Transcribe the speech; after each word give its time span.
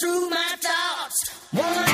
through 0.00 0.28
my 0.30 0.54
thoughts, 0.60 1.28
one 1.52 1.87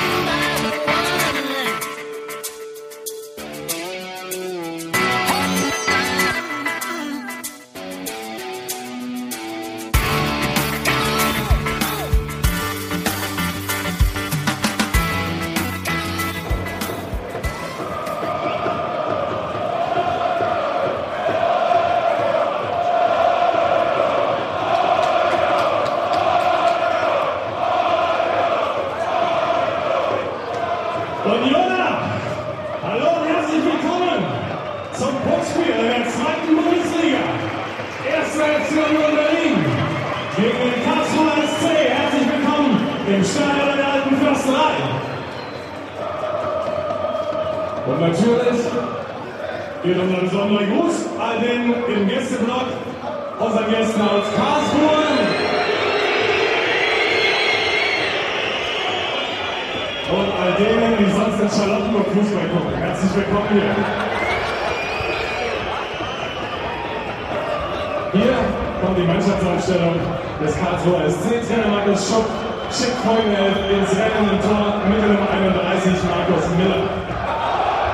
ins 73.85 73.97
Rennen 73.97 74.29
im 74.33 74.41
Tor 74.41 74.81
mit 74.89 74.97
der 74.97 75.09
Nummer 75.13 75.29
31 75.29 75.93
Markus 76.09 76.45
Miller. 76.57 76.89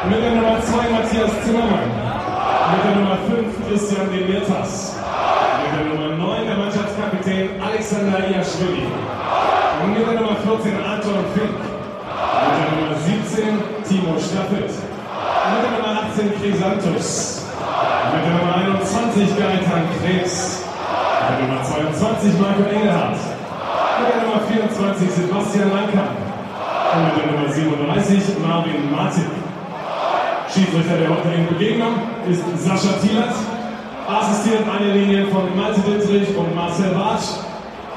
Mit 0.08 0.24
der 0.24 0.32
Nummer 0.32 0.58
2 0.62 0.90
Matthias 0.90 1.32
Zimmermann. 1.44 1.92
Mit 2.72 2.82
der 2.86 2.96
Nummer 2.96 3.18
5 3.28 3.68
Christian 3.68 4.08
Demirtas. 4.12 4.96
Mit 5.60 5.72
der 5.76 5.86
Nummer 5.92 6.16
9 6.16 6.48
der 6.48 6.58
Mannschaftskapitän 6.58 7.60
Alexander 7.60 8.20
Iaschwili. 8.32 8.88
Mit 9.92 10.08
der 10.08 10.16
Nummer 10.16 10.36
14 10.40 10.80
Anton 10.80 11.26
Fink. 11.36 11.60
Mit 11.60 12.54
der 12.56 12.68
Nummer 12.72 12.96
17 12.96 13.60
Timo 13.88 14.16
Staffelt. 14.20 14.72
Mit 14.72 15.60
der 15.64 15.72
Nummer 15.76 15.92
18 16.08 16.32
Chrysanthus. 16.40 17.44
Mit 18.16 18.22
der 18.24 18.34
Nummer 18.40 18.56
21 18.56 19.28
Gaetan 19.36 19.84
Krebs. 20.00 20.64
Mit 21.28 21.40
der 21.40 21.48
Nummer 21.48 21.64
22 21.64 22.40
Marco 22.40 22.64
Engelhardt. 22.64 23.41
Mit 24.02 24.16
der 24.16 24.24
Nummer 24.24 24.42
24 24.50 25.12
Sebastian 25.12 25.70
Lanker. 25.70 26.10
Und 26.94 27.06
mit 27.06 27.14
der 27.22 27.32
Nummer 27.32 27.54
37 27.54 28.40
Marvin 28.42 28.92
Martin. 28.92 29.30
Schiedsrichter 30.52 30.98
der 30.98 31.10
heutigen 31.10 31.48
Begegnung 31.48 31.94
ist 32.28 32.42
Sascha 32.58 32.98
Thielert. 32.98 33.36
Assistiert 34.10 34.64
an 34.68 34.84
den 34.84 34.96
Linien 34.96 35.28
von 35.30 35.56
Malte 35.56 35.82
Dittrich 35.82 36.36
und 36.36 36.56
Marcel 36.56 36.96
Bartsch. 36.96 37.46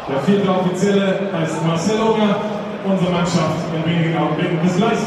Der 0.09 0.21
vierte 0.21 0.51
Offizielle 0.51 1.31
heißt 1.33 1.67
Marcel 1.67 1.99
Unger. 2.01 2.37
Unsere 2.85 3.11
Mannschaft 3.11 3.65
in 3.75 3.91
wenigen 3.91 4.19
Augenblicken. 4.19 4.59
Bis 4.61 4.77
gleich. 4.77 4.99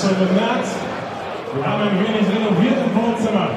Es 0.00 0.08
schon 0.08 0.18
bemerkt, 0.18 0.68
wir 1.54 1.66
haben 1.66 1.82
ein 1.82 1.98
wenig 2.00 2.24
renoviert 2.28 2.78
im 2.84 2.92
Wohnzimmer. 2.96 3.48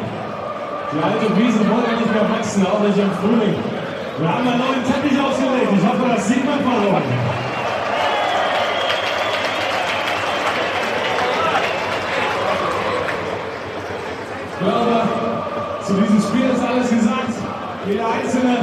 Die 0.91 0.99
alte 1.01 1.37
Wiese 1.37 1.59
wollte 1.69 1.95
nicht 1.95 2.13
mehr 2.13 2.29
wachsen, 2.29 2.65
auch 2.65 2.79
nicht 2.81 2.97
im 2.97 3.11
Frühling. 3.21 3.55
Wir 4.19 4.29
haben 4.29 4.47
einen 4.47 4.59
neuen 4.59 4.83
Teppich 4.83 5.17
ausgelegt. 5.19 5.71
Ich 5.77 5.87
hoffe, 5.87 6.03
das 6.07 6.27
sieht 6.27 6.45
man 6.45 6.59
von 6.59 6.73
oben. 6.87 7.03
Ich 14.51 14.59
glaube, 14.59 15.01
zu 15.85 15.93
diesem 15.93 16.21
Spiel 16.21 16.49
ist 16.49 16.63
alles 16.63 16.89
gesagt. 16.89 17.33
Jeder 17.87 18.05
Einzelne 18.07 18.57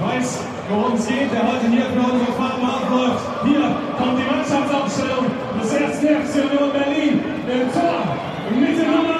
weiß, 0.00 0.38
worum 0.70 0.94
es 0.94 1.06
geht, 1.06 1.32
der 1.32 1.42
heute 1.42 1.66
hier 1.66 1.86
für 1.86 2.00
unsere 2.00 2.32
Farben 2.32 2.64
aufläuft. 2.64 3.24
Hier 3.44 3.64
kommt 3.98 4.18
die 4.18 4.28
Mannschaftsaufstellung 4.30 5.26
des 5.60 5.74
1. 5.74 5.98
FC 5.98 6.34
Union 6.46 6.70
Berlin. 6.72 7.20
Im 7.50 7.72
Tor 7.72 8.06
mit 8.50 8.78
der 8.78 8.88
Nummer 8.88 9.19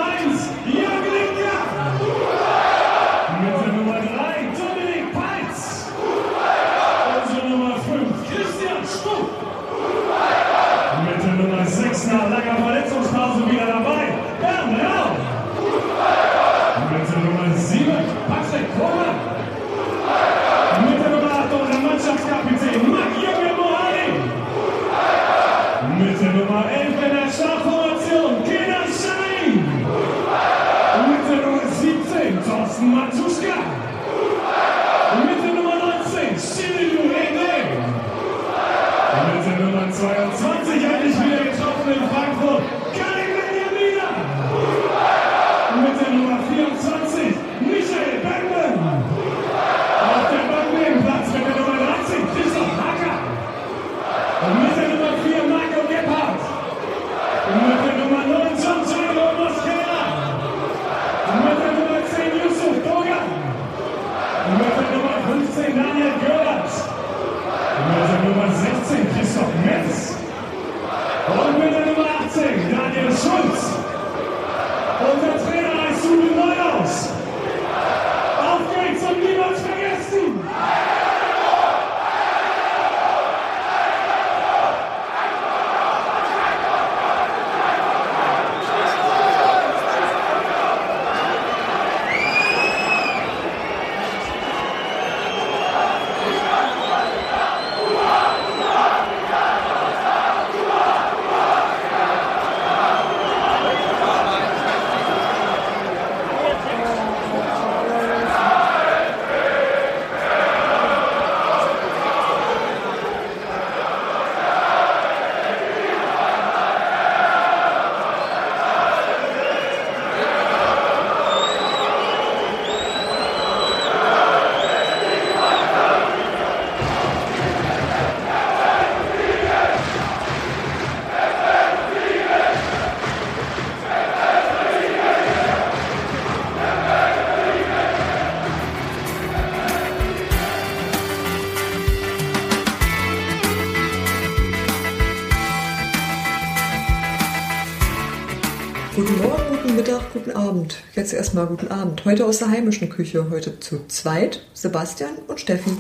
Abend. 150.70 150.96
Jetzt 150.96 151.12
erstmal 151.12 151.46
guten 151.46 151.69
Abend. 151.69 152.05
Heute 152.05 152.25
aus 152.26 152.38
der 152.38 152.49
heimischen 152.50 152.88
Küche. 152.88 153.26
Heute 153.31 153.58
zu 153.61 153.87
zweit 153.88 154.43
Sebastian 154.55 155.11
und 155.26 155.40
Steffi. 155.40 155.70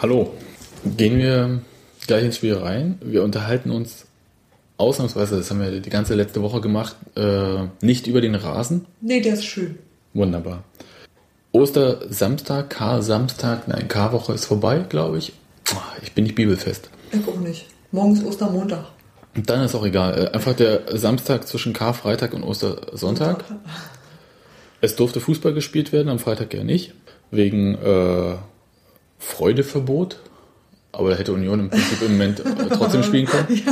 Hallo. 0.00 0.32
Gehen 0.96 1.18
wir 1.18 1.60
gleich 2.06 2.24
ins 2.24 2.36
Spiel 2.36 2.54
rein. 2.54 2.98
Wir 3.04 3.22
unterhalten 3.22 3.70
uns 3.70 4.06
ausnahmsweise, 4.78 5.36
das 5.38 5.50
haben 5.50 5.60
wir 5.60 5.80
die 5.80 5.90
ganze 5.90 6.14
letzte 6.14 6.42
Woche 6.42 6.60
gemacht, 6.60 6.96
äh, 7.16 7.64
nicht 7.80 8.06
über 8.06 8.20
den 8.20 8.34
Rasen. 8.34 8.84
Nee, 9.00 9.20
der 9.20 9.34
ist 9.34 9.44
schön. 9.44 9.78
Wunderbar. 10.12 10.64
Ostersamstag, 11.52 12.68
K-Samstag, 12.70 13.66
nein, 13.68 13.88
K-Woche 13.88 14.34
ist 14.34 14.44
vorbei, 14.44 14.84
glaube 14.88 15.18
ich. 15.18 15.32
Ah, 15.72 15.78
Ich 16.02 16.12
bin 16.12 16.24
nicht 16.24 16.34
bibelfest. 16.34 16.90
Ich 17.10 17.26
auch 17.26 17.40
nicht. 17.40 17.66
Morgen 17.90 18.14
ist 18.14 18.24
Ostermontag. 18.24 18.84
Und 19.34 19.48
dann 19.48 19.62
ist 19.62 19.74
auch 19.74 19.84
egal. 19.86 20.26
Äh, 20.26 20.34
Einfach 20.34 20.54
der 20.54 20.82
Samstag 20.98 21.46
zwischen 21.48 21.72
Karfreitag 21.72 22.34
und 22.34 22.42
Ostersonntag. 22.42 23.44
Es 24.80 24.96
durfte 24.96 25.20
Fußball 25.20 25.54
gespielt 25.54 25.92
werden, 25.92 26.08
am 26.08 26.18
Freitag 26.18 26.52
ja 26.54 26.64
nicht. 26.64 26.94
Wegen 27.30 27.74
äh, 27.76 28.36
Freudeverbot. 29.18 30.20
Aber 30.92 31.10
da 31.10 31.16
hätte 31.16 31.32
Union 31.32 31.60
im 31.60 31.70
Prinzip 31.70 32.02
im 32.02 32.12
Moment 32.12 32.40
äh, 32.40 32.68
trotzdem 32.70 33.02
spielen 33.02 33.26
können. 33.26 33.62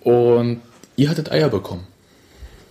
Und 0.00 0.60
ihr 0.96 1.10
hattet 1.10 1.30
Eier 1.30 1.48
bekommen. 1.48 1.86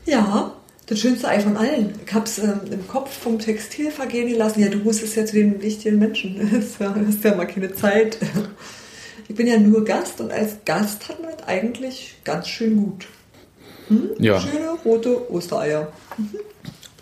Ja, 0.06 0.54
das 0.86 1.00
schönste 1.00 1.28
Ei 1.28 1.42
von 1.42 1.58
allen. 1.58 1.94
Ich 2.06 2.14
hab's 2.14 2.40
ähm, 2.40 2.62
im 2.72 2.88
Kopf 2.88 3.12
vom 3.12 3.40
Textil 3.40 3.92
vergehen 3.92 4.30
gelassen. 4.30 4.62
Ja, 4.62 4.70
du 4.70 4.78
musstest 4.78 5.18
ja 5.18 5.26
zu 5.26 5.36
den 5.36 5.62
wichtigen 5.62 6.00
Menschen. 6.00 6.38
Das 6.52 6.66
ist 6.66 6.80
ja, 6.80 6.90
das 6.90 7.10
ist 7.10 7.24
ja 7.24 7.36
mal 7.36 7.46
keine 7.46 7.74
Zeit. 7.74 8.18
Ich 9.28 9.36
bin 9.36 9.48
ja 9.48 9.60
nur 9.60 9.84
Gast 9.84 10.22
und 10.22 10.32
als 10.32 10.60
Gast 10.64 11.10
hat 11.10 11.22
man 11.22 11.32
es 11.38 11.44
eigentlich 11.46 12.16
ganz 12.24 12.48
schön 12.48 12.78
gut. 12.78 13.08
Ja, 14.20 14.40
Schöne 14.40 14.70
rote 14.86 15.30
Ostereier. 15.32 15.92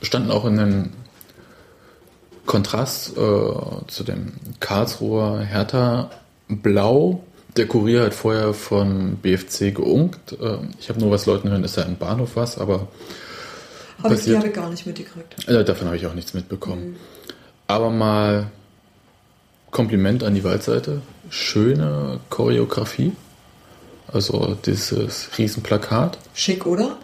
Standen 0.02 0.32
auch 0.32 0.46
in 0.46 0.60
einem 0.60 0.90
Kontrast 2.46 3.18
äh, 3.18 3.52
zu 3.88 4.04
dem 4.04 4.34
Karlsruher 4.60 5.40
Hertha 5.40 6.12
Blau. 6.48 7.24
Der 7.58 7.68
Kurier 7.68 8.04
hat 8.04 8.14
vorher 8.14 8.54
von 8.54 9.16
BFC 9.18 9.74
geunkt. 9.74 10.34
Äh, 10.34 10.58
ich 10.80 10.90
habe 10.90 11.00
nur 11.00 11.10
was 11.12 11.26
Leuten 11.26 11.50
hören, 11.50 11.64
ist 11.64 11.78
da 11.78 11.84
im 11.84 11.96
Bahnhof 11.98 12.36
was, 12.36 12.58
aber 12.58 12.88
Aber 14.00 14.10
die 14.10 14.16
Passiert. 14.16 14.38
habe 14.38 14.48
ich 14.50 14.54
gar 14.54 14.70
nicht 14.70 14.86
mitgekriegt. 14.86 15.48
äh, 15.48 15.64
davon 15.66 15.88
habe 15.88 15.98
ich 15.98 16.06
auch 16.06 16.14
nichts 16.14 16.34
mitbekommen. 16.34 16.98
Aber 17.68 17.90
mal 17.90 18.52
Kompliment 19.72 20.24
an 20.24 20.36
die 20.36 20.44
Waldseite. 20.44 21.02
Schöne 21.30 22.20
Choreografie. 22.30 23.14
Also 24.08 24.56
dieses 24.66 25.30
Riesenplakat. 25.38 26.20
Schick, 26.36 26.66
oder? 26.68 26.98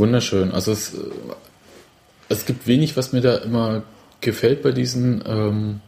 Wunderschön. 0.00 0.52
Also 0.52 0.72
es, 0.72 0.92
es 2.28 2.46
gibt 2.46 2.66
wenig, 2.66 2.96
was 2.96 3.12
mir 3.12 3.20
da 3.20 3.36
immer 3.36 3.82
gefällt 4.20 4.62
bei 4.62 4.72
diesen 4.72 5.22
ähm, 5.26 5.80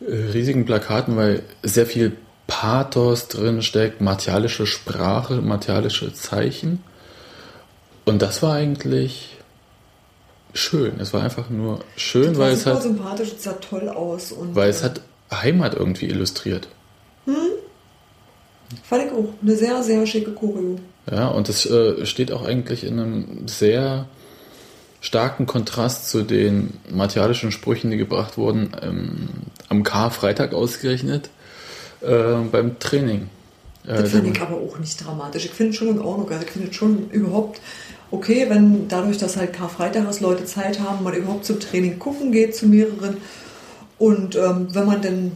äh, 0.00 0.32
riesigen 0.32 0.64
Plakaten, 0.64 1.16
weil 1.16 1.42
sehr 1.62 1.86
viel 1.86 2.16
Pathos 2.46 3.28
drin 3.28 3.62
steckt, 3.62 4.00
martialische 4.00 4.66
Sprache, 4.66 5.40
martialische 5.42 6.12
Zeichen. 6.12 6.82
Und 8.04 8.22
das 8.22 8.42
war 8.42 8.54
eigentlich 8.54 9.36
schön. 10.54 11.00
Es 11.00 11.12
war 11.12 11.22
einfach 11.22 11.50
nur 11.50 11.80
schön, 11.96 12.30
Das 12.30 12.38
weil 12.38 12.52
es 12.52 12.66
hat, 12.66 12.82
sympathisch, 12.82 13.32
es 13.36 13.44
sah 13.44 13.52
toll 13.54 13.88
aus. 13.88 14.32
Und, 14.32 14.54
weil 14.54 14.70
es 14.70 14.82
äh, 14.82 14.86
hat 14.86 15.00
Heimat 15.30 15.74
irgendwie 15.74 16.06
illustriert. 16.06 16.68
Fand 18.82 19.04
ich 19.04 19.12
auch. 19.12 19.28
Eine 19.42 19.56
sehr, 19.56 19.82
sehr 19.82 20.06
schicke 20.06 20.32
Choreo. 20.32 20.78
Ja, 21.10 21.28
und 21.28 21.48
es 21.48 21.66
äh, 21.66 22.04
steht 22.06 22.32
auch 22.32 22.44
eigentlich 22.44 22.84
in 22.84 22.98
einem 22.98 23.46
sehr 23.48 24.06
starken 25.00 25.46
Kontrast 25.46 26.08
zu 26.08 26.22
den 26.22 26.74
martialischen 26.90 27.52
Sprüchen, 27.52 27.90
die 27.92 27.96
gebracht 27.96 28.36
wurden, 28.38 28.72
ähm, 28.82 29.28
am 29.68 29.82
Karfreitag 29.84 30.52
ausgerechnet, 30.52 31.30
äh, 32.00 32.34
beim 32.50 32.78
Training. 32.80 33.28
Äh, 33.86 34.02
Das 34.02 34.10
fand 34.10 34.24
der- 34.26 34.32
ich 34.32 34.40
aber 34.40 34.56
auch 34.56 34.78
nicht 34.80 35.04
dramatisch. 35.04 35.44
Ich 35.44 35.52
finde 35.52 35.70
es 35.70 35.76
schon 35.76 35.88
in 35.88 36.00
Ordnung. 36.00 36.28
Also 36.30 36.44
ich 36.44 36.50
finde 36.50 36.68
es 36.70 36.74
schon 36.76 37.08
überhaupt 37.10 37.60
okay, 38.10 38.46
wenn 38.48 38.88
dadurch, 38.88 39.18
dass 39.18 39.36
halt 39.36 39.52
Karfreitag 39.52 40.08
ist, 40.08 40.20
Leute 40.20 40.44
Zeit 40.44 40.80
haben, 40.80 41.04
man 41.04 41.14
überhaupt 41.14 41.44
zum 41.44 41.60
Training 41.60 41.98
gucken 42.00 42.32
geht, 42.32 42.56
zu 42.56 42.66
mehreren. 42.66 43.18
Und 43.98 44.34
ähm, 44.34 44.68
wenn 44.74 44.86
man 44.86 45.02
dann 45.02 45.32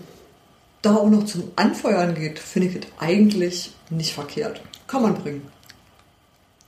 da 0.83 0.97
auch 0.97 1.11
noch 1.11 1.25
zum 1.27 1.45
Anfeuern 1.57 2.15
geht, 2.15 2.39
finde 2.41 2.69
ich 2.69 2.77
es 2.77 2.83
eigentlich 2.99 3.73
nicht 3.91 4.13
verkehrt. 4.15 4.61
Kann 4.87 5.03
man 5.03 5.15
bringen. 5.15 5.43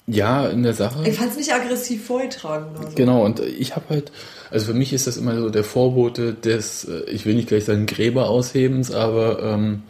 Ja, 0.06 0.46
in 0.49 0.62
der 0.62 0.75
Sache. 0.75 1.06
Ich 1.08 1.16
fand 1.16 1.31
es 1.31 1.37
nicht 1.37 1.52
aggressiv 1.52 2.06
vorgetragen. 2.06 2.75
Also. 2.76 2.94
Genau, 2.94 3.25
und 3.25 3.40
ich 3.40 3.76
habe 3.76 3.87
halt, 3.90 4.12
also 4.50 4.66
für 4.66 4.75
mich 4.75 4.93
ist 4.93 5.06
das 5.06 5.16
immer 5.16 5.38
so 5.38 5.49
der 5.49 5.64
Vorbote 5.64 6.34
des, 6.34 6.84
äh, 6.84 7.04
ich 7.10 7.25
will 7.25 7.34
nicht 7.34 7.49
gleich 7.49 7.64
sagen 7.64 7.87
Gräber 7.87 8.28
aushebens, 8.28 8.90
aber 8.90 9.43
ähm, 9.43 9.84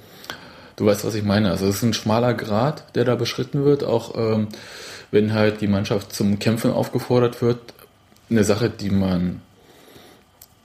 du 0.77 0.87
weißt, 0.87 1.05
was 1.05 1.15
ich 1.15 1.23
meine. 1.23 1.51
Also 1.51 1.67
es 1.67 1.77
ist 1.77 1.83
ein 1.83 1.95
schmaler 1.95 2.35
Grat, 2.35 2.95
der 2.95 3.05
da 3.05 3.15
beschritten 3.15 3.65
wird, 3.65 3.85
auch 3.85 4.17
ähm, 4.17 4.49
wenn 5.11 5.33
halt 5.33 5.61
die 5.61 5.69
Mannschaft 5.69 6.15
zum 6.15 6.39
Kämpfen 6.39 6.73
aufgefordert 6.73 7.41
wird. 7.41 7.59
Eine 8.31 8.45
Sache, 8.45 8.71
die 8.71 8.91
man 8.91 9.41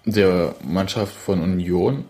der 0.05 0.55
Mannschaft 0.63 1.13
von 1.13 1.41
Union 1.41 2.05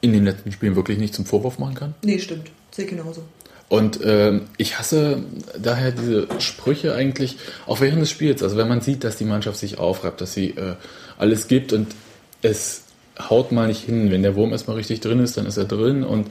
in 0.00 0.12
den 0.12 0.24
letzten 0.24 0.52
Spielen 0.52 0.76
wirklich 0.76 0.98
nicht 0.98 1.14
zum 1.14 1.24
Vorwurf 1.24 1.58
machen 1.58 1.74
kann. 1.74 1.94
Nee, 2.02 2.18
stimmt. 2.18 2.50
Sehe 2.70 2.86
genauso. 2.86 3.22
Und 3.68 3.98
ähm, 4.04 4.42
ich 4.58 4.78
hasse 4.78 5.24
daher 5.60 5.90
diese 5.90 6.28
Sprüche 6.38 6.94
eigentlich 6.94 7.36
auch 7.66 7.80
während 7.80 8.00
des 8.00 8.10
Spiels. 8.10 8.42
Also 8.42 8.56
wenn 8.56 8.68
man 8.68 8.80
sieht, 8.80 9.02
dass 9.02 9.16
die 9.16 9.24
Mannschaft 9.24 9.58
sich 9.58 9.78
aufreibt, 9.78 10.20
dass 10.20 10.32
sie 10.32 10.50
äh, 10.50 10.76
alles 11.18 11.48
gibt 11.48 11.72
und 11.72 11.88
es 12.42 12.82
haut 13.18 13.50
mal 13.50 13.66
nicht 13.66 13.84
hin. 13.84 14.10
Wenn 14.10 14.22
der 14.22 14.36
Wurm 14.36 14.52
erstmal 14.52 14.76
richtig 14.76 15.00
drin 15.00 15.18
ist, 15.18 15.36
dann 15.36 15.46
ist 15.46 15.56
er 15.56 15.64
drin 15.64 16.04
und 16.04 16.28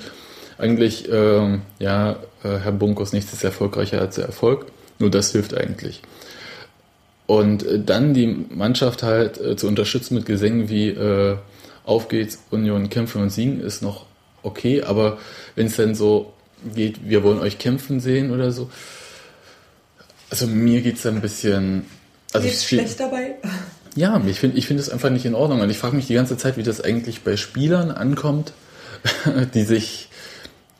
eigentlich, 0.57 1.09
ähm, 1.11 1.63
ja, 1.79 2.11
äh, 2.43 2.59
Herr 2.59 2.71
Bunkers, 2.71 3.11
nichts 3.11 3.33
ist 3.33 3.43
erfolgreicher 3.43 3.99
als 3.99 4.15
der 4.15 4.25
Erfolg. 4.25 4.67
Nur 4.99 5.09
das 5.09 5.33
hilft 5.33 5.53
eigentlich. 5.53 6.01
Und 7.27 7.65
äh, 7.65 7.79
dann 7.79 8.13
die 8.13 8.27
Mannschaft 8.27 9.03
halt 9.03 9.39
äh, 9.39 9.57
zu 9.57 9.67
unterstützen 9.67 10.15
mit 10.15 10.25
Gesängen 10.25 10.69
wie 10.69 10.89
äh, 10.89 11.37
Auf 11.83 12.07
geht's, 12.07 12.39
Union 12.51 12.89
kämpfen 12.89 13.21
und 13.21 13.29
siegen 13.29 13.59
ist 13.59 13.81
noch 13.81 14.05
okay, 14.43 14.83
aber 14.83 15.17
wenn 15.55 15.67
es 15.67 15.75
dann 15.75 15.95
so 15.95 16.33
geht, 16.73 17.07
wir 17.07 17.23
wollen 17.23 17.39
euch 17.39 17.57
kämpfen 17.57 17.99
sehen 17.99 18.31
oder 18.31 18.51
so, 18.51 18.69
also 20.29 20.47
mir 20.47 20.81
geht's 20.81 21.03
da 21.03 21.09
ein 21.09 21.21
bisschen... 21.21 21.85
Also 22.33 22.47
es 22.47 22.63
steht- 22.65 22.79
schlecht 22.81 22.99
dabei. 22.99 23.35
ja, 23.95 24.21
ich 24.27 24.39
finde 24.39 24.57
ich 24.57 24.67
finde 24.67 24.81
es 24.81 24.89
einfach 24.89 25.09
nicht 25.09 25.25
in 25.25 25.35
Ordnung. 25.35 25.61
Und 25.61 25.69
ich 25.69 25.77
frage 25.77 25.95
mich 25.95 26.07
die 26.07 26.15
ganze 26.15 26.37
Zeit, 26.37 26.57
wie 26.57 26.63
das 26.63 26.81
eigentlich 26.81 27.21
bei 27.21 27.37
Spielern 27.37 27.91
ankommt, 27.91 28.53
die 29.53 29.63
sich, 29.63 30.09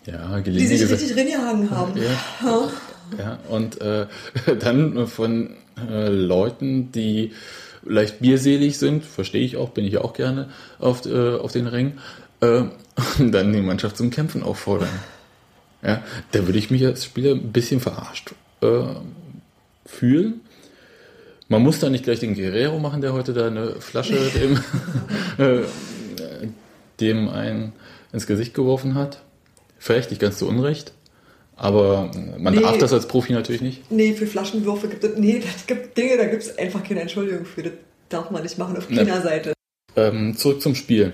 ja, 0.05 0.39
Die 0.41 0.65
sich 0.65 0.89
richtig 0.89 1.15
reingehangen 1.17 1.72
haben. 1.72 1.94
Ja. 1.98 2.70
Ja, 3.20 3.38
und 3.50 3.79
äh, 3.82 4.08
dann 4.60 5.05
von 5.05 5.51
äh, 5.77 6.10
Leuten, 6.10 6.91
die 6.91 7.34
leicht 7.86 8.20
bierselig 8.20 8.79
sind, 8.79 9.05
verstehe 9.05 9.46
ich 9.46 9.58
auch, 9.58 9.70
bin 9.70 9.86
ich 9.86 10.00
auch 10.00 10.13
gerne 10.13 10.50
auf, 10.79 11.05
äh, 11.05 11.36
auf 11.36 11.51
den 11.51 11.67
Ring, 11.67 12.00
äh, 12.41 12.63
und 13.20 13.32
dann 13.32 13.53
die 13.53 13.62
Mannschaft 13.62 13.98
zum 13.98 14.10
Kämpfen 14.10 14.41
auffordern. 14.41 14.89
Ja, 15.85 16.03
da 16.31 16.45
würde 16.47 16.57
ich 16.59 16.71
mich 16.71 16.85
als 16.85 17.05
Spieler 17.05 17.31
ein 17.35 17.51
bisschen 17.51 17.79
verarscht 17.79 18.33
äh, 18.61 18.83
fühlen. 19.85 20.41
Man 21.47 21.61
muss 21.61 21.79
da 21.79 21.89
nicht 21.89 22.03
gleich 22.03 22.19
den 22.19 22.33
Guerrero 22.33 22.79
machen, 22.79 23.01
der 23.01 23.13
heute 23.13 23.33
da 23.33 23.47
eine 23.47 23.75
Flasche 23.79 24.15
dem, 24.35 24.59
äh, 25.37 25.61
dem 26.99 27.29
einen 27.29 27.73
ins 28.11 28.25
Gesicht 28.27 28.53
geworfen 28.53 28.95
hat. 28.95 29.21
Vielleicht 29.77 30.09
nicht 30.09 30.19
ganz 30.21 30.37
zu 30.39 30.47
Unrecht. 30.47 30.93
Aber 31.57 32.11
man 32.37 32.53
Nee. 32.55 32.61
darf 32.61 32.77
das 32.79 32.91
als 32.91 33.07
Profi 33.07 33.31
natürlich 33.33 33.61
nicht. 33.61 33.89
Nee, 33.91 34.13
für 34.13 34.27
Flaschenwürfe 34.27 34.87
gibt 34.89 35.03
es. 35.03 35.17
Nee, 35.17 35.39
das 35.39 35.65
gibt 35.67 35.95
Dinge, 35.97 36.17
da 36.17 36.25
gibt 36.25 36.43
es 36.43 36.57
einfach 36.57 36.83
keine 36.83 37.01
Entschuldigung 37.01 37.45
für. 37.45 37.63
Das 37.63 37.73
darf 38.09 38.29
man 38.31 38.43
nicht 38.43 38.57
machen 38.57 38.75
auf 38.75 38.89
Ne. 38.89 38.97
keiner 39.05 39.21
Seite. 39.21 39.53
Ähm, 39.95 40.35
zurück 40.35 40.61
zum 40.61 40.75
Spiel. 40.75 41.13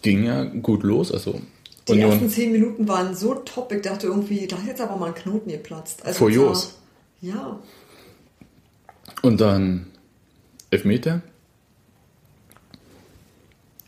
Ging 0.00 0.24
ja 0.24 0.44
gut 0.44 0.84
los. 0.84 1.12
Also 1.12 1.40
Die 1.88 1.98
ersten 1.98 2.14
Union 2.16 2.30
zehn 2.30 2.52
Minuten 2.52 2.86
waren 2.88 3.14
so 3.14 3.34
top. 3.34 3.72
Ich 3.72 3.82
dachte 3.82 4.06
irgendwie, 4.06 4.46
da 4.46 4.56
ist 4.56 4.66
jetzt 4.66 4.80
aber 4.80 4.96
mal 4.96 5.06
ein 5.08 5.14
Knoten 5.14 5.50
geplatzt. 5.50 6.04
Also 6.04 6.18
Furios. 6.18 6.76
es 7.22 7.32
war- 7.34 7.34
Ja. 7.34 7.58
und 9.22 9.40
dann 9.40 9.86
Elfmeter. 10.70 11.22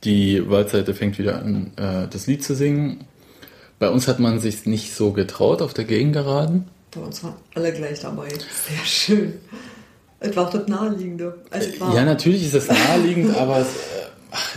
Die 0.05 0.49
Waldseite 0.51 0.95
fängt 0.95 1.19
wieder 1.19 1.39
an, 1.41 1.73
äh, 1.77 2.07
das 2.09 2.27
Lied 2.27 2.45
zu 2.45 2.55
singen. 2.55 3.05
Bei 3.79 3.89
uns 3.91 4.07
hat 4.07 4.21
man 4.21 4.39
sich 4.39 4.67
nicht 4.67 4.95
so 4.95 5.13
getraut 5.13 5.63
auf 5.63 5.73
der 5.75 5.85
Gegengeraden. 5.85 6.67
Bei 6.91 7.01
uns 7.01 7.25
waren 7.25 7.35
alle 7.55 7.73
gleich 7.73 8.01
dabei. 8.01 8.29
Sehr 8.29 8.85
schön. 8.85 9.35
Es 10.21 10.35
war 10.37 10.47
auch 10.49 10.53
das 10.53 10.69
Naheliegende. 10.69 11.39
Also 11.51 11.69
Ja, 11.95 12.05
natürlich 12.05 12.45
ist 12.45 12.55
das 12.55 12.69
naheliegend, 12.69 13.35
aber 13.37 13.59
es, 13.61 13.69
äh, 13.69 14.07
ach, 14.31 14.57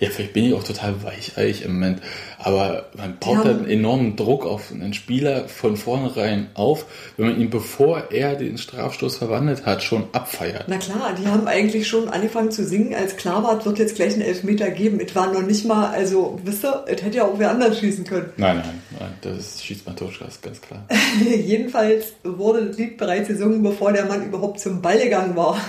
Ja, 0.00 0.08
vielleicht 0.08 0.32
bin 0.32 0.46
ich 0.46 0.54
auch 0.54 0.64
total 0.64 1.02
weicheich 1.04 1.62
im 1.62 1.74
Moment, 1.74 2.00
aber 2.38 2.86
man 2.96 3.18
baut 3.18 3.44
halt 3.44 3.58
einen 3.58 3.68
enormen 3.68 4.16
Druck 4.16 4.46
auf 4.46 4.72
einen 4.72 4.94
Spieler 4.94 5.46
von 5.46 5.76
vornherein 5.76 6.48
auf, 6.54 6.86
wenn 7.18 7.28
man 7.28 7.40
ihn, 7.40 7.50
bevor 7.50 8.10
er 8.10 8.34
den 8.34 8.56
Strafstoß 8.56 9.18
verwandelt 9.18 9.66
hat, 9.66 9.82
schon 9.82 10.04
abfeiert. 10.12 10.64
Na 10.68 10.78
klar, 10.78 11.14
die 11.20 11.26
haben 11.26 11.46
eigentlich 11.46 11.86
schon 11.86 12.08
angefangen 12.08 12.50
zu 12.50 12.64
singen, 12.64 12.94
als 12.94 13.18
klar 13.18 13.42
war, 13.42 13.58
es 13.58 13.66
wird 13.66 13.78
jetzt 13.78 13.94
gleich 13.94 14.14
einen 14.14 14.22
Elfmeter 14.22 14.70
geben. 14.70 15.00
Es 15.00 15.14
war 15.14 15.30
noch 15.30 15.42
nicht 15.42 15.66
mal, 15.66 15.90
also, 15.90 16.40
wisst 16.44 16.64
ihr, 16.64 16.82
es 16.86 17.02
hätte 17.02 17.18
ja 17.18 17.24
auch 17.26 17.38
wer 17.38 17.50
anders 17.50 17.78
schießen 17.78 18.04
können. 18.04 18.32
Nein, 18.38 18.56
nein, 18.56 18.82
nein, 18.98 19.12
das 19.20 19.62
schießt 19.62 19.86
Matuschka, 19.86 20.24
ist 20.24 20.42
ganz 20.42 20.62
klar. 20.62 20.86
Jedenfalls 21.26 22.14
wurde 22.24 22.68
das 22.68 22.78
Lied 22.78 22.96
bereits 22.96 23.28
gesungen, 23.28 23.62
bevor 23.62 23.92
der 23.92 24.06
Mann 24.06 24.24
überhaupt 24.24 24.60
zum 24.60 24.80
Ball 24.80 24.98
gegangen 24.98 25.36
war. 25.36 25.60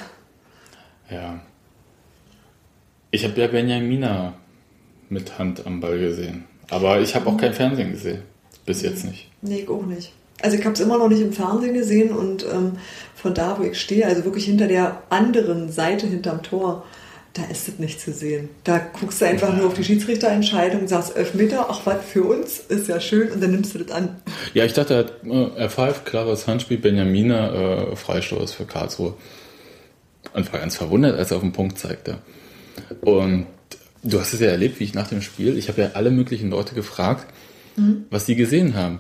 Ja. 1.10 1.42
Ich 3.12 3.26
habe 3.26 3.40
ja 3.40 3.48
Benjamina 3.48 4.34
mit 5.10 5.38
Hand 5.38 5.66
am 5.66 5.82
Ball 5.82 6.00
gesehen. 6.00 6.46
Aber 6.70 7.02
ich 7.02 7.14
habe 7.14 7.30
auch 7.30 7.38
kein 7.38 7.54
Fernsehen 7.54 7.92
gesehen. 7.92 8.22
Bis 8.66 8.82
jetzt 8.82 9.04
nicht. 9.04 9.30
Nee, 9.42 9.62
ich 9.62 9.70
auch 9.70 9.86
nicht. 9.86 10.14
Also 10.42 10.58
ich 10.58 10.64
habe 10.64 10.74
es 10.74 10.80
immer 10.80 10.98
noch 10.98 11.10
nicht 11.10 11.22
im 11.22 11.34
Fernsehen 11.34 11.74
gesehen 11.74 12.12
und 12.12 12.46
ähm, 12.46 12.78
von 13.16 13.34
da, 13.34 13.60
wo 13.60 13.64
ich 13.64 13.80
stehe, 13.80 14.06
also 14.06 14.24
wirklich 14.24 14.46
hinter 14.46 14.68
der 14.68 15.04
anderen 15.10 15.72
Seite, 15.72 16.08
hinterm 16.08 16.42
Tor, 16.42 16.86
da 17.34 17.44
ist 17.46 17.68
es 17.68 17.80
nicht 17.80 18.00
zu 18.00 18.12
sehen. 18.12 18.50
Da 18.64 18.80
guckst 18.80 19.22
du 19.22 19.26
einfach 19.26 19.56
nur 19.56 19.68
auf 19.68 19.74
die 19.74 19.84
Schiedsrichterentscheidung, 19.84 20.88
sagst 20.88 21.16
Elfmeter, 21.16 21.68
ach 21.70 21.82
was, 21.86 22.04
für 22.06 22.24
uns, 22.24 22.60
ist 22.60 22.88
ja 22.88 23.00
schön 23.00 23.32
und 23.32 23.44
dann 23.44 23.52
nimmst 23.52 23.76
du 23.76 23.80
das 23.80 23.92
an. 23.92 24.16
Ja, 24.54 24.66
ich 24.66 24.74
dachte, 24.74 24.94
er, 24.94 25.00
hat, 25.00 25.14
äh, 25.26 25.60
er 25.60 25.70
pfeift 25.70 26.06
klares 26.06 26.48
Handspiel, 26.48 26.78
Benjamina 26.78 27.92
äh, 27.92 27.96
Freistoß 27.96 28.54
für 28.54 28.66
Karlsruhe. 28.66 29.14
Und 30.34 30.52
war 30.54 30.60
ganz 30.60 30.78
verwundert, 30.78 31.18
als 31.18 31.32
er 31.32 31.38
auf 31.38 31.44
den 31.44 31.52
Punkt 31.52 31.78
zeigte. 31.78 32.20
Und 33.02 33.48
du 34.04 34.20
hast 34.20 34.34
es 34.34 34.40
ja 34.40 34.48
erlebt, 34.48 34.80
wie 34.80 34.86
ich 34.86 34.94
nach 34.94 35.08
dem 35.08 35.22
Spiel, 35.22 35.58
ich 35.58 35.70
habe 35.70 35.82
ja 35.82 35.92
alle 35.94 36.12
möglichen 36.12 36.50
Leute 36.50 36.76
gefragt, 36.76 37.28
was 38.10 38.26
die 38.26 38.36
gesehen 38.36 38.76
haben. 38.76 39.00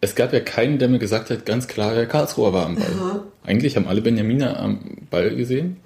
Es 0.00 0.14
gab 0.14 0.32
ja 0.32 0.40
keinen, 0.40 0.78
der 0.78 0.88
mir 0.88 0.98
gesagt 0.98 1.30
hat, 1.30 1.44
ganz 1.44 1.68
klar, 1.68 1.94
der 1.94 2.06
Karlsruher 2.06 2.52
war 2.52 2.66
am 2.66 2.76
Ball. 2.76 3.22
Eigentlich 3.44 3.76
haben 3.76 3.86
alle 3.86 4.00
Benjamina 4.00 4.56
am 4.56 4.80
Ball 5.10 5.34
gesehen, 5.36 5.76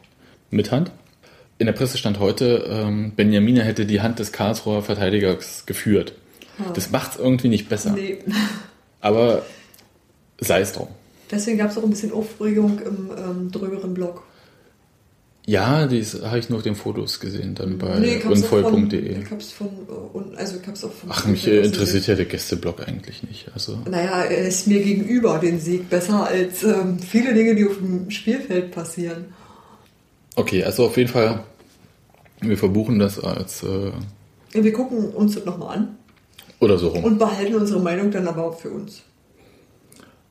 mit 0.50 0.70
Hand. 0.70 0.92
In 1.58 1.66
der 1.66 1.72
Presse 1.72 1.98
stand 1.98 2.18
heute, 2.18 2.64
ähm, 2.68 3.12
Benjamina 3.14 3.62
hätte 3.62 3.86
die 3.86 4.00
Hand 4.00 4.18
des 4.18 4.32
Karlsruher 4.32 4.82
Verteidigers 4.82 5.66
geführt. 5.66 6.14
Das 6.74 6.90
macht 6.90 7.12
es 7.12 7.18
irgendwie 7.18 7.48
nicht 7.48 7.68
besser. 7.68 7.92
Nee. 7.92 8.18
Aber 9.00 9.42
sei 10.38 10.60
es 10.60 10.72
drum. 10.72 10.88
Deswegen 11.30 11.58
gab 11.58 11.70
es 11.70 11.78
auch 11.78 11.82
ein 11.82 11.90
bisschen 11.90 12.12
Aufregung 12.12 12.80
im 12.80 13.10
ähm, 13.16 13.50
drüberen 13.50 13.94
Blog. 13.94 14.22
Ja, 15.46 15.86
das 15.86 16.22
habe 16.22 16.38
ich 16.38 16.48
nur 16.48 16.58
auf 16.58 16.62
den 16.62 16.74
Fotos 16.74 17.20
gesehen, 17.20 17.54
dann 17.54 17.76
bei 17.76 17.98
Nee, 17.98 18.16
unvoll.de. 18.24 19.20
ich 19.22 19.30
hab's 19.30 19.52
von, 19.52 19.66
äh, 19.66 20.36
also 20.38 20.56
ich 20.60 20.66
hab's 20.66 20.82
auch 20.84 20.92
von 20.92 21.10
Ach, 21.12 21.26
mich 21.26 21.46
äh, 21.46 21.60
interessiert 21.60 22.06
ja 22.06 22.14
der 22.14 22.24
Gästeblog 22.24 22.86
eigentlich 22.88 23.22
nicht. 23.24 23.50
Also, 23.52 23.78
Naja, 23.90 24.22
er 24.22 24.48
ist 24.48 24.66
mir 24.66 24.82
gegenüber 24.82 25.38
den 25.38 25.60
Sieg 25.60 25.90
besser 25.90 26.26
als 26.26 26.62
ähm, 26.64 26.98
viele 26.98 27.34
Dinge, 27.34 27.54
die 27.56 27.66
auf 27.66 27.76
dem 27.76 28.10
Spielfeld 28.10 28.70
passieren. 28.70 29.26
okay, 30.36 30.64
also 30.64 30.86
auf 30.86 30.96
jeden 30.96 31.10
Fall, 31.10 31.44
wir 32.40 32.56
verbuchen 32.56 32.98
das 32.98 33.20
als, 33.22 33.62
äh, 33.64 33.92
Wir 34.54 34.72
gucken 34.72 35.10
uns 35.10 35.34
das 35.34 35.44
nochmal 35.44 35.76
an 35.76 35.96
oder 36.58 36.78
so 36.78 36.88
rum. 36.88 37.04
und 37.04 37.18
behalten 37.18 37.54
unsere 37.56 37.80
Meinung 37.80 38.10
dann 38.10 38.26
aber 38.28 38.44
auch 38.46 38.58
für 38.58 38.70
uns. 38.70 39.02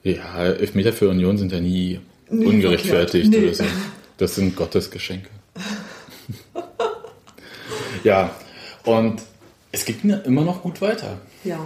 ja, 0.02 0.44
Elfmeter 0.46 0.92
für 0.92 1.08
Union 1.10 1.38
sind 1.38 1.52
ja 1.52 1.60
nie 1.60 2.00
Nee, 2.32 2.46
ungerechtfertigt. 2.48 3.30
Nee. 3.30 3.44
oder 3.46 3.54
so. 3.54 3.64
Das 4.18 4.36
sind 4.36 4.56
Gottes 4.56 4.92
Geschenke. 4.92 5.30
ja, 8.04 8.32
und 8.86 9.22
es 9.72 9.86
geht 9.86 10.04
mir 10.04 10.18
immer 10.26 10.42
noch 10.44 10.62
gut 10.62 10.82
weiter. 10.82 11.18
Ja. 11.44 11.60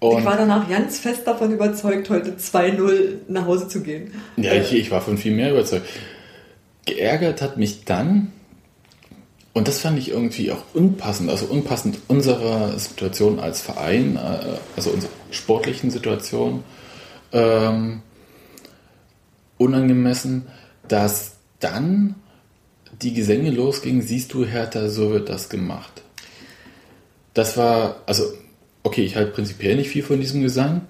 Und- 0.00 0.18
ich 0.18 0.24
war 0.24 0.36
danach 0.36 0.68
ganz 0.68 0.98
fest 0.98 1.22
davon 1.26 1.52
überzeugt, 1.52 2.10
heute 2.10 2.32
2-0 2.32 3.18
nach 3.28 3.46
Hause 3.46 3.68
zu 3.68 3.82
gehen. 3.82 4.12
Ja, 4.36 4.54
ich, 4.54 4.72
ich 4.72 4.90
war 4.90 5.00
von 5.00 5.16
viel 5.16 5.32
mehr 5.32 5.52
überzeugt. 5.52 5.86
Geärgert 6.86 7.40
hat 7.40 7.56
mich 7.56 7.84
dann, 7.84 8.32
und 9.52 9.68
das 9.68 9.78
fand 9.78 9.98
ich 9.98 10.10
irgendwie 10.10 10.50
auch 10.50 10.62
unpassend, 10.74 11.30
also 11.30 11.46
unpassend 11.46 11.98
unserer 12.08 12.76
Situation 12.78 13.38
als 13.38 13.60
Verein, 13.60 14.16
äh, 14.16 14.56
also 14.74 14.90
unserer 14.90 15.12
sportlichen 15.30 15.90
Situation, 15.90 16.64
ähm, 17.32 18.02
unangemessen, 19.58 20.48
dass 20.88 21.36
dann 21.62 22.14
die 23.00 23.14
Gesänge 23.14 23.50
losgingen, 23.50 24.02
siehst 24.02 24.32
du 24.34 24.44
Hertha, 24.44 24.88
so 24.88 25.10
wird 25.10 25.28
das 25.28 25.48
gemacht. 25.48 26.02
Das 27.34 27.56
war, 27.56 27.96
also, 28.06 28.24
okay, 28.82 29.02
ich 29.02 29.16
halte 29.16 29.32
prinzipiell 29.32 29.76
nicht 29.76 29.88
viel 29.88 30.02
von 30.02 30.20
diesem 30.20 30.42
Gesang, 30.42 30.82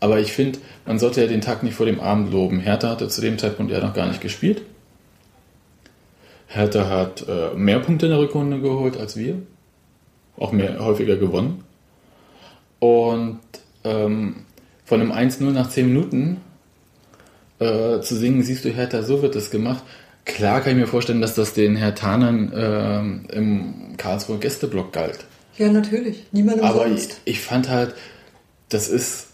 aber 0.00 0.18
ich 0.20 0.32
finde, 0.32 0.58
man 0.86 0.98
sollte 0.98 1.20
ja 1.20 1.26
den 1.26 1.40
Tag 1.40 1.62
nicht 1.62 1.74
vor 1.74 1.86
dem 1.86 2.00
Abend 2.00 2.32
loben. 2.32 2.60
Hertha 2.60 2.90
hatte 2.90 3.08
zu 3.08 3.20
dem 3.20 3.38
Zeitpunkt 3.38 3.72
ja 3.72 3.80
noch 3.80 3.94
gar 3.94 4.08
nicht 4.08 4.20
gespielt. 4.20 4.62
Hertha 6.46 6.88
hat 6.88 7.26
äh, 7.28 7.54
mehr 7.54 7.80
Punkte 7.80 8.06
in 8.06 8.12
der 8.12 8.20
Rückrunde 8.20 8.60
geholt 8.60 8.96
als 8.96 9.16
wir. 9.16 9.42
Auch 10.36 10.52
mehr 10.52 10.78
häufiger 10.78 11.16
gewonnen. 11.16 11.64
Und 12.78 13.40
ähm, 13.84 14.44
von 14.84 15.00
einem 15.00 15.12
1-0 15.12 15.44
nach 15.50 15.68
10 15.68 15.88
Minuten 15.88 16.40
äh, 17.58 18.00
zu 18.00 18.16
singen, 18.16 18.42
siehst 18.42 18.64
du 18.64 18.70
Hertha, 18.70 19.02
so 19.02 19.22
wird 19.22 19.34
das 19.34 19.50
gemacht. 19.50 19.82
Klar 20.24 20.60
kann 20.60 20.72
ich 20.72 20.78
mir 20.78 20.86
vorstellen, 20.86 21.20
dass 21.20 21.34
das 21.34 21.54
den 21.54 21.76
Herthanern 21.76 22.52
ähm, 22.54 23.24
im 23.32 23.96
Karlsruher 23.96 24.38
Gästeblock 24.38 24.92
galt. 24.92 25.20
Ja, 25.56 25.72
natürlich. 25.72 26.24
Niemand 26.32 26.62
Aber 26.62 26.86
ich, 26.86 26.92
umsonst. 26.92 27.20
ich 27.24 27.40
fand 27.40 27.68
halt, 27.68 27.94
das 28.68 28.88
ist, 28.88 29.28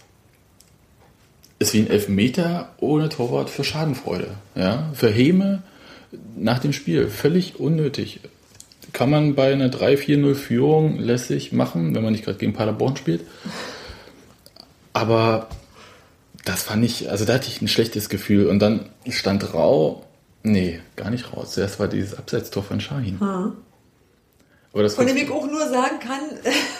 ist 1.59 1.73
wie 1.73 1.79
ein 1.79 1.89
Elfmeter 1.89 2.73
ohne 2.79 3.09
Torwart 3.09 3.49
für 3.49 3.63
Schadenfreude. 3.63 4.29
Ja? 4.55 4.89
Für 4.93 5.09
Häme 5.09 5.63
nach 6.35 6.59
dem 6.59 6.73
Spiel. 6.73 7.07
Völlig 7.09 7.59
unnötig. 7.59 8.21
Kann 8.93 9.09
man 9.09 9.35
bei 9.35 9.51
einer 9.51 9.69
3-4-0 9.69 10.35
Führung 10.35 10.97
lässig 10.97 11.51
machen, 11.51 11.93
wenn 11.93 12.03
man 12.03 12.13
nicht 12.13 12.23
gerade 12.23 12.37
gegen 12.37 12.53
Paderborn 12.53 12.95
spielt. 12.95 13.21
Aber 14.93 15.49
das 16.45 16.63
fand 16.63 16.85
ich, 16.85 17.09
also 17.09 17.25
da 17.25 17.33
hatte 17.33 17.47
ich 17.47 17.61
ein 17.61 17.67
schlechtes 17.67 18.07
Gefühl. 18.09 18.47
Und 18.47 18.59
dann 18.59 18.89
stand 19.09 19.53
Rau, 19.53 20.05
nee, 20.43 20.79
gar 20.95 21.09
nicht 21.09 21.33
raus. 21.33 21.51
Zuerst 21.51 21.79
war 21.79 21.87
dieses 21.87 22.17
Abseitstor 22.17 22.63
von 22.63 22.79
Shahin. 22.79 23.17
Von 23.19 25.07
dem 25.07 25.17
ich 25.17 25.29
auch 25.29 25.47
nur 25.47 25.67
sagen 25.67 25.99
kann, 25.99 26.19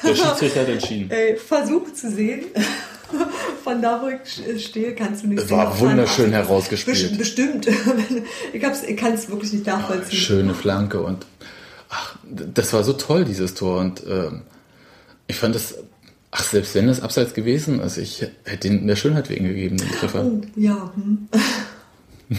der 0.03 0.15
Schiedsrichter 0.15 0.62
hat 0.62 0.69
entschieden. 0.69 1.10
ey, 1.12 1.38
Versuch 1.38 1.93
zu 1.93 2.12
sehen. 2.12 2.45
Von 3.63 3.81
da, 3.81 4.01
wo 4.01 4.07
ich 4.07 4.63
stehe, 4.65 4.95
kannst 4.95 5.24
du 5.24 5.27
nicht 5.27 5.43
Es 5.43 5.51
war 5.51 5.79
wunderschön 5.79 6.31
herausgespielt. 6.31 7.17
Bestimmt. 7.17 7.67
Ich, 8.53 8.63
ich 8.63 8.98
kann 8.98 9.13
es 9.13 9.29
wirklich 9.29 9.53
nicht 9.53 9.65
nachvollziehen. 9.65 10.17
Schöne 10.17 10.53
Flanke 10.53 11.01
und 11.01 11.25
ach, 11.89 12.15
das 12.24 12.74
war 12.74 12.84
so 12.84 12.93
toll, 12.93 13.25
dieses 13.25 13.53
Tor. 13.53 13.79
Und 13.79 14.03
ähm, 14.07 14.41
ich 15.27 15.38
fand 15.38 15.55
das, 15.55 15.75
ach, 16.38 16.44
selbst 16.44 16.75
wenn 16.75 16.88
das 16.88 17.00
abseits 17.01 17.34
gewesen 17.34 17.80
ist, 17.80 17.98
ich 17.98 18.22
hätte 18.44 18.68
den 18.70 18.86
der 18.88 18.98
Schönheit 18.98 19.30
wegen 19.30 19.48
gegeben, 19.48 19.77
den 19.77 19.89
Treffer. 19.89 20.25
Oh, 20.25 20.42
ja. 20.58 20.92
Hm. 20.96 21.30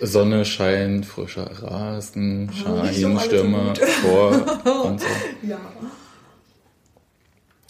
Sonne 0.00 0.44
scheint, 0.44 1.04
frischer 1.06 1.50
Rasen, 1.62 2.46
nicht 2.46 2.58
Schein, 2.62 3.18
Stürmer. 3.20 3.74
Tor 4.02 4.30
und 4.84 5.00
so. 5.00 5.06
Ja. 5.42 5.58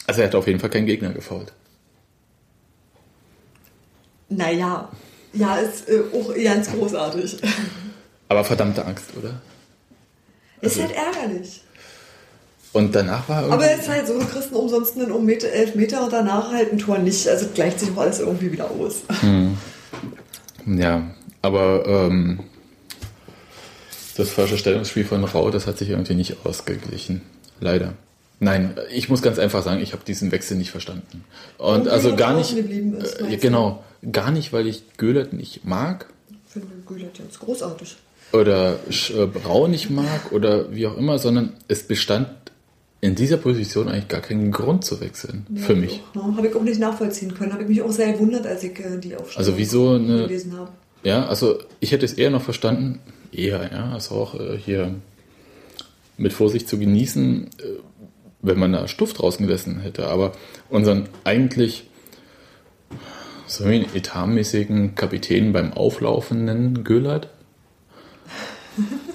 Also 0.07 0.21
er 0.21 0.27
hat 0.29 0.35
auf 0.35 0.47
jeden 0.47 0.61
Fall 0.61 0.71
keinen 0.71 0.87
Gegner 0.87 1.11
gefault. 1.11 1.53
Naja. 4.29 4.91
Ja, 5.33 5.57
ist 5.57 5.89
äh, 5.89 6.03
auch 6.15 6.35
ganz 6.35 6.71
großartig. 6.71 7.39
Aber 8.29 8.45
verdammte 8.45 8.85
Angst, 8.85 9.11
oder? 9.17 9.41
Ist 10.61 10.79
Also- 10.79 10.95
halt 10.95 11.15
ärgerlich. 11.17 11.63
Und 12.73 12.95
danach 12.95 13.29
war 13.29 13.43
irgendwie... 13.43 13.65
Aber 13.65 13.73
es 13.73 13.81
ist 13.81 13.89
halt 13.89 14.07
so, 14.07 14.19
du 14.19 14.27
kriegst 14.27 14.49
einen 14.49 14.57
umsonst 14.57 14.97
einen 14.97 15.11
um 15.11 15.25
Meter, 15.25 15.49
elf 15.49 15.75
Meter 15.75 16.05
und 16.05 16.13
danach 16.13 16.53
halt 16.53 16.73
ein 16.73 16.79
Tor 16.79 16.99
nicht. 16.99 17.27
Also 17.29 17.47
gleicht 17.55 17.81
sich 17.81 17.91
auch 17.93 17.99
alles 17.99 18.21
irgendwie 18.21 18.53
wieder 18.53 18.71
aus. 18.71 19.03
Ja, 20.67 21.11
aber 21.41 21.87
ähm, 21.87 22.41
das 24.17 24.31
falsche 24.31 24.59
Stellungsspiel 24.59 25.05
von 25.05 25.25
Rau, 25.25 25.51
das 25.51 25.67
hat 25.67 25.79
sich 25.79 25.91
irgendwie 25.91 26.15
nicht 26.15 26.45
ausgeglichen. 26.45 27.23
Leider. 27.61 27.95
Nein, 28.41 28.77
ich 28.93 29.09
muss 29.09 29.23
ganz 29.23 29.39
einfach 29.39 29.65
sagen, 29.65 29.81
ich 29.81 29.93
habe 29.93 30.05
diesen 30.05 30.31
Wechsel 30.31 30.57
nicht 30.57 30.71
verstanden. 30.71 31.25
Und 31.57 31.83
Und 31.83 31.89
also 31.89 32.15
gar 32.15 32.35
nicht, 32.35 32.57
ist, 32.57 33.21
äh, 33.21 33.37
genau, 33.37 33.83
gar 34.13 34.31
nicht, 34.31 34.53
weil 34.53 34.69
ich 34.69 34.97
Göhlert 34.97 35.33
nicht 35.33 35.65
mag 35.65 36.07
Ich 36.31 36.53
finde 36.53 36.69
Gülert 36.87 37.19
jetzt 37.19 37.41
großartig. 37.41 37.97
oder 38.33 38.75
äh, 38.75 39.39
Rau 39.45 39.67
nicht 39.67 39.91
mag 39.91 40.33
oder 40.33 40.73
wie 40.73 40.87
auch 40.87 40.97
immer, 40.97 41.19
sondern 41.19 41.55
es 41.67 41.83
bestand 41.83 42.29
in 43.01 43.15
dieser 43.15 43.37
Position 43.37 43.89
eigentlich 43.89 44.09
gar 44.09 44.21
keinen 44.21 44.51
Grund 44.51 44.85
zu 44.85 45.01
wechseln 45.01 45.47
für 45.57 45.75
mich. 45.77 46.03
Ja, 46.15 46.23
habe 46.37 46.49
ich 46.49 46.55
auch 46.57 46.63
nicht 46.63 46.81
nachvollziehen 46.81 47.33
können. 47.35 47.53
Habe 47.53 47.63
ich 47.63 47.69
mich 47.69 47.83
auch 47.83 47.93
sehr 47.93 48.13
gewundert, 48.13 48.47
als 48.47 48.65
ich 48.65 48.79
äh, 48.81 48.99
die 48.99 49.15
Aufstellung 49.15 49.37
Also 49.49 49.57
wieso 49.59 49.91
eine- 49.95 50.23
gelesen 50.27 50.57
habe. 50.59 50.71
Ja, 51.05 51.27
also 51.27 51.59
ich 51.79 51.93
hätte 51.93 52.05
es 52.05 52.15
eher 52.15 52.31
noch 52.31 52.43
verstanden, 52.43 52.99
eher, 53.31 53.71
ja, 53.73 53.93
also 53.93 54.17
auch 54.17 54.35
äh, 54.35 54.59
hier 54.59 54.97
mit 56.17 56.33
Vorsicht 56.33 56.69
zu 56.69 56.77
genießen, 56.77 57.45
äh, 57.45 57.49
wenn 58.43 58.59
man 58.59 58.73
da 58.73 58.89
Stuft 58.89 59.21
draußen 59.21 59.47
gesessen 59.47 59.79
hätte. 59.81 60.09
Aber 60.09 60.33
unseren 60.69 61.09
eigentlich 61.23 61.85
so 63.47 63.63
einen 63.65 63.87
etatmäßigen 63.95 64.97
Kapitän 64.97 65.53
beim 65.53 65.73
Auflaufen 65.73 66.45
nennen, 66.45 66.83
Göhlert? 66.83 67.29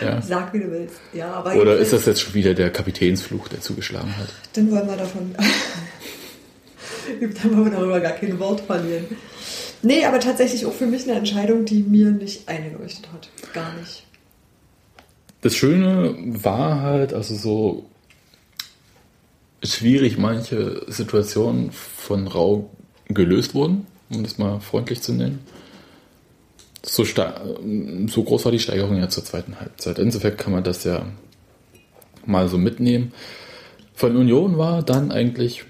Ja. 0.00 0.22
Sag, 0.26 0.52
wie 0.52 0.60
du 0.60 0.70
willst. 0.70 0.96
Ja, 1.12 1.32
aber 1.32 1.54
Oder 1.54 1.76
ist 1.76 1.92
das 1.92 2.06
jetzt 2.06 2.20
schon 2.20 2.34
wieder 2.34 2.54
der 2.54 2.70
Kapitänsfluch, 2.70 3.48
der 3.48 3.60
zugeschlagen 3.60 4.16
hat? 4.16 4.28
Dann 4.54 4.70
wollen 4.70 4.88
wir 4.88 4.96
davon. 4.96 5.34
Dann 7.20 7.56
wollen 7.56 7.64
wir 7.64 7.72
darüber 7.72 8.00
gar 8.00 8.12
kein 8.12 8.38
Wort 8.38 8.60
verlieren. 8.60 9.06
Nee, 9.82 10.04
aber 10.04 10.20
tatsächlich 10.20 10.66
auch 10.66 10.72
für 10.72 10.86
mich 10.86 11.04
eine 11.08 11.18
Entscheidung, 11.18 11.64
die 11.64 11.82
mir 11.82 12.10
nicht 12.10 12.48
eingeleuchtet 12.48 13.08
hat. 13.12 13.28
Gar 13.54 13.74
nicht. 13.74 14.04
Das 15.40 15.54
Schöne 15.54 16.16
war 16.18 16.80
halt, 16.80 17.14
also 17.14 17.36
so 17.36 17.86
schwierig 19.62 20.18
manche 20.18 20.82
Situationen 20.88 21.70
von 21.72 22.26
Rau 22.26 22.70
gelöst 23.08 23.54
wurden, 23.54 23.86
um 24.10 24.22
das 24.22 24.38
mal 24.38 24.60
freundlich 24.60 25.00
zu 25.00 25.12
nennen. 25.12 25.40
So, 26.84 27.04
so 27.04 28.22
groß 28.22 28.44
war 28.44 28.52
die 28.52 28.58
Steigerung 28.58 28.96
ja 28.98 29.08
zur 29.08 29.24
zweiten 29.24 29.60
Halbzeit. 29.60 29.98
Insofern 29.98 30.36
kann 30.36 30.52
man 30.52 30.64
das 30.64 30.84
ja 30.84 31.06
mal 32.24 32.48
so 32.48 32.58
mitnehmen. 32.58 33.12
Von 33.94 34.16
Union 34.16 34.58
war 34.58 34.82
dann 34.82 35.10
eigentlich 35.10 35.64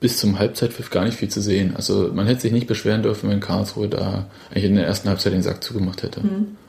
bis 0.00 0.18
zum 0.18 0.38
Halbzeitpfiff 0.38 0.90
gar 0.90 1.04
nicht 1.04 1.16
viel 1.16 1.28
zu 1.28 1.40
sehen. 1.40 1.76
Also 1.76 2.10
man 2.12 2.26
hätte 2.26 2.40
sich 2.40 2.52
nicht 2.52 2.66
beschweren 2.66 3.02
dürfen, 3.02 3.30
wenn 3.30 3.40
Karlsruhe 3.40 3.88
da 3.88 4.26
eigentlich 4.50 4.64
in 4.64 4.74
der 4.74 4.86
ersten 4.86 5.08
Halbzeit 5.08 5.32
den 5.32 5.42
Sack 5.42 5.62
zugemacht 5.62 6.02
hätte. 6.02 6.22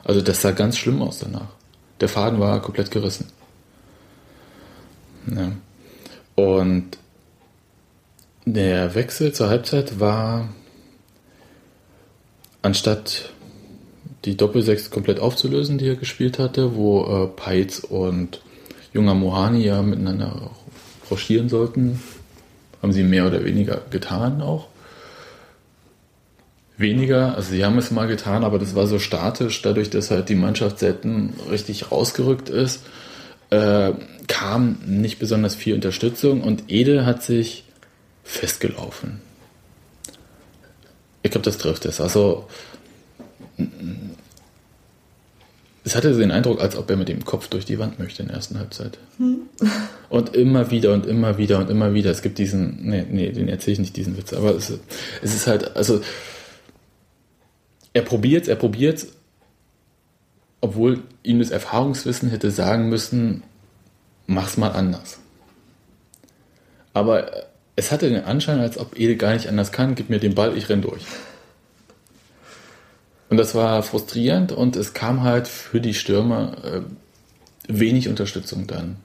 Also 0.04 0.20
das 0.20 0.40
sah 0.40 0.52
ganz 0.52 0.76
schlimm 0.76 1.02
aus 1.02 1.18
danach. 1.18 1.48
Der 2.00 2.08
Faden 2.08 2.38
war 2.38 2.62
komplett 2.62 2.90
gerissen. 2.90 3.26
Ja. 5.26 5.52
Und 6.36 6.98
der 8.44 8.94
Wechsel 8.94 9.32
zur 9.32 9.48
Halbzeit 9.48 9.98
war, 9.98 10.48
anstatt 12.64 13.30
die 14.24 14.36
Doppelsechs 14.36 14.90
komplett 14.90 15.20
aufzulösen, 15.20 15.76
die 15.76 15.86
er 15.86 15.96
gespielt 15.96 16.38
hatte, 16.38 16.74
wo 16.74 17.04
äh, 17.04 17.26
Peitz 17.28 17.80
und 17.80 18.40
junger 18.94 19.14
Mohani 19.14 19.64
ja 19.64 19.82
miteinander 19.82 20.50
rochieren 21.10 21.50
sollten, 21.50 22.00
haben 22.80 22.92
sie 22.92 23.02
mehr 23.02 23.26
oder 23.26 23.44
weniger 23.44 23.82
getan 23.90 24.40
auch. 24.40 24.68
Weniger, 26.78 27.36
also 27.36 27.50
sie 27.50 27.64
haben 27.64 27.76
es 27.76 27.90
mal 27.90 28.08
getan, 28.08 28.44
aber 28.44 28.58
das 28.58 28.74
war 28.74 28.86
so 28.86 28.98
statisch, 28.98 29.60
dadurch, 29.60 29.90
dass 29.90 30.10
halt 30.10 30.30
die 30.30 30.34
Mannschaft 30.34 30.78
selten 30.78 31.34
richtig 31.50 31.92
rausgerückt 31.92 32.48
ist, 32.48 32.84
äh, 33.50 33.92
kam 34.26 34.78
nicht 34.86 35.18
besonders 35.18 35.54
viel 35.54 35.74
Unterstützung 35.74 36.40
und 36.40 36.64
Ede 36.68 37.04
hat 37.04 37.22
sich 37.22 37.64
festgelaufen. 38.24 39.20
Ich 41.24 41.30
glaube, 41.30 41.44
das 41.44 41.56
trifft 41.56 41.86
es. 41.86 42.02
Also 42.02 42.46
es 45.82 45.96
hatte 45.96 46.14
den 46.14 46.30
Eindruck, 46.30 46.60
als 46.60 46.76
ob 46.76 46.90
er 46.90 46.96
mit 46.96 47.08
dem 47.08 47.24
Kopf 47.24 47.48
durch 47.48 47.64
die 47.64 47.78
Wand 47.78 47.98
möchte 47.98 48.22
in 48.22 48.28
der 48.28 48.36
ersten 48.36 48.58
Halbzeit. 48.58 48.98
Und 50.10 50.36
immer 50.36 50.70
wieder 50.70 50.92
und 50.92 51.06
immer 51.06 51.38
wieder 51.38 51.58
und 51.58 51.70
immer 51.70 51.94
wieder. 51.94 52.10
Es 52.10 52.20
gibt 52.20 52.36
diesen, 52.36 52.86
nee, 52.86 53.06
nee, 53.10 53.32
den 53.32 53.48
erzähle 53.48 53.72
ich 53.72 53.78
nicht, 53.78 53.96
diesen 53.96 54.18
Witz, 54.18 54.34
aber 54.34 54.54
es, 54.54 54.70
es 55.22 55.34
ist 55.34 55.46
halt, 55.46 55.74
also 55.76 56.02
er 57.94 58.02
probiert, 58.02 58.46
er 58.46 58.56
probiert, 58.56 59.06
obwohl 60.60 61.02
ihm 61.22 61.38
das 61.38 61.50
Erfahrungswissen 61.50 62.28
hätte 62.28 62.50
sagen 62.50 62.90
müssen, 62.90 63.42
mach's 64.26 64.58
mal 64.58 64.72
anders. 64.72 65.18
Aber 66.92 67.46
es 67.76 67.90
hatte 67.90 68.08
den 68.08 68.24
Anschein, 68.24 68.60
als 68.60 68.78
ob 68.78 68.98
Ede 68.98 69.16
gar 69.16 69.34
nicht 69.34 69.48
anders 69.48 69.72
kann, 69.72 69.94
gib 69.94 70.10
mir 70.10 70.18
den 70.18 70.34
Ball, 70.34 70.56
ich 70.56 70.68
renn 70.68 70.82
durch. 70.82 71.02
Und 73.30 73.36
das 73.36 73.54
war 73.54 73.82
frustrierend 73.82 74.52
und 74.52 74.76
es 74.76 74.94
kam 74.94 75.22
halt 75.22 75.48
für 75.48 75.80
die 75.80 75.94
Stürmer 75.94 76.56
äh, 76.62 76.80
wenig 77.66 78.08
Unterstützung 78.08 78.66
dann. 78.66 78.96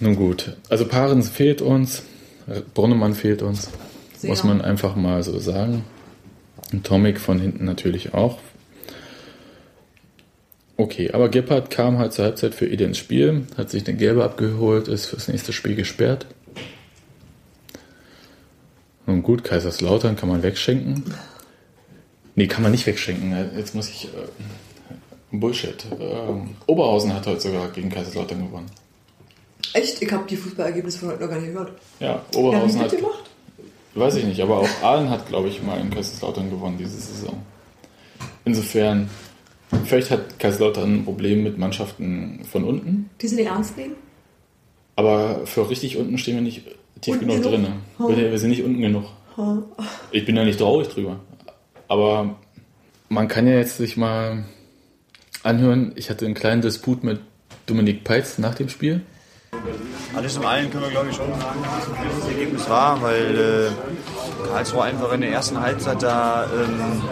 Nun 0.00 0.16
gut, 0.16 0.56
also 0.68 0.86
Paarens 0.86 1.28
fehlt 1.28 1.60
uns, 1.60 2.02
Brunnemann 2.74 3.14
fehlt 3.14 3.42
uns, 3.42 3.70
Sehr. 4.16 4.30
muss 4.30 4.42
man 4.42 4.62
einfach 4.62 4.96
mal 4.96 5.22
so 5.22 5.38
sagen. 5.38 5.84
Und 6.72 6.86
Tomic 6.86 7.20
von 7.20 7.38
hinten 7.38 7.64
natürlich 7.64 8.14
auch. 8.14 8.38
Okay, 10.80 11.10
aber 11.10 11.28
Gebhardt 11.28 11.68
kam 11.70 11.98
halt 11.98 12.14
zur 12.14 12.24
Halbzeit 12.24 12.54
für 12.54 12.66
Ede 12.66 12.84
ins 12.84 12.96
Spiel, 12.96 13.46
hat 13.58 13.68
sich 13.68 13.84
den 13.84 13.98
Gelbe 13.98 14.24
abgeholt, 14.24 14.88
ist 14.88 15.04
fürs 15.04 15.28
nächste 15.28 15.52
Spiel 15.52 15.74
gesperrt. 15.74 16.24
Nun 19.04 19.22
gut, 19.22 19.44
Kaiserslautern 19.44 20.16
kann 20.16 20.30
man 20.30 20.42
wegschenken. 20.42 21.04
Nee, 22.34 22.46
kann 22.46 22.62
man 22.62 22.72
nicht 22.72 22.86
wegschenken. 22.86 23.36
Jetzt 23.58 23.74
muss 23.74 23.90
ich. 23.90 24.06
Äh, 24.06 25.36
Bullshit. 25.36 25.84
Ähm, 26.00 26.56
Oberhausen 26.66 27.12
hat 27.12 27.26
heute 27.26 27.40
sogar 27.40 27.68
gegen 27.72 27.90
Kaiserslautern 27.90 28.42
gewonnen. 28.46 28.70
Echt? 29.74 30.00
Ich 30.00 30.10
habe 30.10 30.24
die 30.26 30.36
Fußballergebnisse 30.36 31.00
von 31.00 31.08
heute 31.10 31.20
noch 31.24 31.28
gar 31.30 31.40
nicht 31.40 31.52
gehört. 31.52 31.72
Ja, 32.00 32.06
Ja, 32.32 32.38
Oberhausen 32.38 32.80
wie 32.80 32.84
hat. 32.84 32.92
mitgemacht? 32.92 33.30
Weiß 33.96 34.14
ich 34.14 34.24
nicht, 34.24 34.40
aber 34.40 34.60
auch 34.60 34.68
Aalen 34.82 35.10
hat, 35.10 35.28
glaube 35.28 35.48
ich, 35.48 35.62
mal 35.62 35.78
in 35.78 35.90
Kaiserslautern 35.90 36.48
gewonnen 36.48 36.78
diese 36.78 36.98
Saison. 36.98 37.42
Insofern, 38.46 39.10
vielleicht 39.84 40.10
hat 40.10 40.38
Kaiserslautern 40.38 40.96
ein 41.00 41.04
Problem 41.04 41.42
mit 41.42 41.58
Mannschaften 41.58 42.40
von 42.50 42.64
unten, 42.64 43.10
Die 43.20 43.28
sind 43.28 43.38
nicht 43.38 43.48
ernst 43.48 43.76
nehmen? 43.76 43.94
aber 44.96 45.46
für 45.46 45.68
richtig 45.70 45.96
unten 45.96 46.18
stehen 46.18 46.34
wir 46.34 46.42
nicht 46.42 46.62
tief 47.00 47.14
Unten 47.14 47.26
genug 47.28 47.42
genug? 47.42 47.60
drin. 47.62 47.72
Hm. 47.98 48.16
Wir, 48.16 48.38
sind 48.38 48.50
nicht 48.50 48.62
unten 48.62 48.80
genug. 48.82 49.04
Ich 50.10 50.26
bin 50.26 50.34
da 50.36 50.44
nicht 50.44 50.58
traurig 50.58 50.88
drüber. 50.88 51.20
Aber 51.88 52.36
man 53.08 53.26
kann 53.26 53.46
ja 53.46 53.54
jetzt 53.54 53.78
sich 53.78 53.96
mal 53.96 54.44
anhören, 55.42 55.92
ich 55.96 56.10
hatte 56.10 56.26
einen 56.26 56.34
kleinen 56.34 56.60
Disput 56.60 57.02
mit 57.02 57.20
Dominik 57.66 58.04
Peitz 58.04 58.36
nach 58.38 58.54
dem 58.54 58.68
Spiel. 58.68 59.00
Alles 60.14 60.36
im 60.36 60.44
allen 60.44 60.70
können 60.70 60.84
wir, 60.84 60.90
glaube 60.90 61.08
ich, 61.10 61.16
schon 61.16 61.28
sagen, 61.40 61.58
wie 61.62 62.20
das 62.20 62.28
Ergebnis 62.28 62.68
war, 62.68 63.00
weil 63.00 63.38
äh, 63.38 63.70
Karlsruhe 64.40 64.82
einfach 64.82 65.12
in 65.12 65.20
der 65.20 65.30
ersten 65.30 65.60
Halbzeit 65.60 66.02
da 66.02 66.44
ähm, 66.44 67.02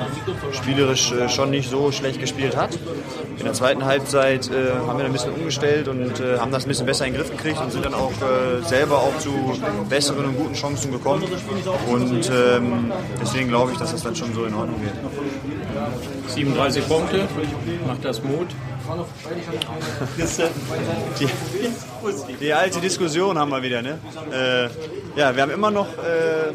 spielerisch 0.53 1.13
äh, 1.13 1.29
schon 1.29 1.51
nicht 1.51 1.71
so 1.71 1.93
schlecht 1.93 2.21
gespielt 2.21 2.57
hat. 2.57 2.79
In 3.39 3.45
der 3.45 3.53
zweiten 3.53 3.85
Halbzeit 3.85 4.51
äh, 4.51 4.73
haben 4.87 4.99
wir 4.99 5.07
ein 5.07 5.13
bisschen 5.13 5.33
umgestellt 5.33 5.89
und 5.89 6.21
äh, 6.21 6.39
haben 6.39 6.51
das 6.51 6.65
ein 6.65 6.69
bisschen 6.69 6.87
besser 6.87 7.07
in 7.07 7.13
den 7.13 7.21
Griff 7.21 7.31
gekriegt 7.31 7.61
und 7.61 7.71
sind 7.71 7.85
dann 7.85 7.95
auch 7.95 8.13
äh, 8.13 8.63
selber 8.67 8.99
auch 8.99 9.17
zu 9.19 9.31
besseren 9.89 10.27
und 10.27 10.37
guten 10.37 10.55
Chancen 10.55 10.91
gekommen. 10.91 11.25
Und 11.89 12.31
ähm, 12.31 12.93
deswegen 13.21 13.49
glaube 13.49 13.73
ich, 13.73 13.79
dass 13.79 13.93
das 13.93 14.03
dann 14.03 14.17
schon 14.17 14.35
so 14.35 14.45
in 14.45 14.55
Ordnung 14.55 14.81
wird. 14.83 14.95
37 16.29 16.89
Punkte, 16.89 17.29
macht 17.87 18.05
das 18.05 18.23
Mut. 18.23 18.49
Die, 21.21 21.29
die 22.41 22.53
alte 22.55 22.81
Diskussion 22.81 23.39
haben 23.39 23.51
wir 23.51 23.63
wieder, 23.63 23.83
ne? 23.83 23.99
Äh, 24.33 25.19
ja, 25.19 25.35
wir 25.35 25.43
haben 25.43 25.51
immer 25.51 25.71
noch 25.71 25.89
äh, 25.99 26.53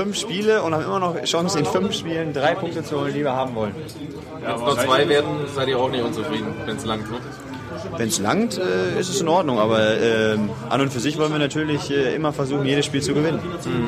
fünf 0.00 0.16
Spiele 0.16 0.62
und 0.62 0.72
haben 0.72 0.84
immer 0.84 0.98
noch 0.98 1.22
Chance, 1.24 1.58
in 1.58 1.66
fünf 1.66 1.92
Spielen 1.92 2.32
drei 2.32 2.54
Punkte 2.54 2.82
zu 2.82 2.98
holen, 2.98 3.12
die 3.12 3.20
wir 3.20 3.32
haben 3.32 3.54
wollen. 3.54 3.74
Wenn 4.40 4.54
es 4.54 4.60
noch 4.60 4.78
zwei 4.78 5.06
werden, 5.06 5.30
seid 5.54 5.68
ihr 5.68 5.78
auch 5.78 5.90
nicht 5.90 6.02
unzufrieden, 6.02 6.54
wenn 6.64 6.76
es 6.76 6.86
langt. 6.86 7.10
Ne? 7.10 7.18
Wenn 7.98 8.08
es 8.08 8.18
langt, 8.18 8.58
äh, 8.58 8.98
ist 8.98 9.10
es 9.10 9.20
in 9.20 9.28
Ordnung, 9.28 9.58
aber 9.58 10.00
ähm, 10.00 10.48
an 10.70 10.80
und 10.80 10.90
für 10.90 11.00
sich 11.00 11.18
wollen 11.18 11.32
wir 11.32 11.38
natürlich 11.38 11.90
äh, 11.90 12.14
immer 12.14 12.32
versuchen, 12.32 12.64
jedes 12.64 12.86
Spiel 12.86 13.02
zu 13.02 13.12
gewinnen. 13.12 13.40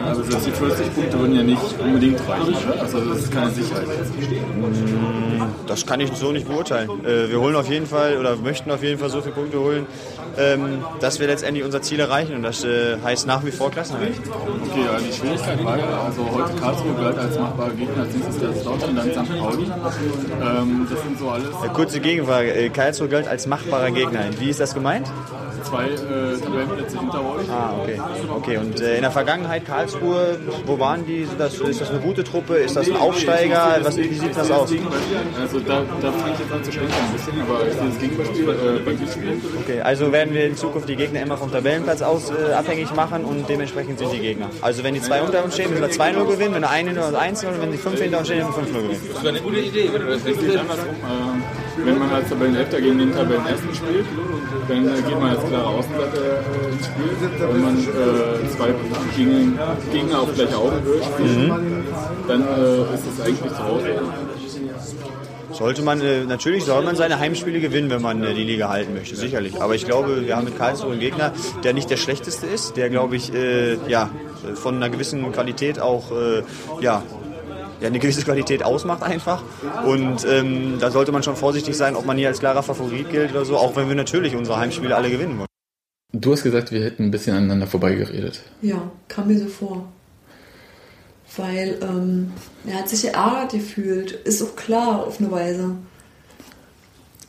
Also 0.07 0.23
dass 0.23 0.45
die 0.45 0.51
40 0.51 0.95
Punkte 0.95 1.19
würden 1.19 1.35
ja 1.35 1.43
nicht 1.43 1.63
unbedingt 1.83 2.21
reichen. 2.29 2.57
Also 2.79 3.01
das 3.01 3.19
ist 3.19 3.33
keine 3.33 3.51
Sicherheit. 3.51 3.87
Das 5.67 5.87
kann 5.87 6.01
ich 6.01 6.13
so 6.13 6.31
nicht 6.31 6.47
beurteilen. 6.47 6.91
Äh, 7.07 7.31
wir 7.31 7.41
holen 7.41 7.57
auf 7.57 7.69
jeden 7.71 7.87
Fall 7.87 8.19
oder 8.19 8.37
möchten 8.37 8.71
auf 8.71 8.83
jeden 8.83 8.99
Fall 8.99 9.09
so 9.09 9.23
viele 9.23 9.35
Punkte 9.35 9.59
holen, 9.59 9.87
ähm, 10.39 10.85
dass 11.01 11.21
wir 11.21 11.27
letztendlich 11.27 11.65
unser 11.65 11.83
Ziel 11.83 12.01
erreichen 12.01 12.35
und 12.35 12.43
das 12.43 12.65
äh, 12.65 12.99
heißt 13.03 13.27
nach 13.27 13.45
wie 13.45 13.51
vor 13.51 13.71
Klassenerhalt. 13.71 14.15
Okay, 14.19 14.85
ja, 14.85 14.99
die 14.99 15.13
Schwierigkeit 15.13 15.65
war 15.65 15.79
ja, 15.79 16.03
also 16.03 16.29
heute 16.33 16.55
Karlsruhe 16.55 16.95
galt 16.95 17.19
als 17.19 17.39
machbarer 17.39 17.71
Gegner, 17.71 18.03
als 18.03 18.15
nächstes 18.15 18.41
Kaiserslautern, 18.41 18.97
dann 18.97 19.11
St. 19.11 19.39
Pauli. 19.39 19.65
Ähm, 19.65 20.87
das 20.91 21.03
sind 21.03 21.19
so 21.19 21.31
alles 21.31 21.49
kurze 21.75 22.01
Gegenfrage. 22.01 22.53
Äh, 22.53 22.69
Karlsruhe 22.71 23.09
galt 23.09 23.29
als 23.29 23.47
machbarer 23.47 23.91
Gegner. 23.91 24.25
Wie 24.39 24.51
ist 24.51 24.61
das 24.61 24.75
gemeint? 24.75 25.11
Zwei 25.73 25.87
äh, 25.87 26.39
Tabellenplätze 26.39 26.99
hinter 26.99 27.21
euch. 27.21 27.49
Ah, 27.51 27.75
okay. 27.81 28.01
Okay, 28.37 28.57
und 28.59 28.81
äh, 28.81 28.97
in 28.97 29.03
der 29.03 29.11
Vergangenheit 29.11 29.65
Karlsruhe, 29.65 30.39
wo 30.67 30.79
waren 30.79 31.07
die? 31.07 31.27
Das, 31.39 31.55
ist 31.55 31.81
das 31.81 31.91
eine 31.91 32.01
gute 32.01 32.25
Truppe? 32.25 32.57
Ist 32.57 32.77
das 32.77 32.89
ein 32.91 32.97
Aufsteiger? 32.97 33.79
Was, 33.83 33.97
wie 33.97 34.13
sieht 34.13 34.37
das 34.37 34.51
aus? 34.51 34.71
Also 35.41 35.61
da, 35.61 35.83
da 36.01 36.13
fange 36.13 36.35
ich 36.35 36.39
jetzt 36.41 36.53
an 36.53 36.65
zu 36.65 36.73
schwenken 36.73 36.93
ein 36.93 37.13
bisschen, 37.13 37.41
aber 37.41 37.67
ich 37.67 37.73
sehe 37.73 37.89
das 37.89 37.99
Gegenbeispiel 37.99 38.49
äh, 38.49 38.79
beim 38.85 38.99
Südspiel. 38.99 39.41
Okay, 39.63 39.81
also 39.81 40.13
werden 40.13 40.35
wir 40.35 40.47
in 40.47 40.57
Zukunft 40.57 40.89
die 40.89 40.97
Gegner 40.97 41.23
immer 41.23 41.39
vom 41.39 41.51
Tabellenplatz 41.51 42.03
aus 42.03 42.31
äh, 42.31 42.53
abhängig 42.53 42.95
machen 42.95 43.25
und 43.25 43.49
dementsprechend 43.49 43.99
sind 43.99 44.13
die 44.13 44.21
Gegner. 44.21 44.51
Also 44.61 44.85
wenn 44.85 44.95
die 44.95 45.01
zwei 45.01 45.23
unter 45.23 45.43
uns 45.43 45.55
stehen, 45.55 45.71
müssen 45.71 45.83
wir 45.83 45.91
2-0 45.91 46.27
gewinnen, 46.27 46.55
wenn 46.55 46.65
eine 46.65 46.91
hinter 46.91 47.07
uns 47.07 47.17
1 47.17 47.45
und 47.45 47.63
wenn 47.63 47.73
die 47.73 47.79
fünf 47.79 47.99
hinter 48.01 48.19
uns 48.19 48.29
stehen, 48.29 48.47
müssen 48.47 48.75
wir 48.75 48.81
5-0 48.81 48.83
gewinnen. 48.83 49.01
Das 49.15 49.23
wäre 49.23 49.35
eine 49.35 49.43
gute 49.43 49.61
Idee, 49.61 49.91
wenn 49.93 50.03
du 50.03 50.13
das 50.13 50.25
geht 50.25 50.57
andersrum. 50.59 50.91
Äh, 50.91 51.62
wenn 51.77 51.99
man 51.99 52.11
als 52.11 52.29
Tabellenelfter 52.29 52.81
gegen 52.81 52.99
den 52.99 53.13
Tabellenersten 53.13 53.75
spielt, 53.75 54.07
dann 54.69 54.89
äh, 54.89 55.03
geht 55.03 55.19
man 55.19 55.31
als 55.31 55.45
klare 55.49 55.67
Außenseiter 55.67 56.23
äh, 56.23 56.73
ins 56.73 56.87
Spiel. 56.87 57.11
Wenn 57.39 57.63
man 57.63 57.79
äh, 57.79 58.49
zwei 58.51 58.75
gegen, 59.17 59.59
Gegner 59.93 60.21
auf 60.21 60.35
gleicher 60.35 60.59
Augenhöhe 60.59 61.03
spielt, 61.03 61.51
dann 62.29 62.43
äh, 62.43 62.95
ist 62.95 63.07
es 63.13 63.21
eigentlich 63.25 63.53
zu 63.53 63.65
Hause. 63.65 63.87
Sollte 65.53 65.83
man, 65.83 66.01
äh, 66.01 66.25
natürlich 66.25 66.65
soll 66.65 66.83
man 66.83 66.97
seine 66.97 67.19
Heimspiele 67.19 67.61
gewinnen, 67.61 67.91
wenn 67.91 68.03
man 68.03 68.23
äh, 68.23 68.33
die 68.35 68.45
Liga 68.45 68.69
halten 68.69 68.95
möchte, 68.95 69.17
sicherlich. 69.17 69.61
Aber 69.61 69.75
ich 69.75 69.85
glaube, 69.85 70.27
wir 70.27 70.37
haben 70.37 70.45
mit 70.45 70.57
Karlsruhe 70.57 70.93
einen 70.93 71.01
Gegner, 71.01 71.33
der 71.63 71.75
nicht 71.75 71.91
der 71.91 71.99
schlechteste 71.99 72.47
ist, 72.47 72.77
der, 72.77 72.91
glaube 72.91 73.17
ich, 73.17 73.31
ja, 73.89 74.11
von 74.55 74.77
einer 74.77 74.89
gewissen 74.89 75.31
Qualität 75.33 75.79
auch, 75.79 76.05
ja, 76.81 77.03
ja, 77.83 77.89
eine 77.89 77.99
gewisse 77.99 78.23
Qualität 78.23 78.63
ausmacht 78.63 79.03
einfach. 79.03 79.43
Und 79.85 80.25
ähm, 80.25 80.79
da 80.79 80.91
sollte 80.91 81.11
man 81.11 81.23
schon 81.23 81.37
vorsichtig 81.37 81.77
sein, 81.77 81.97
ob 81.97 82.07
man 82.07 82.17
hier 82.17 82.29
als 82.29 82.39
klarer 82.39 82.63
Favorit 82.63 83.11
gilt 83.11 83.33
oder 83.33 83.45
so, 83.45 83.57
auch 83.57 83.75
wenn 83.77 83.89
wir 83.89 83.97
natürlich 83.97 84.37
unsere 84.37 84.59
Heimspiele 84.59 84.95
alle 84.95 85.11
gewinnen 85.11 85.39
wollen. 85.39 85.49
Du 86.13 86.33
hast 86.33 86.45
gesagt, 86.45 86.71
wir 86.71 86.85
hätten 86.85 87.05
ein 87.05 87.11
bisschen 87.11 87.35
aneinander 87.35 87.67
vorbeigeredet. 87.67 88.43
Ja, 88.61 88.91
kam 89.09 89.29
mir 89.29 89.39
so 89.39 89.47
vor. 89.47 89.89
Weil 91.37 91.79
ähm, 91.83 92.33
er 92.67 92.79
hat 92.79 92.89
sich 92.89 93.03
geärgert 93.03 93.53
gefühlt. 93.53 94.13
Ist 94.13 94.43
auch 94.43 94.55
klar 94.55 95.07
auf 95.07 95.19
eine 95.19 95.31
Weise. 95.31 95.77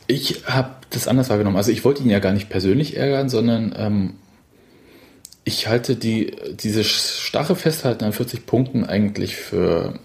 Ich 0.06 0.44
habe 0.46 0.70
das 0.90 1.08
anders 1.08 1.30
wahrgenommen. 1.30 1.56
Also 1.56 1.72
ich 1.72 1.84
wollte 1.84 2.02
ihn 2.02 2.10
ja 2.10 2.18
gar 2.18 2.32
nicht 2.32 2.50
persönlich 2.50 2.96
ärgern, 2.96 3.30
sondern 3.30 3.74
ähm, 3.76 4.14
ich 5.44 5.66
halte 5.66 5.96
die, 5.96 6.36
diese 6.52 6.84
starre 6.84 7.56
Festhalten 7.56 8.04
an 8.04 8.12
40 8.12 8.46
Punkten 8.46 8.84
eigentlich 8.84 9.36
für 9.36 9.98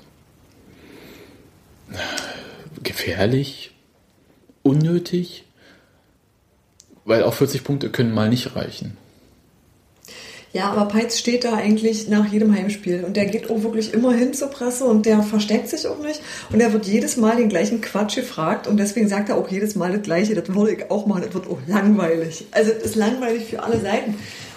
gefährlich, 2.83 3.71
unnötig, 4.63 5.45
weil 7.05 7.23
auch 7.23 7.33
40 7.33 7.63
Punkte 7.63 7.89
können 7.89 8.13
mal 8.13 8.29
nicht 8.29 8.55
reichen. 8.55 8.97
Ja, 10.51 10.71
aber 10.71 10.87
Peitz 10.87 11.19
steht 11.19 11.43
da 11.43 11.53
eigentlich 11.53 12.07
nach 12.07 12.25
jedem 12.25 12.55
Heimspiel 12.55 13.03
und 13.03 13.15
der 13.15 13.25
geht 13.25 13.51
auch 13.51 13.61
wirklich 13.61 13.93
immer 13.93 14.13
hin 14.13 14.33
zur 14.33 14.47
Presse 14.47 14.85
und 14.85 15.05
der 15.05 15.21
versteckt 15.21 15.69
sich 15.69 15.85
auch 15.85 15.99
nicht 15.99 16.21
und 16.51 16.59
er 16.59 16.73
wird 16.73 16.87
jedes 16.87 17.17
Mal 17.17 17.35
den 17.35 17.49
gleichen 17.49 17.81
Quatsch 17.81 18.15
gefragt 18.15 18.65
und 18.65 18.77
deswegen 18.77 19.07
sagt 19.07 19.29
er 19.29 19.37
auch 19.37 19.47
jedes 19.49 19.75
Mal 19.75 19.91
das 19.91 20.01
Gleiche. 20.01 20.33
Das 20.33 20.51
würde 20.55 20.73
ich 20.73 20.89
auch 20.89 21.05
machen, 21.05 21.21
das 21.23 21.35
wird 21.35 21.47
auch 21.47 21.59
langweilig. 21.67 22.47
Also 22.49 22.71
das 22.73 22.81
ist 22.81 22.95
langweilig 22.95 23.45
für 23.45 23.61
alle 23.61 23.79
Seiten 23.79 24.15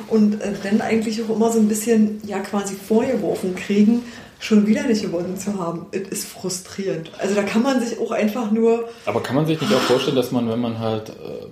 und 0.08 0.40
äh, 0.40 0.52
dann 0.62 0.80
eigentlich 0.80 1.22
auch 1.22 1.36
immer 1.36 1.52
so 1.52 1.58
ein 1.58 1.68
bisschen 1.68 2.22
ja 2.26 2.38
quasi 2.38 2.74
vorgeworfen 2.74 3.54
kriegen, 3.54 4.02
schon 4.42 4.66
wieder 4.66 4.82
nicht 4.82 5.02
gewonnen 5.02 5.38
zu 5.38 5.56
haben. 5.56 5.86
Es 5.92 6.08
ist 6.08 6.24
frustrierend. 6.28 7.12
Also 7.18 7.36
da 7.36 7.44
kann 7.44 7.62
man 7.62 7.80
sich 7.80 7.98
auch 8.00 8.10
einfach 8.10 8.50
nur 8.50 8.88
Aber 9.06 9.22
kann 9.22 9.36
man 9.36 9.46
sich 9.46 9.60
nicht 9.60 9.72
auch 9.72 9.80
vorstellen, 9.80 10.16
dass 10.16 10.32
man, 10.32 10.48
wenn 10.48 10.58
man 10.58 10.80
halt, 10.80 11.10
äh, 11.10 11.46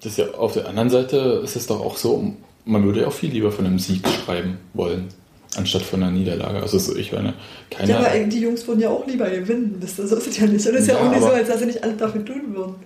das 0.00 0.12
ist 0.12 0.18
ja 0.18 0.30
auf 0.34 0.52
der 0.52 0.68
anderen 0.68 0.88
Seite 0.88 1.40
ist 1.42 1.56
es 1.56 1.66
doch 1.66 1.80
auch 1.80 1.96
so, 1.96 2.34
man 2.64 2.84
würde 2.84 3.00
ja 3.00 3.08
auch 3.08 3.12
viel 3.12 3.32
lieber 3.32 3.50
von 3.50 3.66
einem 3.66 3.80
Sieg 3.80 4.06
schreiben 4.08 4.58
wollen, 4.74 5.08
anstatt 5.56 5.82
von 5.82 6.00
einer 6.00 6.12
Niederlage. 6.12 6.62
Also 6.62 6.78
so, 6.78 6.94
ich 6.94 7.10
meine, 7.10 7.34
keiner. 7.68 7.90
Ja, 7.90 7.98
aber 7.98 8.18
die 8.20 8.40
Jungs 8.40 8.66
würden 8.68 8.80
ja 8.80 8.90
auch 8.90 9.04
lieber 9.08 9.28
gewinnen. 9.28 9.78
Das, 9.80 9.96
so 9.96 10.02
ist 10.04 10.28
es 10.28 10.38
ja 10.38 10.46
nicht. 10.46 10.64
Und 10.68 10.74
es 10.74 10.82
ist 10.82 10.86
ja, 10.86 10.94
Ja, 10.94 11.00
auch 11.00 11.10
nicht 11.10 11.22
so, 11.22 11.30
als 11.30 11.48
dass 11.48 11.58
sie 11.58 11.66
nicht 11.66 11.82
alles 11.82 11.96
dafür 11.96 12.24
tun 12.24 12.54
würden. 12.54 12.76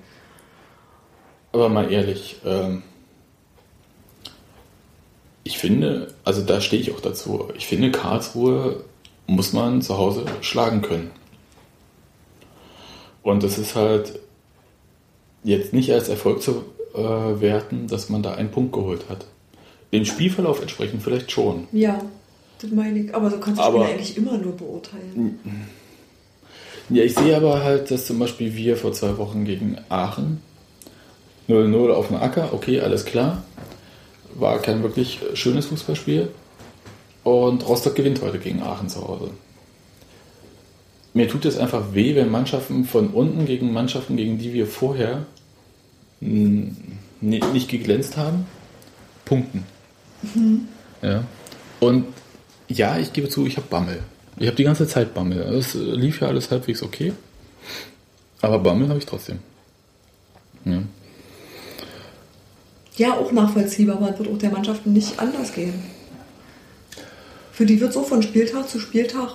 Aber 1.53 1.69
mal 1.69 1.93
ehrlich, 1.93 2.37
ähm, 2.47 2.83
ich 5.45 5.59
finde, 5.59 6.15
also 6.25 6.41
da 6.41 6.63
stehe 6.63 6.81
ich 6.81 6.93
auch 6.93 7.01
dazu, 7.01 7.49
ich 7.57 7.67
finde, 7.67 7.91
Karlsruhe 7.91 8.85
muss 9.31 9.53
man 9.53 9.81
zu 9.81 9.97
Hause 9.97 10.25
schlagen 10.41 10.83
können. 10.83 11.11
Und 13.23 13.45
es 13.45 13.59
ist 13.59 13.77
halt 13.77 14.19
jetzt 15.45 15.73
nicht 15.73 15.93
als 15.93 16.09
Erfolg 16.09 16.43
zu 16.43 16.65
äh, 16.95 16.99
werten, 17.41 17.87
dass 17.87 18.09
man 18.09 18.23
da 18.23 18.33
einen 18.35 18.51
Punkt 18.51 18.73
geholt 18.73 19.05
hat. 19.09 19.27
Den 19.93 20.05
Spielverlauf 20.05 20.61
entsprechend 20.61 21.03
vielleicht 21.03 21.31
schon. 21.31 21.69
Ja, 21.73 22.01
das 22.61 22.71
meine 22.73 22.99
ich. 22.99 23.15
Aber 23.15 23.31
so 23.31 23.39
kannst 23.39 23.61
du 23.61 23.65
Aber- 23.65 23.79
Spiele 23.85 23.95
eigentlich 23.95 24.17
immer 24.17 24.37
nur 24.37 24.57
beurteilen. 24.57 25.39
Ja, 26.89 27.05
ich 27.05 27.15
sehe 27.15 27.37
aber 27.37 27.63
halt, 27.63 27.91
dass 27.93 28.07
zum 28.07 28.19
Beispiel 28.19 28.57
wir 28.57 28.77
vor 28.77 28.93
zwei 28.93 29.17
Wochen 29.17 29.45
gegen 29.45 29.77
Aachen 29.91 30.43
0-0 31.49 31.91
auf 31.93 32.09
dem 32.09 32.17
Acker, 32.17 32.49
okay, 32.53 32.81
alles 32.81 33.05
klar. 33.05 33.45
War 34.35 34.59
kein 34.59 34.83
wirklich 34.83 35.21
schönes 35.35 35.67
Fußballspiel. 35.67 36.29
Und 37.23 37.69
Rostock 37.69 37.95
gewinnt 37.95 38.23
heute 38.23 38.39
gegen 38.39 38.63
Aachen 38.63 38.89
zu 38.89 39.07
Hause. 39.07 39.31
Mir 41.13 41.29
tut 41.29 41.45
es 41.45 41.59
einfach 41.59 41.93
weh, 41.93 42.15
wenn 42.15 42.31
Mannschaften 42.31 42.85
von 42.85 43.09
unten 43.09 43.45
gegen 43.45 43.73
Mannschaften, 43.73 44.17
gegen 44.17 44.39
die 44.39 44.53
wir 44.53 44.67
vorher 44.67 45.27
nicht 46.21 47.69
geglänzt 47.69 48.17
haben, 48.17 48.47
punkten. 49.25 49.65
Ja. 51.03 51.25
Und 51.81 52.07
ja, 52.69 52.99
ich 52.99 53.13
gebe 53.13 53.29
zu, 53.29 53.47
ich 53.47 53.57
habe 53.57 53.67
Bammel. 53.69 54.03
Ich 54.37 54.47
habe 54.47 54.57
die 54.57 54.65
ganze 54.65 54.87
Zeit 54.87 55.15
Bammel. 55.15 55.41
Es 55.41 55.75
lief 55.75 56.21
ja 56.21 56.29
alles 56.29 56.51
halbwegs 56.51 56.83
okay. 56.83 57.13
Aber 58.41 58.59
Bammel 58.61 58.89
habe 58.89 58.99
ich 58.99 59.07
trotzdem. 59.07 59.41
Ja. 60.65 60.83
Ja, 62.97 63.15
auch 63.15 63.33
nachvollziehbar, 63.33 63.97
aber 63.97 64.13
es 64.13 64.19
wird 64.19 64.29
auch 64.29 64.39
der 64.39 64.51
Mannschaften 64.51 64.93
nicht 64.93 65.19
anders 65.19 65.53
gehen. 65.53 65.75
Für 67.53 67.67
die 67.67 67.81
wird 67.81 67.93
so 67.93 68.03
von 68.03 68.23
Spieltag 68.23 68.69
zu 68.69 68.79
Spieltag 68.81 69.31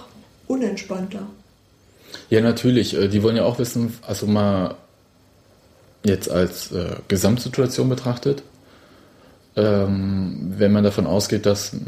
unentspannter. 0.48 1.28
ja, 2.30 2.42
natürlich. 2.42 2.96
äh, 2.96 3.08
Die 3.08 3.24
wollen 3.24 3.36
ja 3.36 3.44
auch 3.44 3.60
wissen, 3.60 3.94
also 4.06 4.28
mal 4.28 4.76
jetzt 6.04 6.30
als 6.30 6.72
äh, 6.72 6.98
Gesamtsituation 7.08 7.90
betrachtet, 7.90 8.44
ähm, 9.56 10.54
wenn 10.58 10.72
man 10.72 10.84
davon 10.84 11.08
ausgeht, 11.08 11.46
dass 11.46 11.74
mh, 11.74 11.80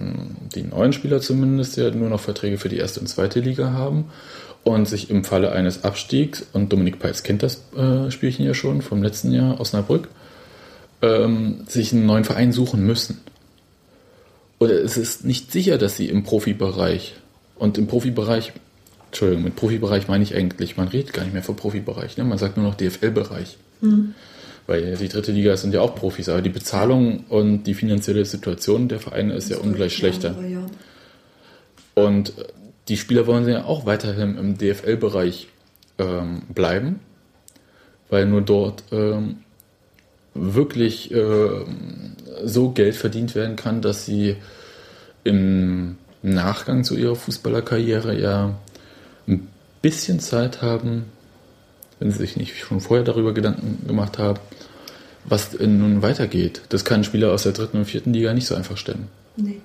die 0.56 0.63
neuen 0.63 0.94
Spieler 0.94 1.22
zumindest 1.22 1.78
ja 1.78 1.92
nur 1.92 2.10
noch 2.10 2.20
Verträge 2.20 2.58
für 2.58 2.70
die 2.70 2.78
erste 2.78 3.00
und 3.00 3.08
zweite 3.08 3.40
Liga 3.42 3.72
haben 3.74 4.06
und 4.63 4.88
sich 4.88 5.10
im 5.10 5.24
Falle 5.24 5.52
eines 5.52 5.84
Abstiegs, 5.84 6.46
und 6.54 6.74
Dominik 6.74 7.00
Peitz 7.00 7.24
kennt 7.24 7.44
das 7.44 7.62
äh, 7.76 8.10
Spielchen 8.10 8.46
ja 8.46 8.54
schon 8.54 8.82
vom 8.82 9.04
letzten 9.04 9.32
Jahr 9.32 9.60
Osnabrück, 9.60 10.08
ähm, 11.02 11.60
sich 11.68 11.94
einen 11.94 12.06
neuen 12.06 12.24
Verein 12.24 12.52
suchen 12.52 12.86
müssen. 12.86 13.22
Oder 14.60 14.74
es 14.84 14.98
ist 14.98 15.26
nicht 15.26 15.52
sicher, 15.52 15.78
dass 15.78 15.98
sie 15.98 16.10
im 16.10 16.24
Profibereich 16.24 17.15
und 17.56 17.78
im 17.78 17.88
Profibereich, 17.88 18.54
Entschuldigung, 19.08 19.43
mit 19.43 19.56
Profibereich 19.56 20.08
meine 20.08 20.24
ich 20.24 20.36
eigentlich, 20.36 20.78
man 20.78 20.88
redet 20.88 21.13
gar 21.13 21.24
nicht 21.24 21.34
mehr 21.34 21.43
vom 21.43 21.56
Profibereich, 21.56 22.17
ne? 22.17 22.24
man 22.24 22.38
sagt 22.38 22.58
nur 22.58 22.65
noch 22.65 22.76
DFL-Bereich. 22.76 23.58
Weil 24.67 24.98
die 24.98 25.08
dritte 25.08 25.32
Liga 25.32 25.56
sind 25.56 25.74
ja 25.74 25.82
auch 25.82 25.96
Profis, 25.96 26.28
aber 26.28 26.41
die 26.41 26.50
Bezahlung 26.50 27.26
und 27.30 27.63
die 27.63 27.74
finanzielle 27.74 28.26
Situation 28.26 28.89
der 28.89 29.00
Vereine 29.00 29.34
ist 29.34 29.50
ja 29.50 29.58
ungleich 29.58 29.96
schlechter. 29.96 30.32
Aber 30.32 30.46
ja. 30.46 30.65
Und 31.93 32.34
die 32.89 32.98
Spieler 32.98 33.28
wollen 33.28 33.48
ja 33.48 33.63
auch 33.63 33.86
weiterhin 33.86 34.38
im 34.38 34.58
DFL-Bereich 34.58 35.48
ähm, 36.00 36.41
bleiben, 36.54 37.00
weil 38.10 38.26
nur 38.26 38.41
dort 38.41 38.84
ähm, 38.91 39.38
wirklich 40.34 41.12
ähm, 41.12 42.15
so 42.43 42.71
Geld 42.71 42.95
verdient 42.95 43.36
werden 43.36 43.56
kann, 43.56 43.82
dass 43.82 44.06
sie 44.06 44.38
im 45.23 45.97
Nachgang 46.21 46.84
zu 46.84 46.95
ihrer 46.95 47.15
Fußballerkarriere 47.15 48.19
ja 48.19 48.56
ein 49.28 49.47
bisschen 49.82 50.19
Zeit 50.19 50.62
haben, 50.62 51.06
wenn 52.00 52.12
sie 52.12 52.17
sich 52.17 52.38
nicht 52.38 52.58
schon 52.58 52.82
vorher 52.82 53.04
darüber 53.04 53.34
Gedanken 53.34 53.88
gemacht 53.88 54.17
haben, 54.17 54.39
was 55.26 55.58
nun 55.60 56.02
weitergeht. 56.02 56.62
Das 56.69 56.86
kann 56.86 57.02
ein 57.02 57.04
Spieler 57.04 57.34
aus 57.34 57.43
der 57.43 57.52
dritten 57.52 57.78
und 57.78 57.86
vierten 57.86 58.13
Liga 58.13 58.34
nicht 58.34 58.47
so 58.47 58.56
einfach 58.56 58.78
stemmen. 58.78 59.08
Nee. 59.36 59.62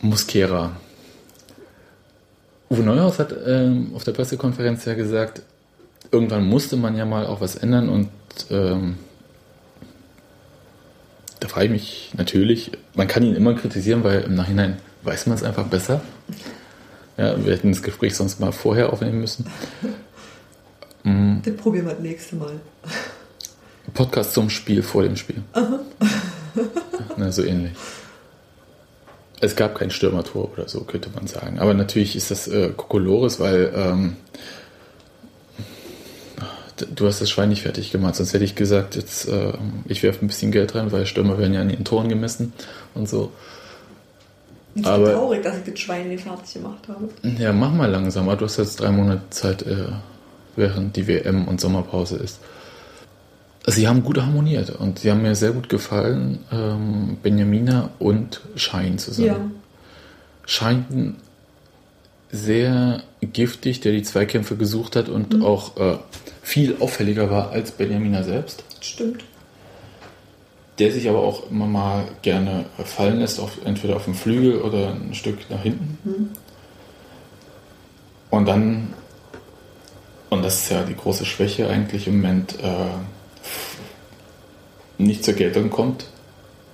Muskera. 0.00 0.76
Uwe 2.70 2.82
Neuhaus 2.82 3.18
hat 3.18 3.34
ähm, 3.46 3.92
auf 3.94 4.04
der 4.04 4.12
Pressekonferenz 4.12 4.84
ja 4.84 4.94
gesagt, 4.94 5.42
irgendwann 6.10 6.46
musste 6.46 6.76
man 6.76 6.96
ja 6.96 7.04
mal 7.04 7.26
auch 7.26 7.40
was 7.40 7.56
ändern 7.56 7.88
und 7.88 8.08
ähm, 8.50 8.96
da 11.44 11.50
frage 11.50 11.66
ich 11.66 11.72
mich 11.72 12.10
natürlich, 12.16 12.70
man 12.94 13.06
kann 13.06 13.22
ihn 13.22 13.36
immer 13.36 13.52
kritisieren, 13.52 14.02
weil 14.02 14.22
im 14.22 14.34
Nachhinein 14.34 14.78
weiß 15.02 15.26
man 15.26 15.36
es 15.36 15.42
einfach 15.42 15.66
besser. 15.66 16.00
Ja, 17.18 17.44
wir 17.44 17.52
hätten 17.52 17.70
das 17.70 17.82
Gespräch 17.82 18.16
sonst 18.16 18.40
mal 18.40 18.50
vorher 18.50 18.90
aufnehmen 18.90 19.20
müssen. 19.20 19.44
Das 21.02 21.56
probieren 21.58 21.84
wir 21.84 21.92
das 21.92 22.02
nächste 22.02 22.36
Mal. 22.36 22.54
Podcast 23.92 24.32
zum 24.32 24.48
Spiel 24.48 24.82
vor 24.82 25.02
dem 25.02 25.16
Spiel. 25.16 25.42
Na, 27.18 27.30
so 27.30 27.44
ähnlich. 27.44 27.72
Es 29.42 29.54
gab 29.54 29.74
kein 29.74 29.90
Stürmertor 29.90 30.50
oder 30.50 30.66
so, 30.66 30.80
könnte 30.84 31.10
man 31.14 31.26
sagen. 31.26 31.58
Aber 31.58 31.74
natürlich 31.74 32.16
ist 32.16 32.30
das 32.30 32.48
äh, 32.48 32.70
Kokolores, 32.74 33.38
weil 33.38 33.70
ähm, 33.76 34.16
du 36.94 37.06
hast 37.06 37.20
das 37.20 37.30
Schwein 37.30 37.48
nicht 37.48 37.62
fertig 37.62 37.90
gemacht. 37.90 38.16
Sonst 38.16 38.32
hätte 38.34 38.44
ich 38.44 38.54
gesagt, 38.54 38.96
jetzt 38.96 39.28
äh, 39.28 39.52
ich 39.86 40.02
werfe 40.02 40.24
ein 40.24 40.28
bisschen 40.28 40.52
Geld 40.52 40.74
rein, 40.74 40.92
weil 40.92 41.06
Stürmer 41.06 41.38
werden 41.38 41.54
ja 41.54 41.60
an 41.60 41.70
ihren 41.70 41.84
Toren 41.84 42.08
gemessen 42.08 42.52
und 42.94 43.08
so. 43.08 43.32
Ich 44.74 44.82
bin 44.82 44.90
Aber- 44.90 45.12
traurig, 45.12 45.42
dass 45.42 45.58
ich 45.58 45.64
das 45.72 45.78
Schwein 45.78 46.08
nicht 46.08 46.24
fertig 46.24 46.54
gemacht 46.54 46.88
habe. 46.88 47.08
Ja, 47.40 47.52
mach 47.52 47.72
mal 47.72 47.90
langsam. 47.90 48.28
Aber 48.28 48.36
du 48.36 48.44
hast 48.46 48.56
jetzt 48.56 48.80
drei 48.80 48.90
Monate 48.90 49.22
Zeit, 49.30 49.62
äh, 49.62 49.86
während 50.56 50.96
die 50.96 51.06
WM 51.06 51.46
und 51.46 51.60
Sommerpause 51.60 52.16
ist. 52.16 52.40
Sie 53.66 53.88
haben 53.88 54.02
gut 54.04 54.18
harmoniert 54.20 54.70
und 54.70 54.98
sie 54.98 55.10
haben 55.10 55.22
mir 55.22 55.34
sehr 55.34 55.52
gut 55.52 55.68
gefallen, 55.70 56.40
ähm, 56.52 57.16
Benjamina 57.22 57.90
und 57.98 58.42
Schein 58.56 58.98
zusammen. 58.98 59.26
Ja. 59.26 59.50
Schein 60.44 61.16
sehr 62.30 63.02
giftig, 63.22 63.80
der 63.80 63.92
die 63.92 64.02
Zweikämpfe 64.02 64.56
gesucht 64.56 64.96
hat 64.96 65.08
und 65.08 65.42
auch 65.42 65.76
äh, 65.76 65.96
viel 66.44 66.76
auffälliger 66.78 67.30
war 67.30 67.50
als 67.50 67.72
Benjamina 67.72 68.22
selbst. 68.22 68.64
Stimmt. 68.80 69.24
Der 70.78 70.92
sich 70.92 71.08
aber 71.08 71.20
auch 71.20 71.50
immer 71.50 71.66
mal 71.66 72.04
gerne 72.22 72.66
fallen 72.84 73.20
lässt, 73.20 73.40
auf, 73.40 73.64
entweder 73.64 73.96
auf 73.96 74.04
dem 74.04 74.14
Flügel 74.14 74.60
oder 74.60 74.90
ein 74.90 75.14
Stück 75.14 75.38
nach 75.48 75.62
hinten. 75.62 75.98
Und 78.30 78.46
dann, 78.46 78.92
und 80.28 80.44
das 80.44 80.64
ist 80.64 80.70
ja 80.70 80.82
die 80.82 80.96
große 80.96 81.24
Schwäche 81.24 81.68
eigentlich 81.68 82.06
im 82.06 82.20
Moment, 82.20 82.56
äh, 82.62 82.98
nicht 84.98 85.24
zur 85.24 85.34
Geltung 85.34 85.70
kommt, 85.70 86.06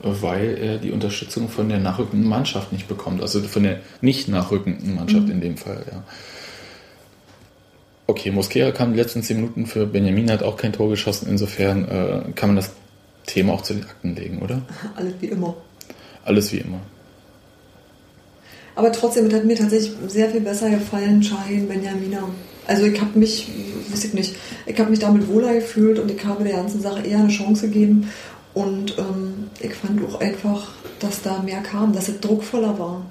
weil 0.03 0.59
er 0.59 0.79
die 0.79 0.91
Unterstützung 0.91 1.49
von 1.49 1.69
der 1.69 1.79
nachrückenden 1.79 2.29
Mannschaft 2.29 2.73
nicht 2.73 2.89
bekommt. 2.89 3.23
Also 3.23 3.41
von 3.43 3.63
der 3.63 3.81
nicht 4.01 4.29
nachrückenden 4.29 4.97
Mannschaft 4.97 5.29
in 5.29 5.41
dem 5.41 5.57
Fall, 5.57 5.85
ja. 5.91 6.03
Okay, 8.11 8.33
Mosquera 8.33 8.73
kam 8.73 8.93
die 8.93 8.99
letzten 8.99 9.23
10 9.23 9.37
Minuten 9.37 9.67
für 9.67 9.87
Benjamin, 9.87 10.33
hat 10.33 10.43
auch 10.43 10.57
kein 10.57 10.73
Tor 10.73 10.91
geschossen. 10.91 11.29
Insofern 11.31 11.85
äh, 11.85 12.33
kann 12.33 12.49
man 12.49 12.57
das 12.57 12.73
Thema 13.25 13.53
auch 13.53 13.63
zu 13.63 13.75
den 13.75 13.85
Akten 13.85 14.17
legen, 14.17 14.41
oder? 14.43 14.63
Alles 14.97 15.15
wie 15.21 15.27
immer. 15.27 15.55
Alles 16.25 16.53
wie 16.53 16.57
immer. 16.59 16.81
Aber 18.75 18.91
trotzdem 18.91 19.33
hat 19.33 19.45
mir 19.45 19.55
tatsächlich 19.55 19.93
sehr 20.09 20.29
viel 20.29 20.41
besser 20.41 20.71
gefallen, 20.71 21.23
Shahin 21.23 21.69
Benjamina. 21.69 22.29
Also 22.67 22.87
ich 22.87 23.01
habe 23.01 23.17
mich, 23.17 23.47
weiß 23.93 24.03
ich 24.03 24.15
nicht, 24.15 24.35
ich 24.67 24.81
habe 24.81 24.91
mich 24.91 24.99
damit 24.99 25.29
wohler 25.29 25.55
gefühlt 25.55 26.01
und 26.01 26.11
ich 26.11 26.25
habe 26.25 26.43
der 26.43 26.55
ganzen 26.55 26.81
Sache 26.81 27.07
eher 27.07 27.19
eine 27.19 27.29
Chance 27.29 27.69
gegeben. 27.69 28.11
Und 28.55 28.99
ähm, 28.99 29.51
ich 29.61 29.75
fand 29.75 30.05
auch 30.05 30.21
einfach, 30.21 30.73
dass 30.99 31.23
da 31.23 31.43
mehr 31.43 31.61
kam, 31.61 31.93
dass 31.93 32.09
es 32.09 32.19
druckvoller 32.19 32.77
war. 32.77 33.07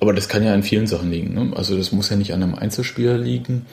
Aber 0.00 0.14
das 0.14 0.28
kann 0.28 0.42
ja 0.42 0.54
an 0.54 0.62
vielen 0.62 0.86
Sachen 0.86 1.10
liegen. 1.10 1.34
Ne? 1.34 1.56
Also 1.56 1.76
das 1.76 1.92
muss 1.92 2.08
ja 2.08 2.16
nicht 2.16 2.32
an 2.32 2.42
einem 2.42 2.54
Einzelspieler 2.54 3.18
liegen. 3.18 3.66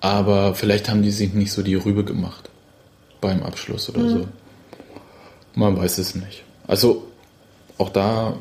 Aber 0.00 0.56
vielleicht 0.56 0.88
haben 0.88 1.02
die 1.02 1.12
sich 1.12 1.32
nicht 1.32 1.52
so 1.52 1.62
die 1.62 1.76
Rübe 1.76 2.04
gemacht 2.04 2.50
beim 3.20 3.44
Abschluss 3.44 3.88
oder 3.88 4.10
so. 4.10 4.28
Man 5.54 5.76
weiß 5.76 5.98
es 5.98 6.16
nicht. 6.16 6.42
Also 6.66 7.06
auch 7.78 7.90
da 7.90 8.36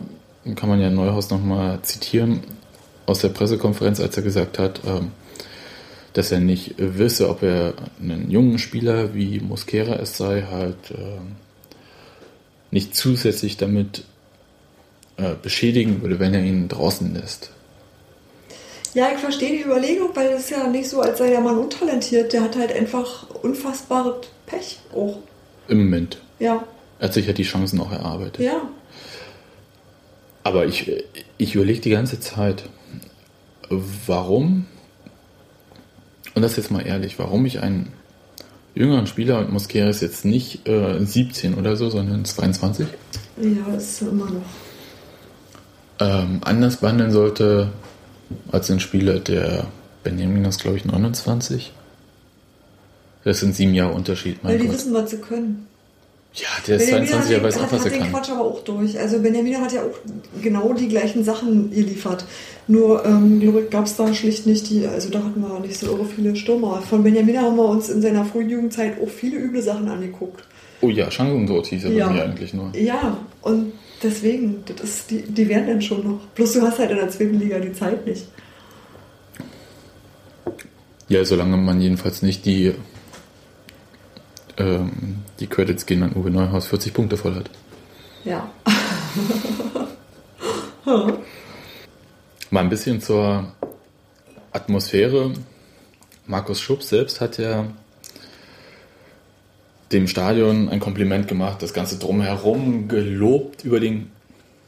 kann 0.56 0.70
man 0.70 0.82
ja 0.82 0.90
Neuhaus 0.90 1.30
nochmal 1.30 1.80
zitieren 1.84 2.42
aus 3.06 3.20
der 3.20 3.30
Pressekonferenz, 3.30 4.00
als 4.00 4.18
er 4.18 4.24
gesagt 4.24 4.58
hat, 4.58 4.82
ähm, 4.88 5.12
dass 6.14 6.32
er 6.32 6.40
nicht 6.40 6.76
wisse, 6.78 7.30
ob 7.30 7.44
er 7.44 7.74
einen 8.02 8.32
jungen 8.32 8.60
Spieler 8.60 9.14
wie 9.14 9.40
Mosquera 9.40 9.96
es 9.96 10.18
sei, 10.18 10.44
halt 10.50 10.92
ähm, 10.92 11.36
nicht 12.72 12.96
zusätzlich 12.96 13.58
damit 13.58 14.04
äh, 15.18 15.34
beschädigen 15.42 16.02
würde, 16.02 16.20
wenn 16.20 16.34
er 16.34 16.42
ihn 16.44 16.68
draußen 16.68 17.14
lässt. 17.14 17.52
Ja, 18.94 19.10
ich 19.14 19.20
verstehe 19.20 19.52
die 19.52 19.62
Überlegung, 19.64 20.10
weil 20.16 20.28
es 20.32 20.42
ist 20.46 20.50
ja 20.52 20.68
nicht 20.68 20.90
so, 20.90 21.00
als 21.02 21.18
sei 21.20 21.30
der 21.30 21.40
Mann 21.42 21.58
untalentiert. 21.58 22.34
Der 22.34 22.42
hat 22.44 22.58
halt 22.58 22.74
einfach 22.74 23.30
unfassbares 23.42 24.28
Pech 24.46 24.80
auch. 24.94 25.20
Im 25.70 25.78
Moment. 25.86 26.18
Ja, 26.40 26.66
Er 27.00 27.06
hat 27.08 27.14
sich 27.14 27.26
ja 27.28 27.34
die 27.34 27.44
Chancen 27.44 27.80
auch 27.80 27.92
erarbeitet. 27.92 28.40
ja. 28.40 28.62
Aber 30.44 30.66
ich, 30.66 30.92
ich 31.38 31.54
überlege 31.54 31.82
die 31.82 31.92
ganze 31.92 32.20
Zeit, 32.20 32.64
warum, 33.70 34.66
und 36.34 36.42
das 36.42 36.56
jetzt 36.58 36.72
mal 36.72 36.82
ehrlich, 36.86 37.20
warum 37.20 37.46
ich 37.46 37.60
einen 37.62 37.94
jüngeren 38.74 39.06
Spieler, 39.06 39.38
und 39.40 39.54
Mosquera 39.54 39.88
ist 39.90 40.02
jetzt 40.02 40.26
nicht 40.26 40.68
äh, 40.68 40.98
17 41.06 41.54
oder 41.54 41.76
so, 41.76 41.90
sondern 41.92 42.26
22, 42.26 42.88
Ja, 43.38 43.74
ist 43.76 44.02
immer 44.02 44.26
noch. 44.32 44.42
Ähm, 46.02 46.42
anders 46.44 46.78
behandeln 46.78 47.12
sollte 47.12 47.70
als 48.52 48.70
ein 48.72 48.80
Spieler, 48.80 49.20
der 49.20 49.68
Benjamin 50.04 50.44
ist, 50.46 50.62
glaube 50.62 50.78
ich, 50.78 50.86
29. 50.86 51.72
Das 53.24 53.40
sind 53.40 53.56
sieben 53.56 53.74
Jahre 53.74 53.94
Unterschied, 53.94 54.40
Weil 54.42 54.58
die 54.58 54.66
Gott. 54.66 54.76
wissen, 54.76 54.94
was 54.94 55.12
sie 55.12 55.18
können. 55.18 55.68
Ja, 56.34 56.48
der 56.66 56.78
ist 56.78 56.88
22, 56.88 57.30
der 57.30 57.44
weiß 57.44 57.58
auch, 57.58 57.62
hat, 57.64 57.72
was 57.74 57.80
hat 57.82 57.86
er 57.88 57.92
den 57.92 58.02
kann. 58.04 58.12
Quatsch 58.14 58.30
aber 58.30 58.42
auch 58.46 58.64
durch. 58.64 58.98
Also 58.98 59.20
Benjamin 59.20 59.60
hat 59.60 59.74
ja 59.74 59.82
auch 59.82 59.98
genau 60.42 60.72
die 60.74 60.88
gleichen 60.88 61.26
Sachen 61.26 61.72
geliefert. 61.72 62.24
Nur, 62.68 63.06
ähm, 63.06 63.42
glaube 63.42 63.62
ich, 63.64 63.70
gab 63.70 63.86
es 63.86 63.98
da 63.98 64.14
schlicht 64.14 64.48
nicht 64.48 64.70
die, 64.70 64.88
also 64.88 65.10
da 65.10 65.20
hatten 65.20 65.42
wir 65.42 65.60
nicht 65.60 65.78
so 65.78 65.88
irre 65.88 66.06
viele 66.06 66.36
Stürmer. 66.38 66.82
Von 66.90 67.04
Benjamin 67.04 67.38
haben 67.38 67.58
wir 67.58 67.66
uns 67.66 67.90
in 67.90 68.02
seiner 68.02 68.24
frühen 68.24 68.50
Jugendzeit 68.50 68.94
auch 69.04 69.10
viele 69.10 69.38
üble 69.38 69.62
Sachen 69.62 69.90
angeguckt. 69.90 70.46
Oh 70.80 70.88
ja, 70.90 71.12
Chancendot 71.12 71.68
hieß 71.68 71.84
er 71.84 71.92
Ja. 71.92 72.08
bei 72.08 72.14
mir 72.14 72.24
eigentlich 72.24 72.54
nur. 72.54 72.72
Ja, 72.76 73.18
und 73.42 73.74
deswegen, 74.04 74.64
das 74.66 74.82
ist, 74.82 75.12
die, 75.12 75.22
die 75.22 75.48
werden 75.48 75.68
dann 75.68 75.82
schon 75.82 76.04
noch. 76.04 76.20
Bloß 76.36 76.54
du 76.54 76.62
hast 76.62 76.80
halt 76.80 76.92
in 76.92 76.98
der 76.98 77.10
zweiten 77.10 77.40
Liga 77.40 77.60
die 77.60 77.74
Zeit 77.74 78.06
nicht. 78.06 78.26
Ja, 81.08 81.26
solange 81.26 81.58
man 81.58 81.82
jedenfalls 81.82 82.22
nicht 82.22 82.46
die, 82.46 82.74
ähm, 84.58 85.18
die 85.40 85.48
Credits 85.48 85.86
gehen 85.86 86.04
an 86.04 86.16
Uwe 86.16 86.32
Neuhaus 86.32 86.68
40 86.68 86.94
Punkte 86.94 87.18
voll 87.18 87.36
hat. 87.36 87.50
Ja. 88.24 88.50
Mal 92.50 92.60
ein 92.62 92.70
bisschen 92.70 93.02
zur 93.02 93.52
Atmosphäre. 94.52 95.34
Markus 96.28 96.62
Schupp 96.62 96.84
selbst 96.84 97.20
hat 97.20 97.38
ja 97.38 97.66
dem 99.92 100.08
Stadion 100.08 100.70
ein 100.70 100.80
Kompliment 100.80 101.28
gemacht, 101.28 101.62
das 101.62 101.74
Ganze 101.74 101.98
drumherum 101.98 102.88
gelobt 102.88 103.64
über 103.64 103.80
den 103.80 104.10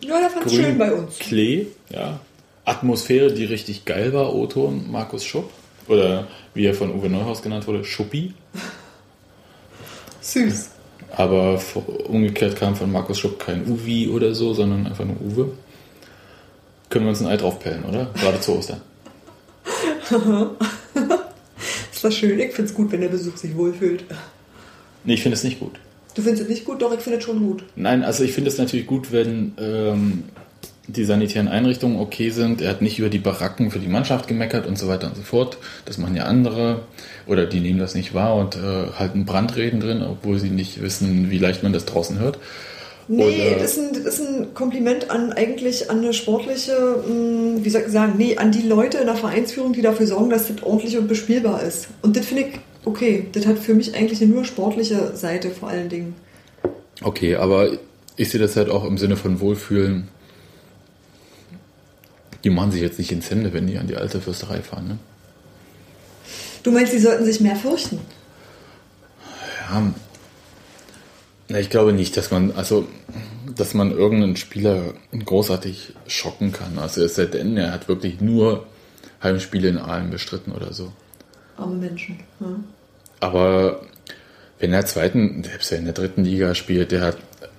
Ja, 0.01 0.19
der 0.19 0.29
fand 0.29 0.45
es 0.45 0.53
schön 0.53 0.63
grünen 0.63 0.77
bei 0.77 0.93
uns. 0.93 1.19
Klee. 1.19 1.67
Ja. 1.89 2.19
Atmosphäre, 2.65 3.33
die 3.33 3.45
richtig 3.45 3.85
geil 3.85 4.13
war, 4.13 4.33
O-Ton 4.33 4.91
Markus 4.91 5.25
Schupp. 5.25 5.49
Oder 5.87 6.27
wie 6.53 6.65
er 6.65 6.73
von 6.73 6.93
Uwe 6.93 7.09
Neuhaus 7.09 7.41
genannt 7.41 7.67
wurde, 7.67 7.83
Schuppi. 7.83 8.33
Süß. 10.21 10.69
Aber 11.15 11.61
umgekehrt 12.07 12.55
kam 12.55 12.75
von 12.75 12.91
Markus 12.91 13.19
Schupp 13.19 13.39
kein 13.39 13.67
Uwi 13.67 14.09
oder 14.09 14.33
so, 14.33 14.53
sondern 14.53 14.87
einfach 14.87 15.05
nur 15.05 15.19
Uwe. 15.21 15.51
Können 16.89 17.05
wir 17.05 17.09
uns 17.09 17.21
ein 17.21 17.27
Ei 17.27 17.37
draufpellen, 17.37 17.83
oder? 17.85 18.09
Gerade 18.15 18.39
zu 18.39 18.57
Ostern. 18.57 18.81
Ist 21.91 22.03
das 22.03 22.15
schön? 22.15 22.39
Ich 22.39 22.53
finde 22.53 22.69
es 22.69 22.73
gut, 22.73 22.91
wenn 22.91 23.01
der 23.01 23.09
Besuch 23.09 23.35
sich 23.37 23.55
wohlfühlt. 23.55 24.05
Nee, 25.05 25.15
ich 25.15 25.21
finde 25.23 25.35
es 25.35 25.43
nicht 25.43 25.59
gut. 25.59 25.73
Du 26.15 26.21
findest 26.21 26.43
es 26.43 26.49
nicht 26.49 26.65
gut, 26.65 26.81
doch 26.81 26.93
ich 26.93 26.99
finde 26.99 27.19
es 27.19 27.25
schon 27.25 27.39
gut. 27.39 27.63
Nein, 27.75 28.03
also 28.03 28.23
ich 28.23 28.33
finde 28.33 28.49
es 28.49 28.57
natürlich 28.57 28.85
gut, 28.85 29.11
wenn 29.11 29.53
ähm, 29.59 30.23
die 30.87 31.05
sanitären 31.05 31.47
Einrichtungen 31.47 31.99
okay 31.99 32.29
sind. 32.29 32.61
Er 32.61 32.69
hat 32.69 32.81
nicht 32.81 32.99
über 32.99 33.09
die 33.09 33.17
Baracken 33.19 33.71
für 33.71 33.79
die 33.79 33.87
Mannschaft 33.87 34.27
gemeckert 34.27 34.67
und 34.67 34.77
so 34.77 34.87
weiter 34.87 35.07
und 35.07 35.15
so 35.15 35.23
fort. 35.23 35.57
Das 35.85 35.97
machen 35.97 36.15
ja 36.15 36.23
andere. 36.25 36.81
Oder 37.25 37.45
die 37.45 37.61
nehmen 37.61 37.79
das 37.79 37.95
nicht 37.95 38.13
wahr 38.13 38.35
und 38.35 38.55
äh, 38.55 38.91
halten 38.99 39.25
Brandreden 39.25 39.79
drin, 39.79 40.03
obwohl 40.03 40.39
sie 40.39 40.49
nicht 40.49 40.81
wissen, 40.81 41.31
wie 41.31 41.37
leicht 41.39 41.63
man 41.63 41.73
das 41.73 41.85
draußen 41.85 42.19
hört. 42.19 42.37
Nee, 43.07 43.23
Oder- 43.23 43.59
das, 43.61 43.77
ist 43.77 43.79
ein, 43.79 44.03
das 44.03 44.19
ist 44.19 44.27
ein 44.29 44.53
Kompliment 44.53 45.09
an 45.09 45.33
eigentlich 45.33 45.89
an 45.89 45.99
eine 45.99 46.13
sportliche, 46.13 46.73
mh, 47.07 47.63
wie 47.63 47.69
soll 47.69 47.81
ich 47.85 47.91
sagen, 47.91 48.13
nee, 48.17 48.37
an 48.37 48.51
die 48.51 48.61
Leute 48.61 48.99
in 48.99 49.07
der 49.07 49.15
Vereinsführung, 49.15 49.73
die 49.73 49.81
dafür 49.81 50.05
sorgen, 50.07 50.29
dass 50.29 50.47
das 50.47 50.63
ordentlich 50.63 50.97
und 50.97 51.07
bespielbar 51.07 51.63
ist. 51.63 51.87
Und 52.01 52.15
das 52.15 52.25
finde 52.25 52.43
ich 52.43 52.59
okay. 52.85 53.27
Das 53.31 53.45
hat 53.45 53.59
für 53.59 53.73
mich 53.73 53.95
eigentlich 53.95 54.21
eine 54.21 54.31
nur 54.31 54.45
sportliche 54.45 55.15
Seite 55.15 55.49
vor 55.49 55.69
allen 55.69 55.89
Dingen. 55.89 56.15
Okay, 57.01 57.35
aber 57.35 57.77
ich 58.15 58.29
sehe 58.29 58.39
das 58.39 58.55
halt 58.55 58.69
auch 58.69 58.85
im 58.85 58.97
Sinne 58.97 59.17
von 59.17 59.39
Wohlfühlen. 59.39 60.07
Die 62.43 62.49
machen 62.49 62.71
sich 62.71 62.81
jetzt 62.81 62.99
nicht 62.99 63.11
ins 63.11 63.29
Hemde, 63.29 63.53
wenn 63.53 63.67
die 63.67 63.77
an 63.77 63.87
die 63.87 63.95
alte 63.95 64.19
Fürsterei 64.19 64.61
fahren. 64.61 64.87
Ne? 64.87 64.97
Du 66.61 66.71
meinst, 66.71 66.91
sie 66.91 66.99
sollten 66.99 67.25
sich 67.25 67.39
mehr 67.39 67.55
fürchten? 67.55 67.99
Ja, 69.69 69.93
na, 71.49 71.59
ich 71.59 71.69
glaube 71.69 71.93
nicht, 71.93 72.15
dass 72.17 72.31
man, 72.31 72.51
also, 72.51 72.87
dass 73.55 73.73
man 73.73 73.91
irgendeinen 73.91 74.37
Spieler 74.37 74.93
großartig 75.11 75.93
schocken 76.07 76.51
kann. 76.51 76.79
Also 76.79 77.03
es 77.03 77.15
sei 77.15 77.25
denn, 77.25 77.57
er 77.57 77.71
hat 77.71 77.87
wirklich 77.87 78.21
nur 78.21 78.65
Heimspiele 79.21 79.67
in 79.67 79.77
Aalen 79.77 80.09
bestritten 80.09 80.51
oder 80.51 80.73
so. 80.73 80.91
Arme 81.57 81.75
Menschen. 81.75 82.19
Ja. 82.39 82.47
Aber 83.19 83.81
wenn 84.59 84.73
er 84.73 84.85
zweiten, 84.85 85.43
selbst 85.43 85.71
in 85.71 85.85
der 85.85 85.93
dritten 85.93 86.23
Liga 86.23 86.55
spielt, 86.55 86.91
der 86.91 87.01
hat 87.01 87.17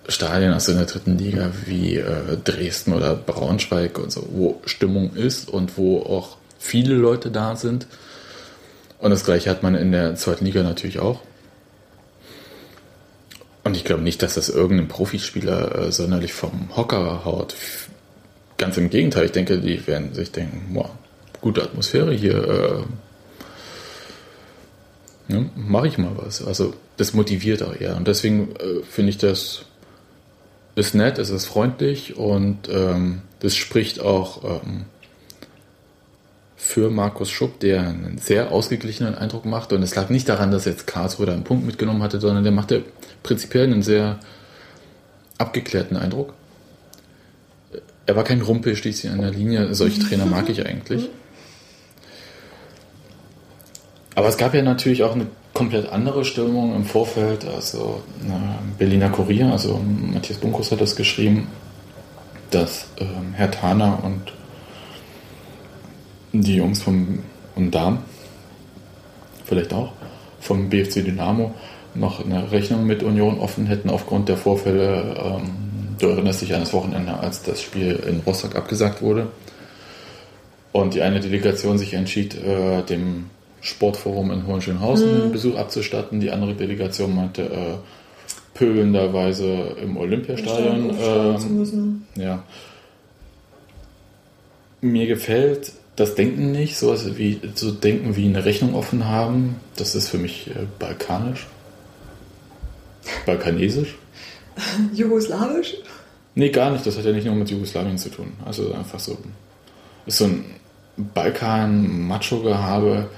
Stadien, 0.09 0.53
also 0.53 0.73
in 0.73 0.79
der 0.79 0.87
dritten 0.87 1.19
Liga 1.19 1.51
wie 1.67 1.97
äh, 1.97 2.37
Dresden 2.43 2.93
oder 2.93 3.15
Braunschweig 3.15 3.99
und 3.99 4.13
so, 4.13 4.27
wo 4.31 4.61
Stimmung 4.67 5.15
ist 5.15 5.49
und 5.49 5.79
wo 5.79 6.01
auch 6.01 6.37
viele 6.59 6.95
Leute 6.95 7.31
da 7.31 7.57
sind. 7.57 7.87
Und 8.99 9.11
das 9.11 9.25
gleiche 9.25 9.51
hat 9.51 9.63
man 9.63 9.75
in 9.75 9.93
der 9.93 10.15
zweiten 10.17 10.45
Liga 10.45 10.63
natürlich 10.63 10.99
auch. 10.99 11.21
Und 13.65 13.77
ich 13.77 13.85
glaube 13.85 14.03
nicht, 14.03 14.23
dass 14.23 14.35
das 14.35 14.51
irgendein 14.51 14.89
Profispieler 14.89 15.87
äh, 15.87 15.93
sonderlich 15.93 16.35
vom 16.35 16.77
Hocker 16.77 17.25
haut. 17.25 17.55
Ganz 18.59 18.77
im 18.77 18.91
Gegenteil, 18.91 19.27
ich 19.27 19.33
denke, 19.33 19.59
die 19.59 19.87
werden 19.87 20.15
sich 20.15 20.33
denken, 20.33 20.75
boah, 20.75 20.91
gute 21.41 21.63
Atmosphäre 21.63 22.13
hier, 22.13 22.49
äh, 22.49 22.83
ne, 25.29 25.51
mache 25.57 25.89
ich 25.89 25.99
mal 25.99 26.13
was. 26.17 26.45
Also 26.45 26.75
das 26.97 27.15
motiviert 27.15 27.63
auch 27.63 27.79
eher. 27.79 27.97
Und 27.97 28.09
deswegen 28.09 28.55
äh, 28.57 28.83
finde 28.89 29.11
ich 29.11 29.19
das 29.19 29.65
ist 30.77 30.95
nett, 30.95 31.19
es 31.19 31.31
ist 31.31 31.47
freundlich 31.47 32.17
und 32.17 32.69
ähm, 32.69 33.23
das 33.41 33.55
spricht 33.55 34.01
auch 34.01 34.43
ähm, 34.45 34.87
für 36.57 36.91
Markus 36.91 37.31
Schupp, 37.31 37.61
der 37.61 37.83
einen 37.83 38.19
sehr 38.19 38.51
ausgeglichenen 38.51 39.15
Eindruck 39.15 39.45
macht. 39.45 39.73
Und 39.73 39.83
es 39.83 39.95
lag 39.95 40.09
nicht 40.09 40.29
daran, 40.29 40.51
dass 40.51 40.65
jetzt 40.65 40.87
Karlsruhe 40.87 41.27
da 41.27 41.33
einen 41.33 41.45
Punkt 41.45 41.67
mitgenommen 41.67 42.03
hatte, 42.03 42.21
sondern 42.21 42.43
der 42.43 42.53
machte 42.53 42.85
prinzipiell 43.23 43.65
einen 43.65 43.83
sehr 43.83 44.19
abgeklärten 45.39 45.97
Eindruck. 45.97 46.33
Er 48.07 48.17
war 48.17 48.25
kein 48.25 48.41
Rumpelstilzchen 48.41 49.13
an 49.13 49.21
der 49.21 49.31
Linie. 49.31 49.75
Solche 49.75 50.01
Trainer 50.01 50.27
mag 50.27 50.49
ich 50.49 50.65
eigentlich. 50.67 51.11
Aber 54.15 54.29
es 54.29 54.37
gab 54.37 54.55
ja 54.55 54.63
natürlich 54.63 55.03
auch 55.03 55.15
eine 55.15 55.27
komplett 55.53 55.91
andere 55.91 56.25
Stimmung 56.25 56.75
im 56.75 56.85
Vorfeld. 56.85 57.45
Also 57.45 58.03
na, 58.27 58.59
Berliner 58.79 59.11
Kurier, 59.11 59.51
also 59.51 59.81
Matthias 60.13 60.39
Bunkus 60.39 60.71
hat 60.71 60.81
das 60.81 60.97
geschrieben, 60.97 61.49
dass 62.51 62.87
ähm, 62.99 63.35
Herr 63.35 63.51
Thaner 63.51 63.99
und 64.03 64.33
die 66.33 66.57
Jungs 66.57 66.83
vom 66.83 67.21
und 67.55 67.73
Damen, 67.73 67.99
vielleicht 69.45 69.73
auch, 69.73 69.93
vom 70.41 70.69
BFC 70.69 71.05
Dynamo 71.05 71.55
noch 71.95 72.25
eine 72.25 72.51
Rechnung 72.51 72.87
mit 72.87 73.03
Union 73.03 73.39
offen 73.39 73.67
hätten 73.67 73.91
aufgrund 73.91 74.29
der 74.29 74.37
Vorfälle. 74.37 75.15
Ähm, 75.17 75.97
du 75.99 76.09
erinnerst 76.09 76.43
dich 76.43 76.53
an 76.55 76.61
das 76.61 76.73
Wochenende, 76.73 77.17
als 77.17 77.43
das 77.43 77.63
Spiel 77.63 78.01
in 78.09 78.21
Rostock 78.27 78.57
abgesagt 78.57 79.01
wurde. 79.03 79.29
Und 80.73 80.95
die 80.95 81.03
eine 81.03 81.21
Delegation 81.21 81.79
sich 81.79 81.95
entschied, 81.95 82.35
äh, 82.35 82.83
dem 82.83 83.31
Sportforum 83.65 84.31
in 84.31 84.47
Hohenschönhausen 84.47 85.23
einen 85.23 85.33
Besuch 85.33 85.57
abzustatten. 85.57 86.21
Die 86.21 86.31
andere 86.31 86.55
Delegation 86.55 87.15
meinte, 87.15 87.45
äh, 87.45 87.77
pöbelnderweise 88.53 89.75
im 89.83 89.97
Olympiastadion. 89.97 90.91
Zu 91.41 91.47
ähm, 91.47 92.03
ja. 92.15 92.43
Mir 94.83 95.07
gefällt 95.07 95.73
das 95.97 96.15
Denken 96.15 96.53
nicht, 96.53 96.77
so 96.77 96.91
also 96.91 97.17
wie 97.17 97.41
so 97.55 97.71
denken 97.71 98.17
wie 98.17 98.27
eine 98.27 98.45
Rechnung 98.45 98.75
offen 98.75 99.09
haben. 99.09 99.57
Das 99.77 99.95
ist 99.95 100.11
für 100.11 100.19
mich 100.19 100.51
äh, 100.51 100.67
balkanisch. 100.79 101.47
Balkanesisch? 103.25 103.95
Jugoslawisch? 104.95 105.77
Nee, 106.35 106.51
gar 106.51 106.71
nicht. 106.71 106.87
Das 106.87 106.99
hat 106.99 107.07
ja 107.07 107.13
nicht 107.13 107.25
nur 107.25 107.35
mit 107.35 107.51
Jugoslawien 107.51 107.97
zu 107.97 108.11
tun. 108.11 108.35
Also 108.45 108.75
einfach 108.75 109.01
so. 109.01 109.17
Ist 110.05 110.19
so 110.19 110.27
ein 110.27 110.45
Balkan-Macho-Gehabe, 110.97 113.09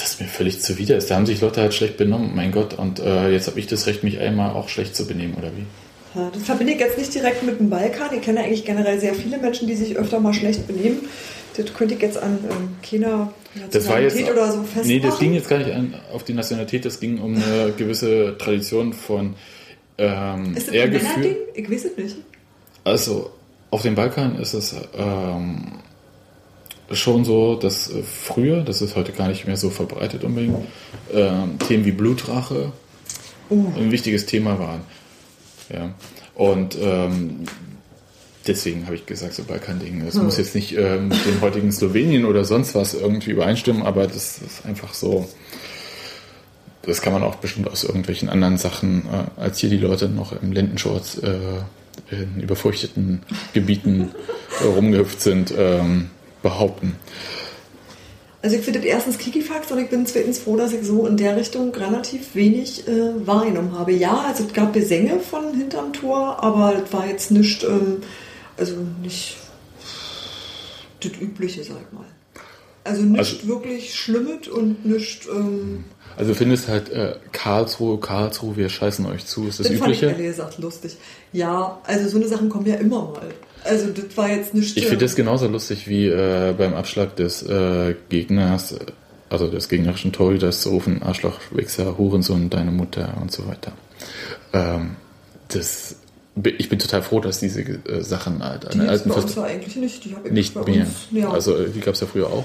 das 0.00 0.20
mir 0.20 0.26
völlig 0.26 0.60
zuwider 0.60 0.96
ist. 0.96 1.10
Da 1.10 1.16
haben 1.16 1.26
sich 1.26 1.40
Leute 1.40 1.60
halt 1.60 1.74
schlecht 1.74 1.96
benommen, 1.96 2.32
mein 2.34 2.52
Gott. 2.52 2.74
Und 2.74 2.98
äh, 3.00 3.30
jetzt 3.30 3.46
habe 3.46 3.58
ich 3.60 3.66
das 3.66 3.86
Recht, 3.86 4.02
mich 4.02 4.18
einmal 4.18 4.50
auch 4.50 4.68
schlecht 4.68 4.96
zu 4.96 5.06
benehmen, 5.06 5.34
oder 5.34 5.50
wie? 5.56 5.66
Ja, 6.18 6.30
das 6.32 6.42
verbinde 6.42 6.72
ich 6.72 6.80
jetzt 6.80 6.98
nicht 6.98 7.14
direkt 7.14 7.42
mit 7.44 7.60
dem 7.60 7.70
Balkan. 7.70 8.08
Ich 8.14 8.22
kenne 8.22 8.40
eigentlich 8.40 8.64
generell 8.64 8.98
sehr 8.98 9.14
viele 9.14 9.38
Menschen, 9.38 9.68
die 9.68 9.76
sich 9.76 9.96
öfter 9.96 10.18
mal 10.18 10.34
schlecht 10.34 10.66
benehmen. 10.66 11.08
Das 11.56 11.72
könnte 11.74 11.94
ich 11.94 12.02
jetzt 12.02 12.18
an 12.18 12.38
ähm, 12.50 12.76
keiner 12.88 13.32
war 13.54 13.64
jetzt, 13.64 13.74
Nationalität 13.74 14.30
oder 14.30 14.52
so 14.52 14.62
festmachen. 14.62 14.88
nee, 14.88 15.00
das 15.00 15.18
ging 15.18 15.34
jetzt 15.34 15.48
gar 15.48 15.58
nicht 15.58 15.72
an, 15.72 15.94
auf 16.12 16.22
die 16.24 16.32
Nationalität, 16.32 16.84
das 16.84 17.00
ging 17.00 17.18
um 17.18 17.34
eine 17.34 17.72
gewisse 17.76 18.36
Tradition 18.38 18.92
von 18.92 19.34
ähm, 19.98 20.56
Ist 20.56 20.68
das 20.68 20.74
ein. 20.74 20.90
Männerding? 20.90 21.36
Ich 21.54 21.70
weiß 21.70 21.84
es 21.86 21.96
nicht. 21.96 22.16
Also 22.84 23.30
auf 23.70 23.82
dem 23.82 23.94
Balkan 23.94 24.38
ist 24.38 24.54
es 24.54 24.74
ähm, 24.96 25.72
schon 26.90 27.24
so, 27.24 27.56
dass 27.56 27.90
äh, 27.90 28.02
früher, 28.02 28.62
das 28.62 28.82
ist 28.82 28.96
heute 28.96 29.12
gar 29.12 29.28
nicht 29.28 29.46
mehr 29.46 29.56
so 29.56 29.70
verbreitet 29.70 30.24
unbedingt, 30.24 30.56
ähm, 31.12 31.58
Themen 31.58 31.84
wie 31.84 31.92
Blutrache 31.92 32.72
Oh. 33.50 33.66
ein 33.76 33.90
wichtiges 33.90 34.26
Thema 34.26 34.60
waren. 34.60 34.82
Ja. 35.74 35.92
Und 36.36 36.78
ähm, 36.80 37.40
deswegen 38.46 38.86
habe 38.86 38.94
ich 38.94 39.06
gesagt, 39.06 39.34
so 39.34 39.42
Balkan-Ding. 39.42 40.04
Das 40.06 40.14
muss 40.14 40.38
jetzt 40.38 40.54
nicht 40.54 40.76
ähm, 40.76 41.08
mit 41.08 41.26
dem 41.26 41.40
heutigen 41.40 41.72
Slowenien 41.72 42.24
oder 42.26 42.44
sonst 42.44 42.76
was 42.76 42.94
irgendwie 42.94 43.32
übereinstimmen, 43.32 43.82
aber 43.82 44.06
das 44.06 44.38
ist 44.38 44.64
einfach 44.64 44.94
so. 44.94 45.28
Das 46.82 47.02
kann 47.02 47.12
man 47.12 47.22
auch 47.24 47.34
bestimmt 47.36 47.68
aus 47.68 47.84
irgendwelchen 47.84 48.28
anderen 48.28 48.56
Sachen, 48.56 49.02
äh, 49.06 49.40
als 49.40 49.58
hier 49.58 49.68
die 49.68 49.76
Leute 49.78 50.08
noch 50.08 50.32
im 50.40 50.52
Lendenschurz 50.52 51.18
äh, 51.18 51.38
in 52.14 52.40
überfurchteten 52.40 53.22
Gebieten 53.52 54.12
äh, 54.62 54.64
rumgehüpft 54.64 55.20
sind, 55.20 55.52
ähm, 55.56 56.10
behaupten. 56.42 56.96
Also 58.42 58.56
ich 58.56 58.62
finde 58.62 58.78
das 58.80 58.88
erstens 58.88 59.18
Kikifax 59.18 59.70
und 59.70 59.78
ich 59.80 59.90
bin 59.90 60.06
zweitens 60.06 60.38
froh, 60.38 60.56
dass 60.56 60.72
ich 60.72 60.86
so 60.86 61.06
in 61.06 61.18
der 61.18 61.36
Richtung 61.36 61.74
relativ 61.74 62.34
wenig 62.34 62.88
äh, 62.88 63.26
wahrgenommen 63.26 63.78
habe. 63.78 63.92
Ja, 63.92 64.24
also 64.26 64.44
es 64.44 64.52
gab 64.54 64.72
Gesänge 64.72 65.20
von 65.20 65.52
hinterm 65.54 65.92
Tor, 65.92 66.42
aber 66.42 66.72
das 66.80 66.90
war 66.92 67.06
jetzt 67.06 67.30
nicht, 67.30 67.62
ähm, 67.64 67.98
also 68.56 68.76
nicht 69.02 69.36
das 71.00 71.12
Übliche, 71.20 71.62
sag 71.64 71.76
ich 71.86 71.92
mal. 71.92 72.06
Also 72.84 73.02
nicht 73.02 73.18
Also- 73.18 73.46
wirklich 73.46 73.94
Schlimmes 73.94 74.48
und 74.48 74.86
nicht, 74.86 75.26
ähm, 75.28 75.84
Also 76.16 76.32
du 76.32 76.38
findest 76.38 76.66
halt 76.68 76.88
äh, 76.90 77.16
Karlsruhe, 77.32 78.00
Karlsruhe, 78.00 78.56
wir 78.56 78.70
scheißen 78.70 79.04
euch 79.04 79.26
zu, 79.26 79.46
ist 79.48 79.60
das, 79.60 79.68
das 79.68 79.76
fand 79.78 79.92
ich 79.92 79.98
Übliche? 80.02 80.06
ehrlich 80.06 80.26
gesagt 80.28 80.58
lustig. 80.58 80.96
Ja, 81.34 81.78
also 81.84 82.08
so 82.08 82.16
eine 82.16 82.26
Sachen 82.26 82.48
kommen 82.48 82.64
ja 82.66 82.76
immer 82.76 83.02
mal. 83.04 83.28
Also 83.64 83.88
das 83.90 84.16
war 84.16 84.28
jetzt 84.28 84.54
nicht... 84.54 84.76
Ich 84.76 84.84
äh, 84.84 84.88
finde 84.88 85.04
das 85.04 85.14
genauso 85.14 85.46
lustig 85.48 85.88
wie 85.88 86.06
äh, 86.06 86.54
beim 86.56 86.74
Abschlag 86.74 87.16
des 87.16 87.42
äh, 87.42 87.94
Gegners, 88.08 88.72
äh, 88.72 88.78
also 89.28 89.48
des 89.48 89.68
gegnerischen 89.68 90.12
Torhüters 90.12 90.62
zu 90.62 90.70
rufen, 90.70 91.02
Arschloch, 91.02 91.38
Wichser, 91.50 91.98
Hurensohn, 91.98 92.50
deine 92.50 92.70
Mutter 92.70 93.16
und 93.20 93.30
so 93.30 93.46
weiter. 93.46 93.72
Ähm, 94.52 94.96
das, 95.48 95.96
ich 96.42 96.68
bin 96.68 96.78
total 96.78 97.02
froh, 97.02 97.20
dass 97.20 97.40
diese 97.40 97.60
äh, 97.60 98.02
Sachen 98.02 98.42
halt 98.42 98.66
an 98.66 98.80
die 98.80 98.88
alten 98.88 99.08
bei 99.08 99.14
uns 99.16 99.34
ja 99.34 99.42
eigentlich 99.44 99.76
nicht. 99.76 100.04
Die 100.04 100.16
ich 100.24 100.32
nicht 100.32 100.54
bei 100.54 100.64
mehr. 100.64 100.80
uns. 100.82 101.08
Ja. 101.10 101.30
Also 101.30 101.56
äh, 101.56 101.68
die 101.70 101.80
gab 101.80 101.94
es 101.94 102.00
ja 102.00 102.06
früher 102.06 102.28
auch. 102.28 102.44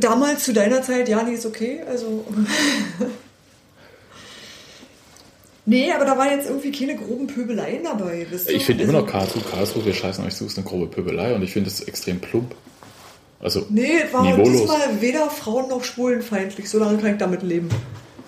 Damals 0.00 0.44
zu 0.44 0.52
deiner 0.52 0.82
Zeit, 0.82 1.08
ja, 1.08 1.22
die 1.22 1.32
ist 1.32 1.46
okay. 1.46 1.80
Also. 1.88 2.24
nee, 5.68 5.92
aber 5.92 6.04
da 6.04 6.16
waren 6.18 6.30
jetzt 6.30 6.48
irgendwie 6.48 6.72
keine 6.72 6.96
groben 6.96 7.26
Pöbeleien 7.26 7.84
dabei. 7.84 8.26
Wisst 8.30 8.48
ihr? 8.50 8.56
Ich 8.56 8.64
finde 8.64 8.84
also, 8.84 8.92
immer 8.92 9.02
noch 9.02 9.10
Karlsruhe, 9.10 9.42
Karlsruhe, 9.50 9.84
wir 9.84 9.94
scheißen 9.94 10.24
euch 10.24 10.34
zu, 10.34 10.46
ist 10.46 10.58
eine 10.58 10.66
grobe 10.66 10.86
Pöbelei 10.86 11.34
und 11.34 11.42
ich 11.42 11.52
finde 11.52 11.70
das 11.70 11.80
extrem 11.82 12.18
plump. 12.20 12.54
Also 13.40 13.66
Nee, 13.70 14.00
es 14.04 14.12
war 14.12 14.22
niveaulos. 14.24 14.48
diesmal 14.62 15.00
weder 15.00 15.30
Frauen 15.30 15.68
noch 15.68 15.84
schwulenfeindlich. 15.84 16.68
So 16.68 16.78
lange 16.78 16.98
kann 16.98 17.12
ich 17.12 17.18
damit 17.18 17.42
leben. 17.42 17.68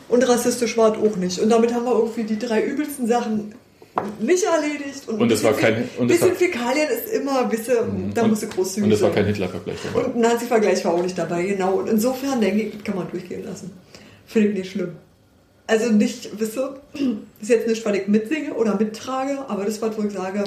Und 0.09 0.29
rassistisch 0.29 0.76
war 0.76 0.92
es 0.96 0.98
auch 1.03 1.16
nicht. 1.16 1.38
Und 1.40 1.50
damit 1.50 1.74
haben 1.74 1.85
wir 1.85 1.92
irgendwie 1.92 2.24
die 2.24 2.38
drei 2.38 2.62
übelsten 2.62 3.07
Sachen 3.09 3.55
nicht 4.20 4.44
erledigt. 4.44 5.09
Und, 5.09 5.20
Und 5.20 5.33
es 5.33 5.42
war 5.42 5.53
kein- 5.53 5.88
Ein 5.98 6.09
es 6.09 6.20
bisschen 6.20 6.35
Fäkalien 6.37 6.88
ist 6.88 7.12
immer, 7.12 7.50
wisst 7.50 7.68
ihr, 7.68 7.85
da 8.14 8.26
musst 8.26 8.42
du 8.44 8.46
großzügig 8.48 8.85
Und 8.85 8.92
es 8.92 9.03
war 9.03 9.11
kein 9.11 9.26
Hitler-Vergleich 9.26 9.79
dabei. 9.83 10.07
Und 10.07 10.14
ein 10.16 10.20
Nazi-Vergleich 10.20 10.85
war 10.85 10.94
auch 10.94 11.03
nicht 11.03 11.18
dabei, 11.18 11.42
genau. 11.44 11.74
Und 11.74 11.88
insofern 11.88 12.40
denke 12.40 12.62
ich, 12.62 12.72
das 12.74 12.85
kann 12.85 12.96
man 12.96 13.11
durchgehen 13.11 13.44
lassen. 13.44 13.72
Finde 14.26 14.48
ich 14.50 14.55
nicht 14.59 14.70
schlimm. 14.72 14.92
Also 15.70 15.92
nicht, 15.92 16.28
wisst 16.40 16.56
ihr, 16.56 16.74
ist 17.40 17.48
jetzt 17.48 17.68
nicht, 17.68 17.85
weil 17.87 17.94
ich 17.94 18.09
mitsinge 18.09 18.54
oder 18.54 18.76
mittrage, 18.76 19.38
aber 19.46 19.64
das 19.64 19.80
war, 19.80 19.96
wo 19.96 20.02
ich 20.02 20.12
sage, 20.12 20.42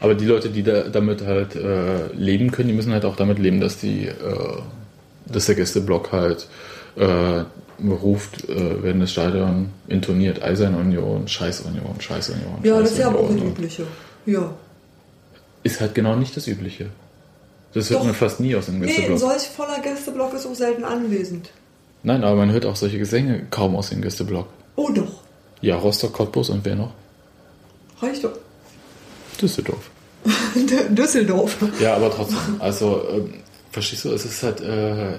Aber 0.00 0.14
die 0.14 0.24
Leute, 0.24 0.48
die 0.48 0.62
da, 0.62 0.84
damit 0.84 1.20
halt 1.26 1.54
äh, 1.54 2.06
leben 2.14 2.50
können, 2.50 2.68
die 2.68 2.74
müssen 2.74 2.92
halt 2.92 3.04
auch 3.04 3.16
damit 3.16 3.38
leben, 3.38 3.60
dass 3.60 3.76
die, 3.76 4.06
äh, 4.06 4.14
dass 5.26 5.44
der 5.44 5.56
Gästeblock 5.56 6.10
halt 6.12 6.48
äh, 6.96 7.44
ruft, 7.86 8.48
äh, 8.48 8.82
wenn 8.82 9.00
das 9.00 9.12
Stadion 9.12 9.68
intoniert, 9.88 10.42
Eisern 10.42 10.74
Union, 10.74 11.28
Scheiß 11.28 11.60
Union, 11.60 12.00
Scheiß 12.00 12.30
Union. 12.30 12.60
ja, 12.62 12.74
Scheiß 12.76 12.82
das 12.82 12.92
ist 12.92 12.98
ja 12.98 13.08
aber 13.08 13.18
auch 13.18 13.26
das 13.26 13.32
Union. 13.32 13.48
Übliche. 13.48 13.86
Ja. 14.24 14.54
Ist 15.64 15.80
halt 15.82 15.94
genau 15.94 16.16
nicht 16.16 16.34
das 16.34 16.46
Übliche. 16.46 16.86
Das 17.74 17.90
hört 17.90 18.00
Doch. 18.00 18.06
man 18.06 18.14
fast 18.14 18.40
nie 18.40 18.56
aus 18.56 18.66
dem 18.66 18.78
Nee, 18.78 18.86
ein 18.86 18.88
Gästeblock. 18.88 19.18
solch 19.18 19.42
voller 19.42 19.80
Gästeblock 19.80 20.32
ist 20.34 20.46
auch 20.46 20.54
selten 20.54 20.84
anwesend. 20.84 21.50
Nein, 22.02 22.24
aber 22.24 22.36
man 22.36 22.52
hört 22.52 22.64
auch 22.64 22.76
solche 22.76 22.98
Gesänge 22.98 23.42
kaum 23.50 23.76
aus 23.76 23.90
dem 23.90 24.00
Gästeblock. 24.00 24.48
Oh 24.76 24.88
doch, 24.90 25.22
Ja, 25.60 25.76
Rostock, 25.76 26.12
Cottbus 26.12 26.50
und 26.50 26.64
wer 26.64 26.74
noch? 26.76 26.90
reicht 28.00 28.24
doch. 28.24 28.32
Düsseldorf. 29.40 29.90
Düsseldorf. 30.90 31.56
Ja, 31.80 31.94
aber 31.96 32.10
trotzdem, 32.10 32.38
also, 32.58 33.02
ähm, 33.10 33.34
verstehst 33.70 34.04
du, 34.04 34.12
es 34.12 34.24
ist 34.24 34.42
halt, 34.42 34.60
äh, 34.60 35.12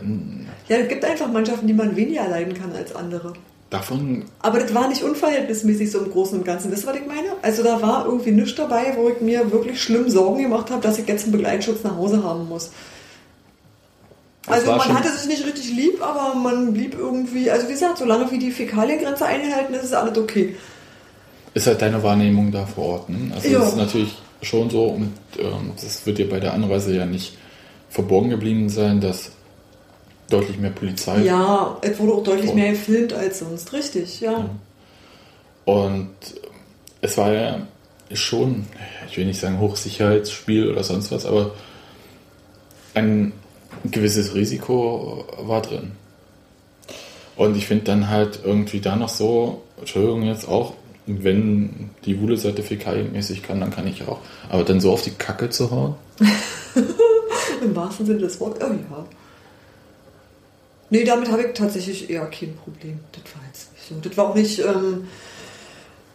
Ja, 0.70 0.78
es 0.78 0.88
gibt 0.88 1.04
einfach 1.06 1.32
Mannschaften, 1.32 1.68
die 1.68 1.74
man 1.74 1.96
weniger 1.96 2.28
leiden 2.28 2.54
kann 2.54 2.72
als 2.74 2.94
andere. 2.96 3.34
davon 3.70 4.26
Aber 4.40 4.60
das 4.60 4.74
war 4.74 4.88
nicht 4.88 5.04
unverhältnismäßig 5.04 5.92
so 5.92 6.00
im 6.00 6.12
Großen 6.12 6.38
und 6.40 6.46
Ganzen. 6.46 6.72
Wisst 6.72 6.84
ihr, 6.86 6.90
was 6.92 6.96
ich 6.98 7.08
meine? 7.08 7.30
Also 7.42 7.64
da 7.64 7.82
war 7.82 8.06
irgendwie 8.06 8.32
nichts 8.32 8.56
dabei, 8.56 8.94
wo 8.96 9.10
ich 9.10 9.20
mir 9.22 9.52
wirklich 9.52 9.82
schlimm 9.82 10.10
Sorgen 10.10 10.42
gemacht 10.44 10.70
habe, 10.72 10.82
dass 10.82 10.98
ich 11.00 11.08
jetzt 11.08 11.24
einen 11.24 11.32
Begleitschutz 11.34 11.84
nach 11.84 11.96
Hause 11.96 12.24
haben 12.24 12.48
muss. 12.48 12.70
Das 14.46 14.68
Also 14.68 14.72
man 14.76 14.98
hatte 14.98 15.10
sich 15.10 15.28
nicht 15.28 15.46
richtig 15.46 15.72
lieb, 15.72 16.02
aber 16.02 16.36
man 16.36 16.74
blieb 16.74 16.96
irgendwie, 16.98 17.50
also 17.50 17.68
wie 17.68 17.74
gesagt, 17.74 17.98
solange 17.98 18.30
wie 18.32 18.40
die 18.40 18.52
Fäkaliengrenze 18.52 19.26
einhalten, 19.26 19.74
ist 19.74 19.84
es 19.86 19.94
alles 19.94 20.18
okay. 20.18 20.56
ist 21.54 21.68
halt 21.68 21.82
deine 21.82 22.02
Wahrnehmung 22.04 22.52
da 22.52 22.66
vor 22.66 22.86
Ort. 22.86 23.10
Ne? 23.10 23.32
Also 23.34 23.48
Ja. 23.48 23.60
das 23.60 23.70
ist 23.70 23.78
natürlich 23.78 24.16
schon 24.42 24.70
so 24.70 24.86
und 24.86 25.14
ähm, 25.40 25.72
das 25.82 26.06
wird 26.06 26.18
dir 26.18 26.30
bei 26.30 26.40
der 26.40 26.54
Anreise 26.54 26.94
ja 26.96 27.06
nicht 27.06 27.38
verborgen 27.90 28.30
geblieben 28.32 28.68
sein, 28.70 29.00
dass 29.00 29.32
deutlich 30.30 30.58
mehr 30.58 30.72
Polizei. 30.72 31.20
Ja, 31.20 31.78
es 31.82 31.98
wurde 32.00 32.14
auch 32.14 32.24
deutlich 32.24 32.54
mehr 32.54 32.72
gefilmt 32.72 33.14
als 33.14 33.40
sonst, 33.40 33.72
richtig, 33.72 34.20
ja. 34.20 34.50
Und 35.66 36.10
es 37.02 37.18
war 37.18 37.32
ja 37.32 37.62
schon, 38.14 38.66
ich 39.10 39.16
will 39.18 39.26
nicht 39.26 39.40
sagen 39.40 39.60
Hochsicherheitsspiel 39.60 40.70
oder 40.70 40.84
sonst 40.84 41.12
was, 41.12 41.26
aber 41.26 41.52
ein 42.96 43.32
gewisses 43.84 44.34
Risiko 44.36 45.26
war 45.40 45.62
drin. 45.62 45.92
Und 47.36 47.58
ich 47.58 47.66
finde 47.66 47.86
dann 47.86 48.10
halt 48.10 48.40
irgendwie 48.44 48.80
da 48.80 48.96
noch 48.96 49.10
so, 49.10 49.64
Entschuldigung 49.80 50.24
jetzt 50.24 50.48
auch, 50.48 50.74
wenn 51.06 51.90
die 52.06 52.20
Wule 52.22 52.38
mäßig 53.12 53.44
kann, 53.44 53.60
dann 53.60 53.72
kann 53.72 53.88
ich 53.88 54.08
auch. 54.08 54.20
Aber 54.50 54.64
dann 54.64 54.80
so 54.80 54.92
auf 54.92 55.02
die 55.02 55.12
Kacke 55.12 55.50
zu 55.50 55.72
hauen, 55.72 55.96
Im 57.64 57.76
wahrsten 57.76 58.06
Sinne 58.06 58.20
des 58.20 58.40
Wortes, 58.40 58.64
oh 58.64 58.74
ja. 58.74 59.06
Nee, 60.90 61.04
damit 61.04 61.32
habe 61.32 61.44
ich 61.44 61.54
tatsächlich 61.54 62.10
eher 62.10 62.26
kein 62.28 62.56
Problem. 62.56 63.00
Das 63.12 63.24
war 63.34 63.42
jetzt 63.48 63.74
nicht 63.74 63.88
so. 63.88 63.96
Das 64.02 64.18
war 64.18 64.30
auch 64.30 64.36
nicht, 64.36 64.60
ähm, 64.60 65.08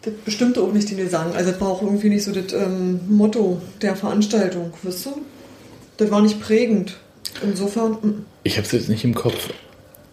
das 0.03 0.13
bestimmte 0.23 0.61
auch 0.61 0.71
nicht 0.71 0.89
den 0.89 0.97
Gesang. 0.97 1.33
Also 1.35 1.51
das 1.51 1.59
war 1.59 1.69
auch 1.69 1.81
irgendwie 1.81 2.09
nicht 2.09 2.23
so 2.23 2.31
das 2.31 2.53
ähm, 2.53 3.01
Motto 3.09 3.61
der 3.81 3.95
Veranstaltung, 3.95 4.71
weißt 4.83 5.07
du? 5.07 5.21
Das 5.97 6.11
war 6.11 6.21
nicht 6.21 6.39
prägend. 6.39 6.97
Insofern, 7.41 7.91
mm. 7.91 8.25
ich 8.43 8.57
habe 8.57 8.65
es 8.65 8.71
jetzt 8.71 8.89
nicht 8.89 9.03
im 9.03 9.15
Kopf. 9.15 9.49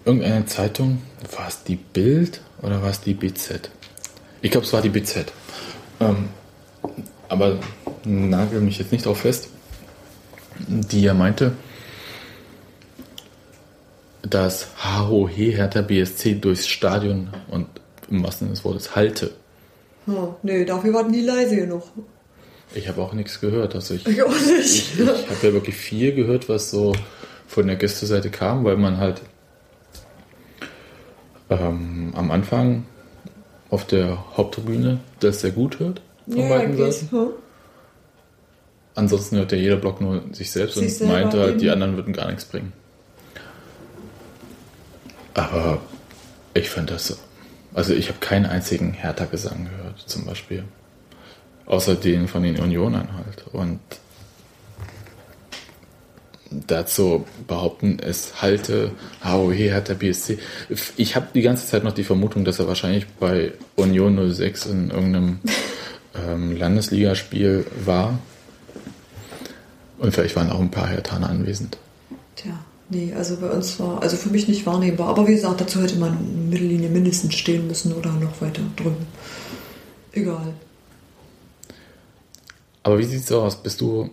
Irgendeine 0.05 0.47
Zeitung, 0.47 1.03
war 1.37 1.49
es 1.49 1.65
die 1.65 1.77
Bild 1.77 2.41
oder 2.63 2.83
war 2.83 2.91
es 2.91 3.01
die 3.01 3.15
BZ? 3.15 3.71
Ich 4.41 4.51
glaube, 4.51 4.67
es 4.67 4.73
war 4.73 4.83
die 4.83 4.89
BZ. 4.89 5.33
Ähm, 6.01 6.29
aber 7.29 7.59
nagel 8.05 8.61
mich 8.61 8.79
jetzt 8.79 8.93
nicht 8.93 9.07
drauf 9.07 9.21
fest. 9.21 9.49
Die 10.69 11.03
ja 11.03 11.15
meinte, 11.15 11.53
dass 14.23 14.69
HOH 14.83 15.29
Hertha 15.29 15.83
BSC 15.83 16.35
durchs 16.37 16.67
Stadion 16.67 17.29
und 17.49 17.67
im 18.11 18.23
wahrsten 18.23 18.47
Sinne 18.47 18.55
des 18.55 18.65
Wortes 18.65 18.95
halte. 18.95 19.33
ja, 20.07 20.37
nee, 20.43 20.65
dafür 20.65 20.95
war 20.95 21.03
das 21.03 21.13
nie 21.13 21.23
leise 21.23 21.57
genug. 21.57 21.83
Ich 22.77 22.89
habe 22.89 23.01
auch 23.01 23.15
nichts 23.15 23.41
gehört. 23.41 23.75
Also 23.75 23.95
ich, 23.95 24.07
Ich 24.07 24.23
auch 24.23 24.29
nicht. 24.29 24.61
ich, 24.61 25.01
ich 25.01 25.07
habe 25.09 25.47
ja 25.47 25.53
wirklich 25.55 25.77
viel 25.77 26.15
gehört, 26.15 26.49
was 26.49 26.71
so 26.71 26.95
von 27.47 27.67
der 27.67 27.77
Gästeseite 27.77 28.29
kam, 28.31 28.65
weil 28.65 28.77
man 28.77 28.99
halt 28.99 29.23
ähm, 31.49 32.13
am 32.15 32.31
Anfang 32.31 32.85
auf 33.71 33.87
der 33.87 34.37
Haupttribüne 34.37 35.01
das 35.21 35.41
sehr 35.41 35.53
gut 35.53 35.79
hört. 35.79 36.03
Von 36.29 36.37
Ja, 36.39 36.49
beiden. 36.49 36.77
Seiten. 36.77 37.17
Ja. 37.17 37.27
Ansonsten 38.95 39.37
hört 39.37 39.53
ja 39.53 39.59
jeder 39.59 39.77
Block 39.77 40.01
nur 40.01 40.23
sich 40.33 40.51
selbst 40.51 40.75
Sich 40.75 40.85
und 40.85 40.91
selber 40.91 41.13
meinte 41.15 41.41
halt, 41.41 41.61
die 41.61 41.71
anderen 41.71 41.97
würden 41.97 42.13
gar 42.13 42.27
nichts 42.29 42.45
bringen. 42.45 42.73
Aber 45.35 45.81
ich 46.55 46.69
fand 46.71 46.91
das. 46.91 47.19
Also 47.75 47.93
ich 47.93 48.09
habe 48.09 48.19
keinen 48.21 48.47
einzigen 48.47 48.93
Hertha-Gesang 48.95 49.65
gehört, 49.71 50.01
zum 50.07 50.25
Beispiel. 50.25 50.65
Außer 51.67 51.97
den 51.97 52.29
von 52.29 52.43
den 52.43 52.59
Unionern 52.59 53.09
halt. 53.15 53.45
Und 53.53 53.81
dazu 56.51 57.25
behaupten, 57.47 57.99
es 58.01 58.41
halte 58.41 58.93
HOE 59.25 59.53
Hertha 59.53 59.95
BSC. 59.95 60.39
Ich 60.97 61.17
habe 61.17 61.29
die 61.35 61.43
ganze 61.43 61.67
Zeit 61.67 61.85
noch 61.85 61.93
die 61.93 62.05
Vermutung, 62.05 62.45
dass 62.45 62.59
er 62.59 62.69
wahrscheinlich 62.69 63.07
bei 63.21 63.53
Union 63.75 64.33
06 64.33 64.67
in 64.67 64.91
irgendeinem 64.91 65.41
ähm, 66.15 66.57
Landesligaspiel 66.57 67.67
war. 67.85 68.19
Und 69.99 70.13
vielleicht 70.13 70.37
waren 70.37 70.51
auch 70.51 70.61
ein 70.61 70.71
paar 70.71 70.89
Hertaner 70.89 71.31
anwesend. 71.31 71.79
Tja, 72.37 72.53
nee, 72.91 73.13
also 73.17 73.37
bei 73.39 73.49
uns 73.49 73.81
war, 73.81 74.03
also 74.03 74.17
für 74.17 74.29
mich 74.29 74.47
nicht 74.47 74.67
wahrnehmbar. 74.67 75.09
Aber 75.09 75.27
wie 75.27 75.35
gesagt, 75.35 75.61
dazu 75.61 75.83
hätte 75.83 75.97
man 75.97 76.19
in 76.19 76.51
Mittellinie 76.51 76.91
mindestens 76.91 77.35
stehen 77.35 77.67
müssen 77.67 77.93
oder 77.93 78.13
noch 78.13 78.41
weiter 78.41 78.63
drüben. 78.77 79.07
Egal. 80.13 80.55
Aber 82.87 83.01
wie 83.01 83.05
sieht's 83.05 83.33
aus? 83.33 83.61
Bist 83.61 83.81
du 83.81 84.11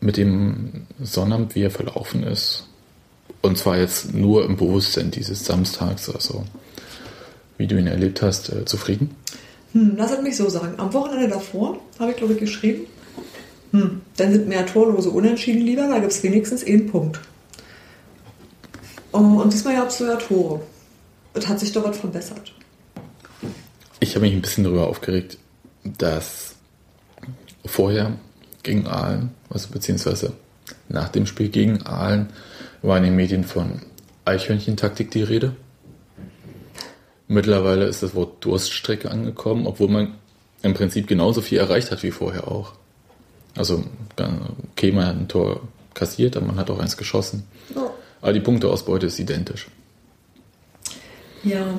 mit 0.00 0.16
dem 0.16 0.88
Sonnabend, 1.00 1.54
wie 1.54 1.62
er 1.62 1.70
verlaufen 1.70 2.24
ist, 2.24 2.66
und 3.42 3.56
zwar 3.56 3.78
jetzt 3.78 4.12
nur 4.12 4.44
im 4.44 4.56
Bewusstsein 4.56 5.12
dieses 5.12 5.44
Samstags, 5.44 6.10
also 6.10 6.46
wie 7.58 7.68
du 7.68 7.78
ihn 7.78 7.86
erlebt 7.86 8.22
hast, 8.22 8.48
äh, 8.48 8.64
zufrieden? 8.64 9.14
Hm, 9.70 9.94
lass 9.96 10.10
es 10.10 10.20
mich 10.20 10.36
so 10.36 10.48
sagen. 10.48 10.74
Am 10.78 10.92
Wochenende 10.92 11.28
davor 11.28 11.78
habe 12.00 12.10
ich, 12.10 12.16
glaube 12.16 12.32
ich, 12.32 12.40
geschrieben, 12.40 12.86
hm, 13.70 14.00
dann 14.16 14.32
sind 14.32 14.48
mehr 14.48 14.66
torlose 14.66 15.10
Unentschieden 15.10 15.62
lieber, 15.62 15.86
da 15.86 16.00
gibt 16.00 16.10
es 16.10 16.24
wenigstens 16.24 16.66
einen 16.66 16.88
Punkt. 16.88 17.20
Oh, 19.12 19.18
Und 19.18 19.52
diesmal 19.52 19.76
gab 19.76 19.90
es 19.90 19.98
sogar 19.98 20.18
Tore. 20.18 20.60
Es 21.34 21.46
hat 21.46 21.60
sich 21.60 21.70
doch 21.70 21.84
was 21.84 21.96
verbessert. 21.98 22.52
Ich 24.00 24.16
habe 24.16 24.26
mich 24.26 24.34
ein 24.34 24.42
bisschen 24.42 24.64
darüber 24.64 24.88
aufgeregt, 24.88 25.38
dass 25.84 26.56
vorher 27.64 28.12
gegen 28.62 28.86
Aalen, 28.86 29.30
also 29.50 29.68
beziehungsweise 29.68 30.32
nach 30.88 31.08
dem 31.08 31.26
Spiel 31.26 31.48
gegen 31.48 31.86
Aalen, 31.86 32.30
war 32.82 32.96
in 32.98 33.04
den 33.04 33.16
Medien 33.16 33.44
von 33.44 33.82
Eichhörnchen-Taktik 34.24 35.10
die 35.10 35.22
Rede. 35.22 35.54
Mittlerweile 37.28 37.86
ist 37.86 38.02
das 38.02 38.14
Wort 38.14 38.44
Durststrecke 38.44 39.10
angekommen, 39.10 39.66
obwohl 39.66 39.88
man 39.88 40.14
im 40.62 40.74
Prinzip 40.74 41.06
genauso 41.06 41.40
viel 41.40 41.58
erreicht 41.58 41.90
hat 41.90 42.02
wie 42.02 42.10
vorher 42.10 42.48
auch. 42.48 42.72
Also, 43.56 43.84
okay, 44.72 44.92
man 44.92 45.06
hat 45.06 45.16
ein 45.16 45.28
Tor 45.28 45.68
kassiert, 45.94 46.36
aber 46.36 46.46
man 46.46 46.56
hat 46.56 46.70
auch 46.70 46.78
eins 46.78 46.96
geschossen. 46.96 47.44
Oh. 47.74 47.90
Aber 48.20 48.32
die 48.32 48.40
Punkteausbeute 48.40 49.06
ist 49.06 49.18
identisch. 49.18 49.68
Ja. 51.42 51.78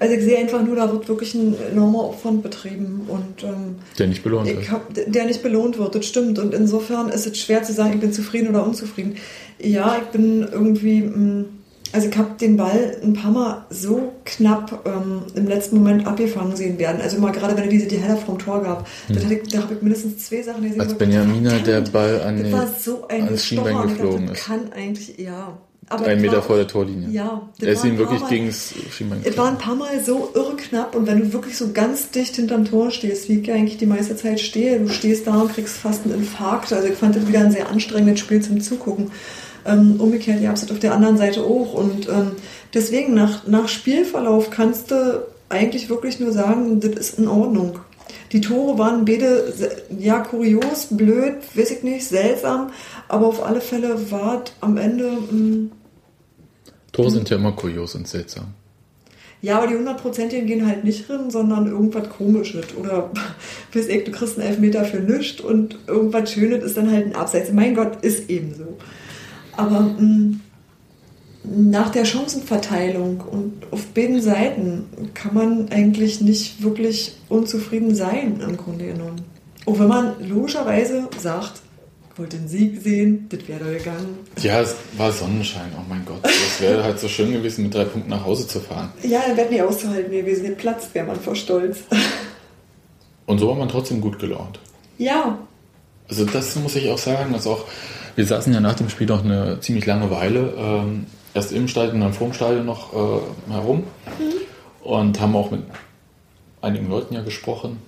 Also 0.00 0.14
ich 0.14 0.22
sehe 0.22 0.38
einfach 0.38 0.62
nur, 0.62 0.76
da 0.76 0.92
wird 0.92 1.08
wirklich 1.08 1.34
ein 1.34 1.54
enormer 1.72 2.00
Aufwand 2.04 2.42
betrieben 2.42 3.02
und 3.08 3.42
ähm, 3.42 3.76
Der 3.98 4.06
nicht 4.06 4.22
belohnt 4.22 4.46
wird. 4.48 4.70
hab, 4.70 4.82
der 4.94 5.24
nicht 5.26 5.42
belohnt 5.42 5.76
wird, 5.78 5.94
das 5.94 6.06
stimmt. 6.06 6.38
Und 6.38 6.54
insofern 6.54 7.08
ist 7.08 7.26
es 7.26 7.36
schwer 7.38 7.62
zu 7.64 7.72
sagen, 7.72 7.94
ich 7.94 8.00
bin 8.00 8.12
zufrieden 8.12 8.48
oder 8.48 8.64
unzufrieden. 8.64 9.16
Ja, 9.58 9.96
ich 10.00 10.08
bin 10.08 10.42
irgendwie, 10.52 11.02
mh, 11.02 11.44
also 11.92 12.06
ich 12.08 12.16
habe 12.16 12.30
den 12.40 12.56
Ball 12.56 12.98
ein 13.02 13.14
paar 13.14 13.30
Mal 13.32 13.64
so 13.70 14.12
knapp 14.24 14.84
ähm, 14.86 15.22
im 15.34 15.48
letzten 15.48 15.76
Moment 15.78 16.06
abgefangen 16.06 16.54
sehen 16.54 16.78
werden. 16.78 17.00
Also 17.00 17.18
mal 17.18 17.32
gerade, 17.32 17.56
wenn 17.56 17.64
er 17.64 17.70
diese 17.70 17.86
die 17.88 17.96
Header 17.96 18.18
vom 18.18 18.38
Tor 18.38 18.62
gab, 18.62 18.86
hatte 19.08 19.34
ich, 19.34 19.48
da 19.50 19.62
habe 19.62 19.74
ich 19.74 19.82
mindestens 19.82 20.26
zwei 20.26 20.42
Sachen 20.42 20.62
gesehen. 20.62 20.74
Hm. 20.80 20.80
Als 20.82 20.94
Benjamina 20.94 21.58
der 21.58 21.80
Ball 21.80 22.20
an 22.20 22.36
das 22.36 22.44
den- 22.44 22.52
war 22.52 22.66
so 22.78 23.08
ein 23.08 23.24
ans 23.24 23.44
Schienbein 23.44 23.82
geflogen 23.88 24.26
dachte, 24.26 24.38
ist. 24.38 24.44
Kann 24.46 24.60
eigentlich, 24.76 25.18
ja. 25.18 25.58
Aber 25.90 26.04
Ein 26.06 26.16
das 26.16 26.22
Meter 26.22 26.34
war 26.36 26.42
vor 26.42 26.56
der 26.56 26.66
Torlinie. 26.68 27.08
Ja. 27.10 27.42
das 27.58 27.66
Er 27.66 27.72
ist 27.74 27.84
ihm 27.84 27.98
wirklich 27.98 28.20
Mal- 28.20 28.52
Schienbein 28.92 29.20
es 29.24 29.36
war 29.38 29.48
ein 29.48 29.58
paar 29.58 29.74
Mal 29.74 30.04
so 30.04 30.30
irre 30.34 30.54
knapp 30.56 30.94
und 30.94 31.06
wenn 31.06 31.18
du 31.20 31.32
wirklich 31.32 31.56
so 31.56 31.72
ganz 31.72 32.10
dicht 32.10 32.36
hinterm 32.36 32.64
Tor 32.66 32.90
stehst, 32.90 33.28
wie 33.28 33.40
ich 33.40 33.46
ja 33.46 33.54
eigentlich 33.54 33.78
die 33.78 33.86
meiste 33.86 34.14
Zeit 34.16 34.40
stehe, 34.40 34.80
du 34.80 34.88
stehst 34.88 35.26
da 35.26 35.40
und 35.40 35.52
kriegst 35.52 35.76
fast 35.78 36.04
einen 36.04 36.14
Infarkt. 36.14 36.72
Also 36.72 36.88
ich 36.88 36.94
fand 36.94 37.16
das 37.16 37.26
wieder 37.26 37.40
ein 37.40 37.52
sehr 37.52 37.68
anstrengendes 37.70 38.20
Spiel 38.20 38.42
zum 38.42 38.60
Zugucken. 38.60 39.10
Ähm, 39.66 39.96
umgekehrt, 39.98 40.40
ja, 40.40 40.52
es 40.52 40.70
auf 40.70 40.78
der 40.78 40.94
anderen 40.94 41.16
Seite 41.18 41.42
auch. 41.42 41.74
Und 41.74 42.08
ähm, 42.08 42.32
deswegen, 42.74 43.14
nach, 43.14 43.46
nach 43.46 43.68
Spielverlauf 43.68 44.50
kannst 44.50 44.90
du 44.90 45.22
eigentlich 45.48 45.88
wirklich 45.90 46.20
nur 46.20 46.32
sagen, 46.32 46.80
das 46.80 46.92
ist 46.92 47.18
in 47.18 47.28
Ordnung. 47.28 47.78
Die 48.32 48.40
Tore 48.42 48.78
waren 48.78 49.04
beide, 49.04 49.52
ja, 49.98 50.20
kurios, 50.20 50.88
blöd, 50.90 51.34
weiß 51.54 51.70
ich 51.70 51.82
nicht, 51.82 52.06
seltsam, 52.06 52.70
aber 53.08 53.26
auf 53.26 53.42
alle 53.44 53.60
Fälle 53.62 54.10
war 54.10 54.42
es 54.44 54.52
am 54.60 54.76
Ende, 54.76 55.10
mh, 55.30 55.70
Tore 56.98 57.12
sind 57.12 57.30
ja 57.30 57.36
immer 57.36 57.52
kurios 57.52 57.94
und 57.94 58.08
seltsam. 58.08 58.46
Ja, 59.40 59.58
aber 59.58 59.68
die 59.68 59.74
hundertprozentigen 59.74 60.48
gehen 60.48 60.66
halt 60.66 60.82
nicht 60.82 61.08
drin, 61.08 61.30
sondern 61.30 61.68
irgendwas 61.68 62.08
Komisches. 62.08 62.74
Oder 62.76 63.10
bis 63.72 63.86
ich, 63.86 64.02
du 64.02 64.10
kriegst 64.10 64.36
einen 64.36 64.48
Elfmeter 64.48 64.84
für 64.84 64.98
nichts 64.98 65.40
und 65.40 65.78
irgendwas 65.86 66.32
Schönes 66.32 66.64
ist 66.64 66.76
dann 66.76 66.90
halt 66.90 67.06
ein 67.06 67.14
Abseits. 67.14 67.52
Mein 67.52 67.76
Gott, 67.76 68.02
ist 68.02 68.28
eben 68.28 68.52
so. 68.52 68.76
Aber 69.56 69.80
mh, 69.80 70.38
nach 71.44 71.90
der 71.90 72.04
Chancenverteilung 72.04 73.20
und 73.20 73.52
auf 73.70 73.86
beiden 73.94 74.20
Seiten 74.20 74.86
kann 75.14 75.34
man 75.34 75.68
eigentlich 75.70 76.20
nicht 76.20 76.64
wirklich 76.64 77.14
unzufrieden 77.28 77.94
sein, 77.94 78.40
im 78.40 78.56
Grunde 78.56 78.86
genommen. 78.86 79.20
Auch 79.66 79.78
wenn 79.78 79.88
man 79.88 80.14
logischerweise 80.28 81.08
sagt, 81.16 81.62
wollte 82.18 82.36
den 82.36 82.48
Sieg 82.48 82.80
sehen, 82.82 83.26
das 83.28 83.46
wäre 83.48 83.60
doch 83.60 83.78
gegangen. 83.78 84.18
Ja, 84.42 84.60
es 84.60 84.74
war 84.96 85.12
Sonnenschein, 85.12 85.72
oh 85.76 85.82
mein 85.88 86.04
Gott. 86.04 86.20
Es 86.24 86.60
wäre 86.60 86.82
halt 86.82 86.98
so 86.98 87.08
schön 87.08 87.32
gewesen, 87.32 87.64
mit 87.64 87.74
drei 87.74 87.84
Punkten 87.84 88.10
nach 88.10 88.24
Hause 88.24 88.46
zu 88.46 88.60
fahren. 88.60 88.92
Ja, 89.02 89.20
dann 89.26 89.36
wäre 89.36 89.48
nicht 89.50 89.62
auszuhalten 89.62 90.10
gewesen. 90.10 90.44
Den 90.44 90.56
Platz 90.56 90.88
wäre 90.92 91.06
man 91.06 91.16
vor 91.16 91.36
Stolz. 91.36 91.78
Und 93.26 93.38
so 93.38 93.48
war 93.48 93.54
man 93.54 93.68
trotzdem 93.68 94.00
gut 94.00 94.18
gelaunt. 94.18 94.58
ja, 94.96 95.38
Also 96.08 96.24
das 96.24 96.56
muss 96.56 96.74
ich 96.76 96.88
auch 96.90 96.98
sagen, 96.98 97.34
also 97.34 97.52
auch, 97.52 97.64
wir 98.16 98.24
saßen 98.26 98.52
ja 98.52 98.60
nach 98.60 98.74
dem 98.74 98.88
Spiel 98.88 99.06
noch 99.06 99.22
eine 99.24 99.60
ziemlich 99.60 99.86
lange 99.86 100.10
Weile, 100.10 100.54
ähm, 100.56 101.06
erst 101.34 101.52
im 101.52 101.68
Stadion, 101.68 102.00
dann 102.00 102.14
vor 102.14 102.28
dem 102.28 102.32
Stadion 102.32 102.64
noch 102.66 102.92
äh, 102.94 103.52
herum 103.52 103.84
und 104.82 105.20
haben 105.20 105.36
auch 105.36 105.50
mit 105.50 105.62
einigen 106.62 106.88
Leuten 106.88 107.14
ja 107.14 107.22
gesprochen. 107.22 107.78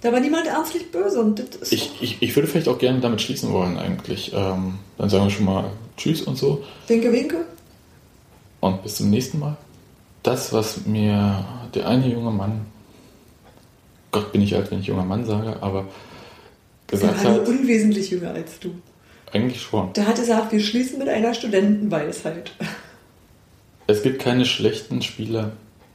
Da 0.00 0.12
war 0.12 0.20
niemand 0.20 0.46
ernstlich 0.46 0.90
böse 0.92 1.20
und 1.20 1.38
das 1.40 1.46
ist 1.62 1.72
Ich, 1.72 1.90
ich, 2.00 2.22
ich 2.22 2.36
würde 2.36 2.46
vielleicht 2.48 2.68
auch 2.68 2.78
gerne 2.78 3.00
damit 3.00 3.20
schließen 3.20 3.52
wollen 3.52 3.78
eigentlich. 3.78 4.32
Ähm, 4.32 4.74
dann 4.96 5.08
sagen 5.10 5.24
wir 5.24 5.30
schon 5.30 5.44
mal 5.46 5.70
Tschüss 5.96 6.22
und 6.22 6.36
so. 6.36 6.64
Winke, 6.86 7.12
winke. 7.12 7.44
Und 8.60 8.82
bis 8.82 8.96
zum 8.96 9.10
nächsten 9.10 9.38
Mal. 9.40 9.56
Das, 10.22 10.52
was 10.52 10.86
mir 10.86 11.44
der 11.74 11.88
eine 11.88 12.08
junge 12.08 12.30
Mann, 12.30 12.66
Gott 14.12 14.30
bin 14.32 14.42
ich 14.42 14.54
alt, 14.54 14.70
wenn 14.70 14.80
ich 14.80 14.86
junger 14.86 15.04
Mann 15.04 15.24
sage, 15.26 15.56
aber 15.62 15.86
Der 16.90 16.98
gesagt 16.98 17.22
nur 17.24 17.32
hat, 17.34 17.48
unwesentlich 17.48 18.10
jünger 18.10 18.30
als 18.32 18.58
du. 18.60 18.70
eigentlich 19.32 19.60
schon. 19.60 19.92
Der 19.94 20.06
hat 20.06 20.16
gesagt, 20.16 20.52
wir 20.52 20.60
schließen 20.60 20.98
mit 20.98 21.08
einer 21.08 21.34
Studentenweisheit. 21.34 22.52
Es 23.86 24.02
gibt 24.02 24.20
keine 24.20 24.44
schlechten 24.44 25.02
Spieler, 25.02 25.52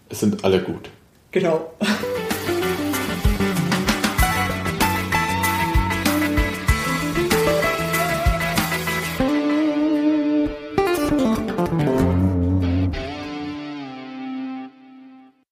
es 0.09 0.19
sind 0.19 0.43
alle 0.43 0.61
gut. 0.61 0.89
Genau. 1.31 1.71